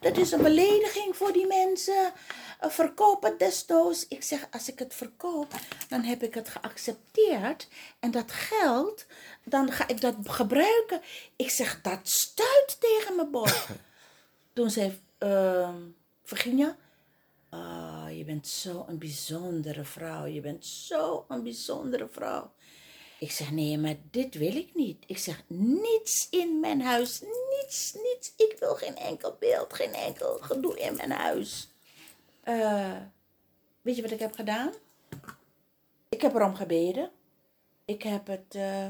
dat 0.00 0.16
is 0.16 0.32
een 0.32 0.42
belediging 0.42 1.16
voor 1.16 1.32
die 1.32 1.46
mensen. 1.46 2.12
Verkoop 2.60 3.22
het 3.22 3.38
desnoods. 3.38 4.08
Ik 4.08 4.22
zeg, 4.22 4.46
als 4.50 4.68
ik 4.68 4.78
het 4.78 4.94
verkoop, 4.94 5.52
dan 5.88 6.02
heb 6.02 6.22
ik 6.22 6.34
het 6.34 6.48
geaccepteerd. 6.48 7.68
En 8.00 8.10
dat 8.10 8.32
geld, 8.32 9.06
dan 9.44 9.72
ga 9.72 9.88
ik 9.88 10.00
dat 10.00 10.14
gebruiken. 10.22 11.00
Ik 11.36 11.50
zeg, 11.50 11.80
dat 11.80 12.00
stuit 12.02 12.76
tegen 12.80 13.16
mijn 13.16 13.30
borst. 13.30 13.66
Toen 14.52 14.70
zei 14.70 15.00
uh, 15.18 15.74
Virginia, 16.24 16.76
ah, 17.48 18.06
je 18.16 18.24
bent 18.24 18.46
zo'n 18.46 18.98
bijzondere 18.98 19.84
vrouw. 19.84 20.24
Je 20.24 20.40
bent 20.40 20.66
zo'n 20.66 21.42
bijzondere 21.42 22.08
vrouw. 22.10 22.52
Ik 23.18 23.30
zeg, 23.30 23.50
nee, 23.50 23.78
maar 23.78 23.96
dit 24.10 24.34
wil 24.34 24.56
ik 24.56 24.74
niet. 24.74 25.04
Ik 25.06 25.18
zeg, 25.18 25.42
niets 25.46 26.28
in 26.30 26.60
mijn 26.60 26.80
huis. 26.80 27.20
Niets, 27.20 27.92
niets. 27.94 28.32
Ik 28.36 28.56
wil 28.58 28.74
geen 28.74 28.96
enkel 28.96 29.36
beeld, 29.40 29.74
geen 29.74 29.92
enkel 29.92 30.38
gedoe 30.38 30.78
in 30.78 30.96
mijn 30.96 31.10
huis. 31.10 31.68
Eh, 32.42 32.96
weet 33.82 33.96
je 33.96 34.02
wat 34.02 34.10
ik 34.10 34.18
heb 34.18 34.34
gedaan? 34.34 34.72
Ik 36.08 36.20
heb 36.20 36.34
erom 36.34 36.54
gebeden. 36.54 37.10
Ik 37.84 38.02
heb 38.02 38.26
het 38.26 38.54
eh, 38.54 38.88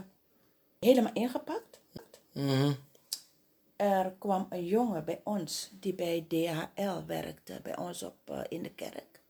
helemaal 0.78 1.12
ingepakt. 1.12 1.81
Mhm. 2.32 2.73
Er 3.77 4.15
kwam 4.19 4.47
een 4.51 4.66
jongen 4.66 5.05
bij 5.05 5.20
ons 5.24 5.70
die 5.81 5.94
bij 5.94 6.24
DHL 6.28 7.07
werkte, 7.07 7.61
bij 7.62 7.77
ons 7.77 8.03
op, 8.03 8.16
eh, 8.24 8.40
in 8.48 8.62
de 8.62 8.74
kerk. 8.74 9.20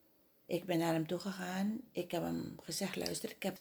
Ik 0.47 0.65
ben 0.65 0.79
naar 0.79 0.93
hem 0.93 1.07
toe 1.07 1.19
gegaan. 1.19 1.81
Ik 1.93 2.11
heb 2.11 2.23
hem 2.23 2.57
gezegd, 2.63 2.97
luister, 2.97 3.31
ik 3.31 3.43
heb, 3.43 3.59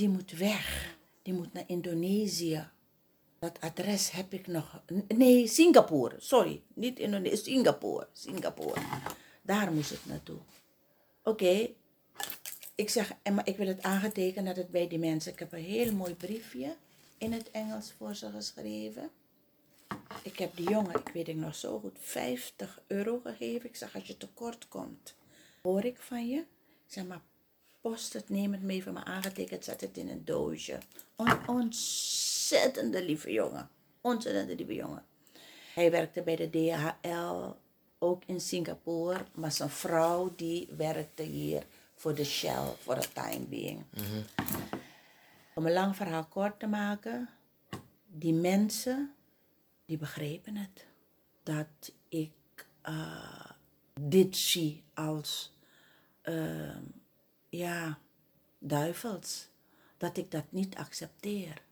die 0.00 0.08
moet 0.08 0.32
weg. 0.32 0.96
Die 1.22 1.34
moet 1.34 1.52
naar 1.52 1.64
Indonesië. 1.66 2.68
Dat 3.38 3.60
adres 3.60 4.10
heb 4.10 4.32
ik 4.32 4.46
nog. 4.46 4.82
Nee, 5.08 5.46
Singapore. 5.46 6.16
Sorry, 6.18 6.62
niet 6.74 6.98
Indonesië, 6.98 7.36
Singapore. 7.36 8.08
Singapore. 8.12 8.80
Daar 9.42 9.72
moest 9.72 9.90
het 9.90 10.06
naartoe. 10.06 10.38
Oké. 11.22 11.70
Ik 12.74 12.90
zeg, 12.90 13.12
maar 13.32 13.48
ik 13.48 13.56
wil 13.56 13.66
het 13.66 13.82
aangetekend 13.82 14.46
dat 14.46 14.56
het 14.56 14.70
bij 14.70 14.88
die 14.88 14.98
mensen. 14.98 15.32
Ik 15.32 15.38
heb 15.38 15.52
een 15.52 15.64
heel 15.64 15.92
mooi 15.92 16.14
briefje 16.14 16.76
in 17.18 17.32
het 17.32 17.50
Engels 17.50 17.92
voor 17.92 18.14
ze 18.14 18.30
geschreven. 18.30 19.10
Ik 20.22 20.38
heb 20.38 20.56
die 20.56 20.70
jongen, 20.70 20.94
ik 20.94 21.08
weet 21.12 21.26
het 21.26 21.36
nog 21.36 21.54
zo 21.54 21.78
goed, 21.78 21.96
50 22.00 22.82
euro 22.86 23.20
gegeven. 23.24 23.68
Ik 23.68 23.76
zeg, 23.76 23.94
als 23.94 24.04
je 24.04 24.16
tekort 24.16 24.68
komt, 24.68 25.14
hoor 25.62 25.84
ik 25.84 25.98
van 25.98 26.28
je. 26.28 26.38
Ik 26.38 26.96
zeg, 26.96 27.06
maar 27.06 27.20
post 27.80 28.12
het, 28.12 28.28
neem 28.28 28.52
het 28.52 28.62
mee 28.62 28.82
van 28.82 28.92
me 28.92 29.04
aangetekend, 29.04 29.64
zet 29.64 29.80
het 29.80 29.96
in 29.96 30.08
een 30.08 30.24
doosje. 30.24 30.78
Een 31.16 31.48
ontzettende 31.48 33.04
lieve 33.04 33.32
jongen. 33.32 33.68
Ontzettende 34.00 34.54
lieve 34.54 34.74
jongen. 34.74 35.04
Hij 35.74 35.90
werkte 35.90 36.22
bij 36.22 36.36
de 36.36 36.50
DHL, 36.50 37.56
ook 37.98 38.22
in 38.26 38.40
Singapore. 38.40 39.24
Maar 39.34 39.52
zijn 39.52 39.70
vrouw, 39.70 40.32
die 40.36 40.68
werkte 40.76 41.22
hier 41.22 41.62
voor 41.94 42.14
de 42.14 42.24
Shell, 42.24 42.74
voor 42.78 42.94
de 42.94 43.12
time 43.12 43.44
being. 43.46 43.84
Om 45.54 45.66
een 45.66 45.72
lang 45.72 45.96
verhaal 45.96 46.24
kort 46.24 46.58
te 46.58 46.66
maken, 46.66 47.28
die 48.06 48.32
mensen, 48.32 49.14
die 49.84 49.96
begrepen 49.96 50.56
het. 50.56 50.86
Dat 51.42 51.92
ik 52.08 52.32
eh, 52.82 53.50
dit 54.00 54.36
zie 54.36 54.82
als, 54.94 55.52
ehm, 56.22 56.82
ja, 57.50 57.98
duivels. 58.58 59.48
Dat 59.96 60.16
ik 60.16 60.30
dat 60.30 60.44
niet 60.48 60.76
accepteer. 60.76 61.62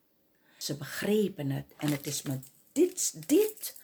Ze 0.57 0.75
begrepen 0.75 1.51
het. 1.51 1.65
En 1.77 1.91
het 1.91 2.07
is 2.07 2.23
me 2.23 2.39
dit, 2.73 3.15
dit. 3.27 3.77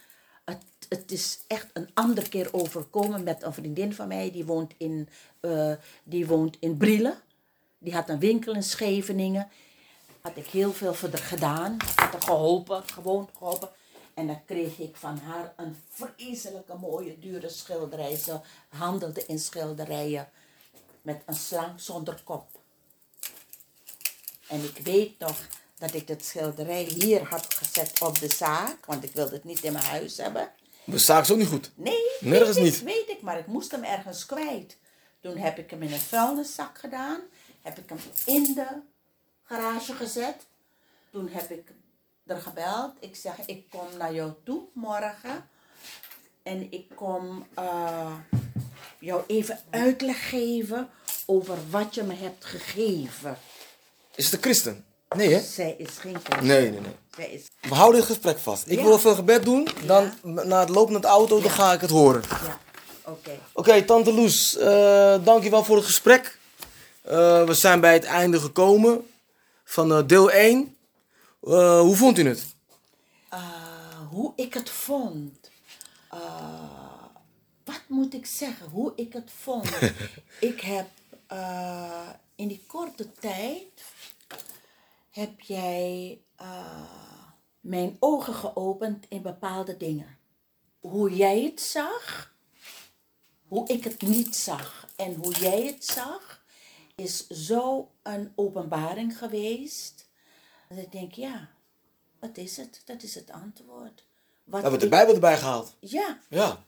Het, 0.44 0.64
het 0.88 1.12
is 1.12 1.40
echt 1.46 1.66
een 1.72 1.88
andere 1.94 2.28
keer 2.28 2.48
overkomen 2.52 3.22
met 3.22 3.42
een 3.42 3.52
vriendin 3.54 3.94
van 3.94 4.08
mij. 4.08 4.30
Die 4.30 4.44
woont 4.44 4.72
in, 4.76 5.08
eh, 5.40 5.72
die 6.04 6.26
woont 6.26 6.56
in 6.60 6.76
Brielen. 6.76 7.18
Die 7.78 7.94
had 7.94 8.08
een 8.08 8.18
winkel 8.18 8.54
in 8.54 8.62
Scheveningen. 8.62 9.48
Had 10.20 10.36
ik 10.36 10.46
heel 10.46 10.72
veel 10.72 10.94
voor 10.94 11.08
haar 11.08 11.18
gedaan. 11.18 11.76
Had 11.94 12.12
haar 12.12 12.22
geholpen. 12.22 12.88
Gewoon 12.88 13.28
geholpen. 13.36 13.68
En 14.14 14.26
dan 14.26 14.44
kreeg 14.44 14.78
ik 14.78 14.96
van 14.96 15.18
haar 15.18 15.52
een 15.56 15.76
vreselijke 15.88 16.74
mooie 16.74 17.18
dure 17.18 17.48
schilderij. 17.48 18.16
Ze 18.16 18.40
handelde 18.68 19.26
in 19.26 19.38
schilderijen 19.38 20.28
met 21.04 21.22
een 21.26 21.34
slang 21.34 21.80
zonder 21.80 22.20
kop. 22.24 22.46
En 24.48 24.64
ik 24.64 24.78
weet 24.78 25.18
nog 25.18 25.48
dat 25.78 25.94
ik 25.94 26.06
dat 26.06 26.24
schilderij 26.24 26.82
hier 26.82 27.24
had 27.24 27.54
gezet 27.54 28.00
op 28.00 28.18
de 28.18 28.28
zaak, 28.28 28.86
want 28.86 29.04
ik 29.04 29.12
wilde 29.12 29.34
het 29.34 29.44
niet 29.44 29.62
in 29.62 29.72
mijn 29.72 29.84
huis 29.84 30.16
hebben. 30.16 30.52
De 30.84 30.98
zaak 30.98 31.22
is 31.22 31.30
ook 31.30 31.38
niet 31.38 31.48
goed. 31.48 31.70
Nee, 31.74 32.02
Nergens 32.20 32.56
weet 32.56 32.64
niet. 32.64 32.76
Ik, 32.76 32.82
weet 32.82 33.08
ik, 33.08 33.22
maar 33.22 33.38
ik 33.38 33.46
moest 33.46 33.70
hem 33.70 33.82
ergens 33.82 34.26
kwijt. 34.26 34.78
Toen 35.20 35.36
heb 35.36 35.58
ik 35.58 35.70
hem 35.70 35.82
in 35.82 35.92
een 35.92 36.00
vuilniszak 36.00 36.78
gedaan. 36.78 37.20
Heb 37.62 37.78
ik 37.78 37.88
hem 37.88 37.98
in 38.24 38.54
de 38.54 38.66
garage 39.42 39.92
gezet. 39.92 40.46
Toen 41.10 41.28
heb 41.28 41.50
ik 41.50 41.72
er 42.26 42.40
gebeld. 42.40 42.92
Ik 43.00 43.16
zeg, 43.16 43.46
ik 43.46 43.70
kom 43.70 43.96
naar 43.98 44.14
jou 44.14 44.32
toe 44.44 44.62
morgen. 44.72 45.48
En 46.42 46.72
ik 46.72 46.92
kom 46.94 47.46
eh, 47.54 48.14
jou 49.04 49.22
even 49.26 49.58
uitleg 49.70 50.28
geven 50.28 50.88
over 51.26 51.56
wat 51.70 51.94
je 51.94 52.02
me 52.02 52.14
hebt 52.14 52.44
gegeven. 52.44 53.38
Is 54.14 54.24
het 54.24 54.34
een 54.34 54.42
christen? 54.42 54.84
Nee, 55.16 55.32
hè? 55.34 55.40
Zij 55.40 55.74
is 55.78 55.88
geen 55.98 56.16
christen. 56.24 56.46
Nee, 56.46 56.70
nee, 56.70 56.80
nee. 56.80 56.92
Zij 57.16 57.30
is, 57.30 57.42
We 57.68 57.74
houden 57.74 58.00
dit 58.00 58.08
gesprek 58.10 58.38
vast. 58.38 58.66
Ik 58.66 58.78
Ja. 58.78 58.84
wil 58.84 58.96
even 58.96 59.14
gebed 59.14 59.42
doen. 59.44 59.68
Dan 59.86 60.12
na 60.22 60.60
het 60.60 60.68
lopen 60.68 60.92
naar 60.92 61.00
de 61.00 61.06
auto, 61.06 61.40
dan 61.40 61.50
ga 61.50 61.72
ik 61.72 61.80
het 61.80 61.90
horen. 61.90 62.22
ja, 62.28 62.58
oké. 63.04 63.38
Oké, 63.52 63.82
Tante 63.82 64.12
Loes, 64.12 64.56
eh 64.56 65.24
dankjewel 65.24 65.64
voor 65.64 65.76
het 65.76 65.84
gesprek. 65.84 66.38
Eh, 67.02 67.44
we 67.44 67.54
zijn 67.54 67.80
bij 67.80 67.92
het 67.92 68.04
einde 68.04 68.40
gekomen 68.40 69.10
van 69.64 69.92
eh, 69.92 70.02
deel 70.06 70.30
1. 70.30 70.76
Eh, 71.42 71.80
hoe 71.80 71.96
vond 71.96 72.18
u 72.18 72.28
het? 72.28 72.44
Hoe 74.10 74.32
ik 74.36 74.54
het 74.54 74.70
vond. 74.70 75.50
Moet 77.88 78.14
ik 78.14 78.26
zeggen? 78.26 78.68
Hoe 78.68 78.92
ik 78.96 79.12
het 79.12 79.30
vond. 79.30 79.70
ik 80.50 80.60
heb 80.60 80.88
ah, 81.26 82.10
in 82.34 82.48
die 82.48 82.64
korte 82.66 83.12
tijd 83.12 83.84
heb 85.10 85.40
jij 85.40 86.20
ah, 86.36 87.24
mijn 87.60 87.96
ogen 87.98 88.34
geopend 88.34 89.06
in 89.08 89.22
bepaalde 89.22 89.76
dingen. 89.76 90.18
Hoe 90.80 91.16
jij 91.16 91.42
het 91.42 91.60
zag, 91.60 92.34
hoe 93.48 93.68
ik 93.68 93.84
het 93.84 94.02
niet 94.02 94.36
zag 94.36 94.86
en 94.96 95.14
hoe 95.14 95.32
jij 95.32 95.66
het 95.66 95.84
zag, 95.84 96.44
is 96.94 97.26
zo 97.26 97.90
een 98.02 98.32
openbaring 98.34 99.18
geweest. 99.18 100.08
Dat 100.68 100.78
ik 100.78 100.92
denk, 100.92 101.12
ja, 101.12 101.50
wat 102.18 102.36
is 102.36 102.56
het? 102.56 102.82
Dat 102.84 103.02
is 103.02 103.14
het 103.14 103.30
antwoord. 103.30 104.04
Wat 104.44 104.60
We 104.60 104.68
hebben 104.68 104.80
de 104.80 104.88
Bijbel 104.88 105.14
erbij 105.14 105.38
gehaald. 105.38 105.74
Ja, 105.80 106.18
Ja. 106.28 106.64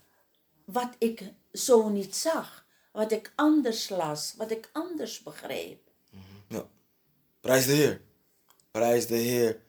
Wat 0.67 0.89
ik 0.99 1.23
zo 1.53 1.89
niet 1.89 2.17
zag. 2.17 2.65
Wat 2.93 3.13
ik 3.13 3.33
anders 3.35 3.89
las, 3.89 4.35
wat 4.37 4.51
ik 4.51 4.71
anders 4.73 5.23
begreep. 5.23 5.79
ja. 6.49 6.65
Prijs 7.41 7.67
de 7.67 7.73
Heer. 7.73 8.01
Prijs 8.71 9.07
de 9.07 9.17
Heer. 9.17 9.61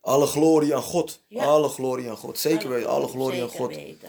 Alle 0.00 0.26
glorie 0.26 0.74
aan 0.74 0.82
God. 0.82 1.20
Ja. 1.26 1.44
Alle 1.44 1.68
glorie 1.68 2.10
aan 2.10 2.16
God. 2.16 2.38
Zeker 2.38 2.68
weten, 2.68 2.88
alle 2.90 3.08
glorie 3.08 3.42
aan 3.42 3.48
God. 3.48 3.74
weten. 3.74 4.08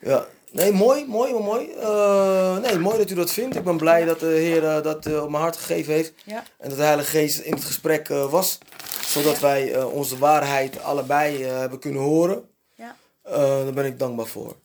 Ja, 0.00 0.26
nee, 0.50 0.72
mooi, 0.72 1.06
mooi, 1.06 1.32
mooi. 1.32 1.70
Eh, 1.70 2.58
nee, 2.58 2.78
mooi 2.78 2.98
dat 2.98 3.10
u 3.10 3.14
dat 3.14 3.30
vindt. 3.30 3.56
Ik 3.56 3.64
ben 3.64 3.76
blij 3.76 4.04
dat 4.04 4.20
de 4.20 4.26
Heer 4.26 4.64
eh, 4.64 4.82
dat 4.82 5.06
eh, 5.06 5.22
op 5.22 5.30
mijn 5.30 5.42
hart 5.42 5.56
gegeven 5.56 5.92
heeft. 5.92 6.12
Ja. 6.24 6.44
En 6.58 6.68
dat 6.68 6.78
de 6.78 6.84
Heilige 6.84 7.10
Geest 7.10 7.38
in 7.38 7.52
het 7.52 7.64
gesprek 7.64 8.08
was. 8.08 8.58
Zodat 9.06 9.38
wij 9.38 9.82
onze 9.82 10.18
waarheid 10.18 10.82
allebei 10.82 11.42
hebben 11.42 11.78
kunnen 11.78 12.02
horen. 12.02 12.48
Ja. 12.74 12.96
Daar 13.22 13.72
ben 13.72 13.84
ik 13.84 13.98
dankbaar 13.98 14.26
voor. 14.26 14.56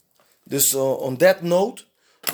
Dus 0.50 0.74
eh, 0.74 1.00
on 1.00 1.18
that 1.18 1.42
note 1.42 1.84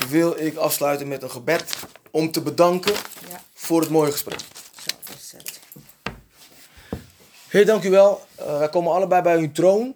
wil 0.10 0.40
ik 0.40 0.56
afsluiten 0.56 1.08
met 1.08 1.24
een 1.24 1.32
gebed 1.32 1.76
om 2.12 2.32
te 2.32 2.42
bedanken 2.42 2.94
Ja. 3.30 3.44
voor 3.54 3.82
het 3.82 3.90
mooie 3.90 4.12
gesprek. 4.12 4.40
Zo 4.40 5.14
is 5.18 5.32
het. 5.32 5.60
Heer, 7.48 7.66
dank 7.66 7.84
u 7.84 7.90
wel. 7.90 8.22
Eh, 8.36 8.58
wij 8.58 8.70
komen 8.70 8.94
allebei 8.94 9.22
bij 9.22 9.38
uw 9.38 9.52
troon 9.52 9.96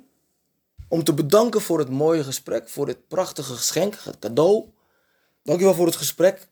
om 0.88 1.04
te 1.04 1.14
bedanken 1.14 1.62
voor 1.62 1.80
het 1.80 1.90
mooie 1.90 2.24
gesprek, 2.24 2.70
voor 2.70 2.86
dit 2.86 3.08
prachtige 3.08 3.54
geschenk, 3.54 3.96
het 4.04 4.20
cadeau. 4.20 4.66
Dank 5.44 5.60
u 5.60 5.64
wel 5.64 5.74
voor 5.74 5.86
het 5.86 5.96
gesprek. 5.96 6.48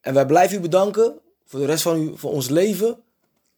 En 0.00 0.14
wij 0.14 0.26
blijven 0.26 0.56
u 0.56 0.60
bedanken 0.60 1.18
voor 1.44 1.60
de 1.60 1.66
rest 1.66 1.82
van, 1.82 1.96
uw, 1.96 2.16
van 2.16 2.30
ons 2.30 2.48
leven, 2.48 3.02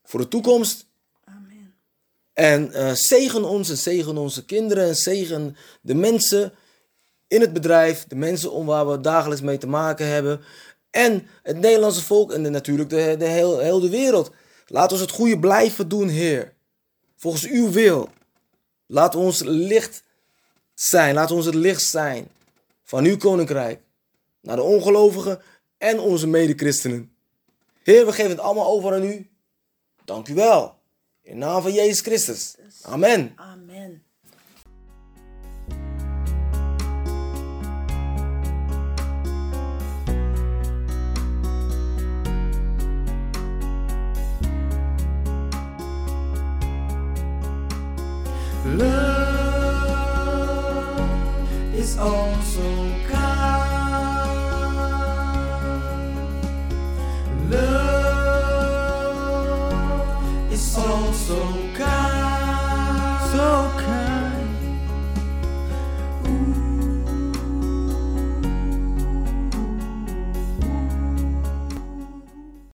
voor 0.03 0.19
de 0.19 0.27
toekomst. 0.27 0.85
Amen. 1.25 1.75
En 2.33 2.73
eh, 2.73 2.91
zegen 2.93 3.43
ons 3.43 3.69
en 3.69 3.77
zegen 3.77 4.17
onze 4.17 4.45
kinderen 4.45 4.87
en 4.87 4.95
zegen 4.95 5.55
de 5.81 5.95
mensen 5.95 6.53
in 7.27 7.41
het 7.41 7.53
bedrijf, 7.53 8.05
de 8.07 8.15
mensen 8.15 8.51
om 8.51 8.65
waar 8.65 8.87
we 8.87 9.01
dagelijks 9.01 9.43
mee 9.43 9.57
te 9.57 9.67
maken 9.67 10.07
hebben. 10.07 10.41
En 10.89 11.27
het 11.43 11.57
Nederlandse 11.59 12.03
volk 12.03 12.31
en 12.31 12.43
de, 12.43 12.49
natuurlijk 12.49 12.89
de, 12.89 13.15
de 13.17 13.25
heel, 13.25 13.59
heel 13.59 13.79
de 13.79 13.89
wereld. 13.89 14.31
Laat 14.65 14.91
ons 14.91 15.01
het 15.01 15.11
goede 15.11 15.39
blijven 15.39 15.87
doen, 15.87 16.07
Heer. 16.07 16.53
Volgens 17.15 17.47
uw 17.47 17.71
wil. 17.71 18.09
Laat 18.85 19.15
ons 19.15 19.41
licht 19.43 20.03
zijn. 20.73 21.13
Laat 21.13 21.31
ons 21.31 21.45
het 21.45 21.55
licht 21.55 21.83
zijn 21.83 22.27
van 22.83 23.05
uw 23.05 23.17
koninkrijk. 23.17 23.81
Naar 24.41 24.55
de 24.55 24.61
ongelovigen 24.61 25.41
en 25.77 25.99
onze 25.99 26.27
medechristenen. 26.27 27.11
Heer, 27.83 28.05
we 28.05 28.13
geven 28.13 28.31
het 28.31 28.39
allemaal 28.39 28.67
over 28.67 28.93
aan 28.93 29.03
u. 29.03 29.29
Dank 30.05 30.27
u 30.27 30.33
wel. 30.33 30.75
In 31.21 31.37
naam 31.37 31.61
van 31.61 31.73
Jezus 31.73 31.99
Christus. 31.99 32.55
Amen. 32.81 33.33
Love 48.75 49.77
is 51.73 51.97
also. 51.97 52.86